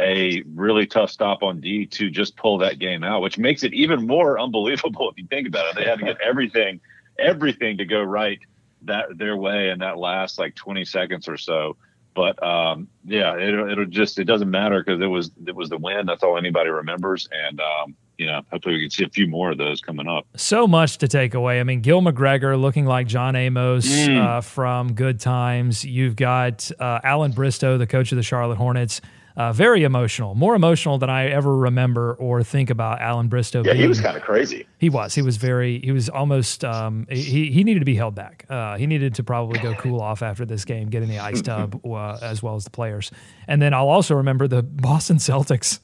a 0.00 0.42
really 0.54 0.86
tough 0.86 1.10
stop 1.10 1.44
on 1.44 1.60
D 1.60 1.86
to 1.86 2.10
just 2.10 2.36
pull 2.36 2.58
that 2.58 2.80
game 2.80 3.04
out, 3.04 3.22
which 3.22 3.38
makes 3.38 3.62
it 3.62 3.72
even 3.72 4.04
more 4.04 4.40
unbelievable 4.40 5.08
if 5.10 5.16
you 5.16 5.28
think 5.28 5.46
about 5.46 5.66
it. 5.70 5.76
They 5.76 5.84
had 5.84 6.00
to 6.00 6.06
get 6.06 6.20
everything 6.20 6.80
everything 7.20 7.78
to 7.78 7.84
go 7.84 8.02
right 8.02 8.38
that 8.82 9.18
their 9.18 9.36
way 9.36 9.70
in 9.70 9.78
that 9.80 9.98
last 9.98 10.38
like 10.38 10.54
20 10.54 10.84
seconds 10.84 11.28
or 11.28 11.36
so. 11.36 11.76
But 12.14 12.42
um, 12.42 12.88
yeah, 13.04 13.36
it, 13.36 13.54
it'll 13.54 13.86
just 13.86 14.18
it 14.18 14.24
doesn't 14.24 14.50
matter 14.50 14.82
because 14.82 15.00
it 15.00 15.06
was 15.06 15.30
it 15.46 15.54
was 15.54 15.68
the 15.68 15.78
win. 15.78 16.06
That's 16.06 16.22
all 16.22 16.36
anybody 16.36 16.68
remembers, 16.70 17.28
and 17.30 17.60
um, 17.60 17.94
you 18.18 18.26
know, 18.26 18.42
hopefully 18.50 18.74
we 18.74 18.80
can 18.82 18.90
see 18.90 19.04
a 19.04 19.08
few 19.08 19.28
more 19.28 19.52
of 19.52 19.58
those 19.58 19.80
coming 19.80 20.08
up. 20.08 20.26
So 20.36 20.66
much 20.66 20.98
to 20.98 21.08
take 21.08 21.34
away. 21.34 21.60
I 21.60 21.62
mean, 21.62 21.80
Gil 21.80 22.02
McGregor 22.02 22.60
looking 22.60 22.84
like 22.84 23.06
John 23.06 23.36
Amos 23.36 23.86
mm. 23.86 24.20
uh, 24.20 24.40
from 24.40 24.94
Good 24.94 25.20
Times. 25.20 25.84
You've 25.84 26.16
got 26.16 26.70
uh, 26.80 26.98
Allan 27.04 27.30
Bristow, 27.30 27.78
the 27.78 27.86
coach 27.86 28.10
of 28.10 28.16
the 28.16 28.22
Charlotte 28.22 28.58
Hornets, 28.58 29.00
uh, 29.40 29.52
very 29.54 29.84
emotional, 29.84 30.34
more 30.34 30.54
emotional 30.54 30.98
than 30.98 31.08
I 31.08 31.28
ever 31.28 31.56
remember 31.56 32.14
or 32.14 32.42
think 32.42 32.68
about 32.68 33.00
Allan 33.00 33.28
Bristow. 33.28 33.60
Yeah, 33.64 33.72
being. 33.72 33.82
he 33.82 33.88
was 33.88 34.00
kind 34.00 34.16
of 34.16 34.22
crazy. 34.22 34.66
He 34.78 34.90
was. 34.90 35.14
He 35.14 35.22
was 35.22 35.38
very. 35.38 35.80
He 35.80 35.92
was 35.92 36.08
almost. 36.10 36.62
Um, 36.64 37.06
he 37.10 37.50
he 37.50 37.64
needed 37.64 37.78
to 37.80 37.86
be 37.86 37.94
held 37.94 38.14
back. 38.14 38.44
Uh, 38.50 38.76
he 38.76 38.86
needed 38.86 39.14
to 39.14 39.22
probably 39.24 39.58
go 39.60 39.74
cool 39.74 40.00
off 40.00 40.22
after 40.22 40.44
this 40.44 40.64
game, 40.66 40.90
get 40.90 41.02
in 41.02 41.08
the 41.08 41.18
ice 41.18 41.40
tub 41.50 41.80
uh, 41.86 42.18
as 42.20 42.42
well 42.42 42.54
as 42.54 42.64
the 42.64 42.70
players. 42.70 43.10
And 43.48 43.62
then 43.62 43.72
I'll 43.72 43.88
also 43.88 44.14
remember 44.14 44.46
the 44.46 44.62
Boston 44.88 45.16
Celtics. 45.16 45.80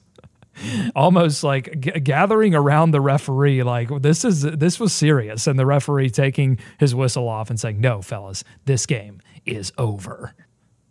almost 0.94 1.44
like 1.44 1.80
g- 1.80 1.90
gathering 2.00 2.54
around 2.54 2.90
the 2.90 3.00
referee 3.00 3.62
like 3.62 3.90
this 4.00 4.24
is 4.24 4.40
this 4.40 4.80
was 4.80 4.92
serious 4.92 5.46
and 5.46 5.58
the 5.58 5.66
referee 5.66 6.08
taking 6.08 6.58
his 6.78 6.94
whistle 6.94 7.28
off 7.28 7.50
and 7.50 7.60
saying 7.60 7.78
no 7.78 8.00
fellas 8.00 8.42
this 8.64 8.86
game 8.86 9.20
is 9.44 9.70
over 9.76 10.34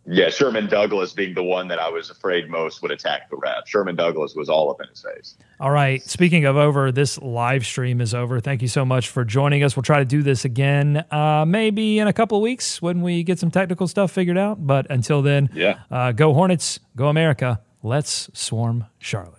Yeah, 0.08 0.30
Sherman 0.30 0.68
Douglas 0.68 1.14
being 1.14 1.34
the 1.34 1.42
one 1.44 1.68
that 1.70 1.80
I 1.80 1.90
was 1.90 2.10
afraid 2.12 2.48
most 2.50 2.82
would 2.84 2.92
attack 2.92 3.30
the 3.30 3.38
ref. 3.38 3.68
Sherman 3.68 3.96
Douglas 3.96 4.36
was 4.36 4.50
all 4.50 4.70
up 4.70 4.80
in 4.82 4.88
his 4.90 5.02
face. 5.02 5.36
All 5.60 5.72
right. 5.72 6.02
Speaking 6.04 6.46
of 6.46 6.56
over, 6.58 6.92
this 6.92 7.20
live 7.20 7.66
stream 7.66 8.00
is 8.02 8.14
over. 8.14 8.40
Thank 8.40 8.62
you 8.62 8.68
so 8.68 8.86
much 8.86 9.10
for 9.10 9.26
joining 9.26 9.64
us. 9.64 9.76
We'll 9.76 9.84
try 9.84 10.00
to 10.00 10.06
do 10.06 10.22
this 10.22 10.46
again, 10.46 11.04
uh, 11.10 11.46
maybe 11.48 11.98
in 11.98 12.08
a 12.08 12.14
couple 12.14 12.38
of 12.38 12.44
weeks 12.44 12.82
when 12.82 13.02
we 13.02 13.24
get 13.24 13.40
some 13.40 13.50
technical 13.50 13.88
stuff 13.88 14.12
figured 14.12 14.38
out. 14.38 14.66
But 14.68 14.86
until 14.92 15.24
then, 15.24 15.50
Yeah. 15.54 15.80
uh, 15.90 16.12
go 16.12 16.34
Hornets, 16.34 16.80
go 16.96 17.08
America. 17.08 17.62
Let's 17.82 18.30
swarm 18.34 18.86
Charlotte. 19.00 19.35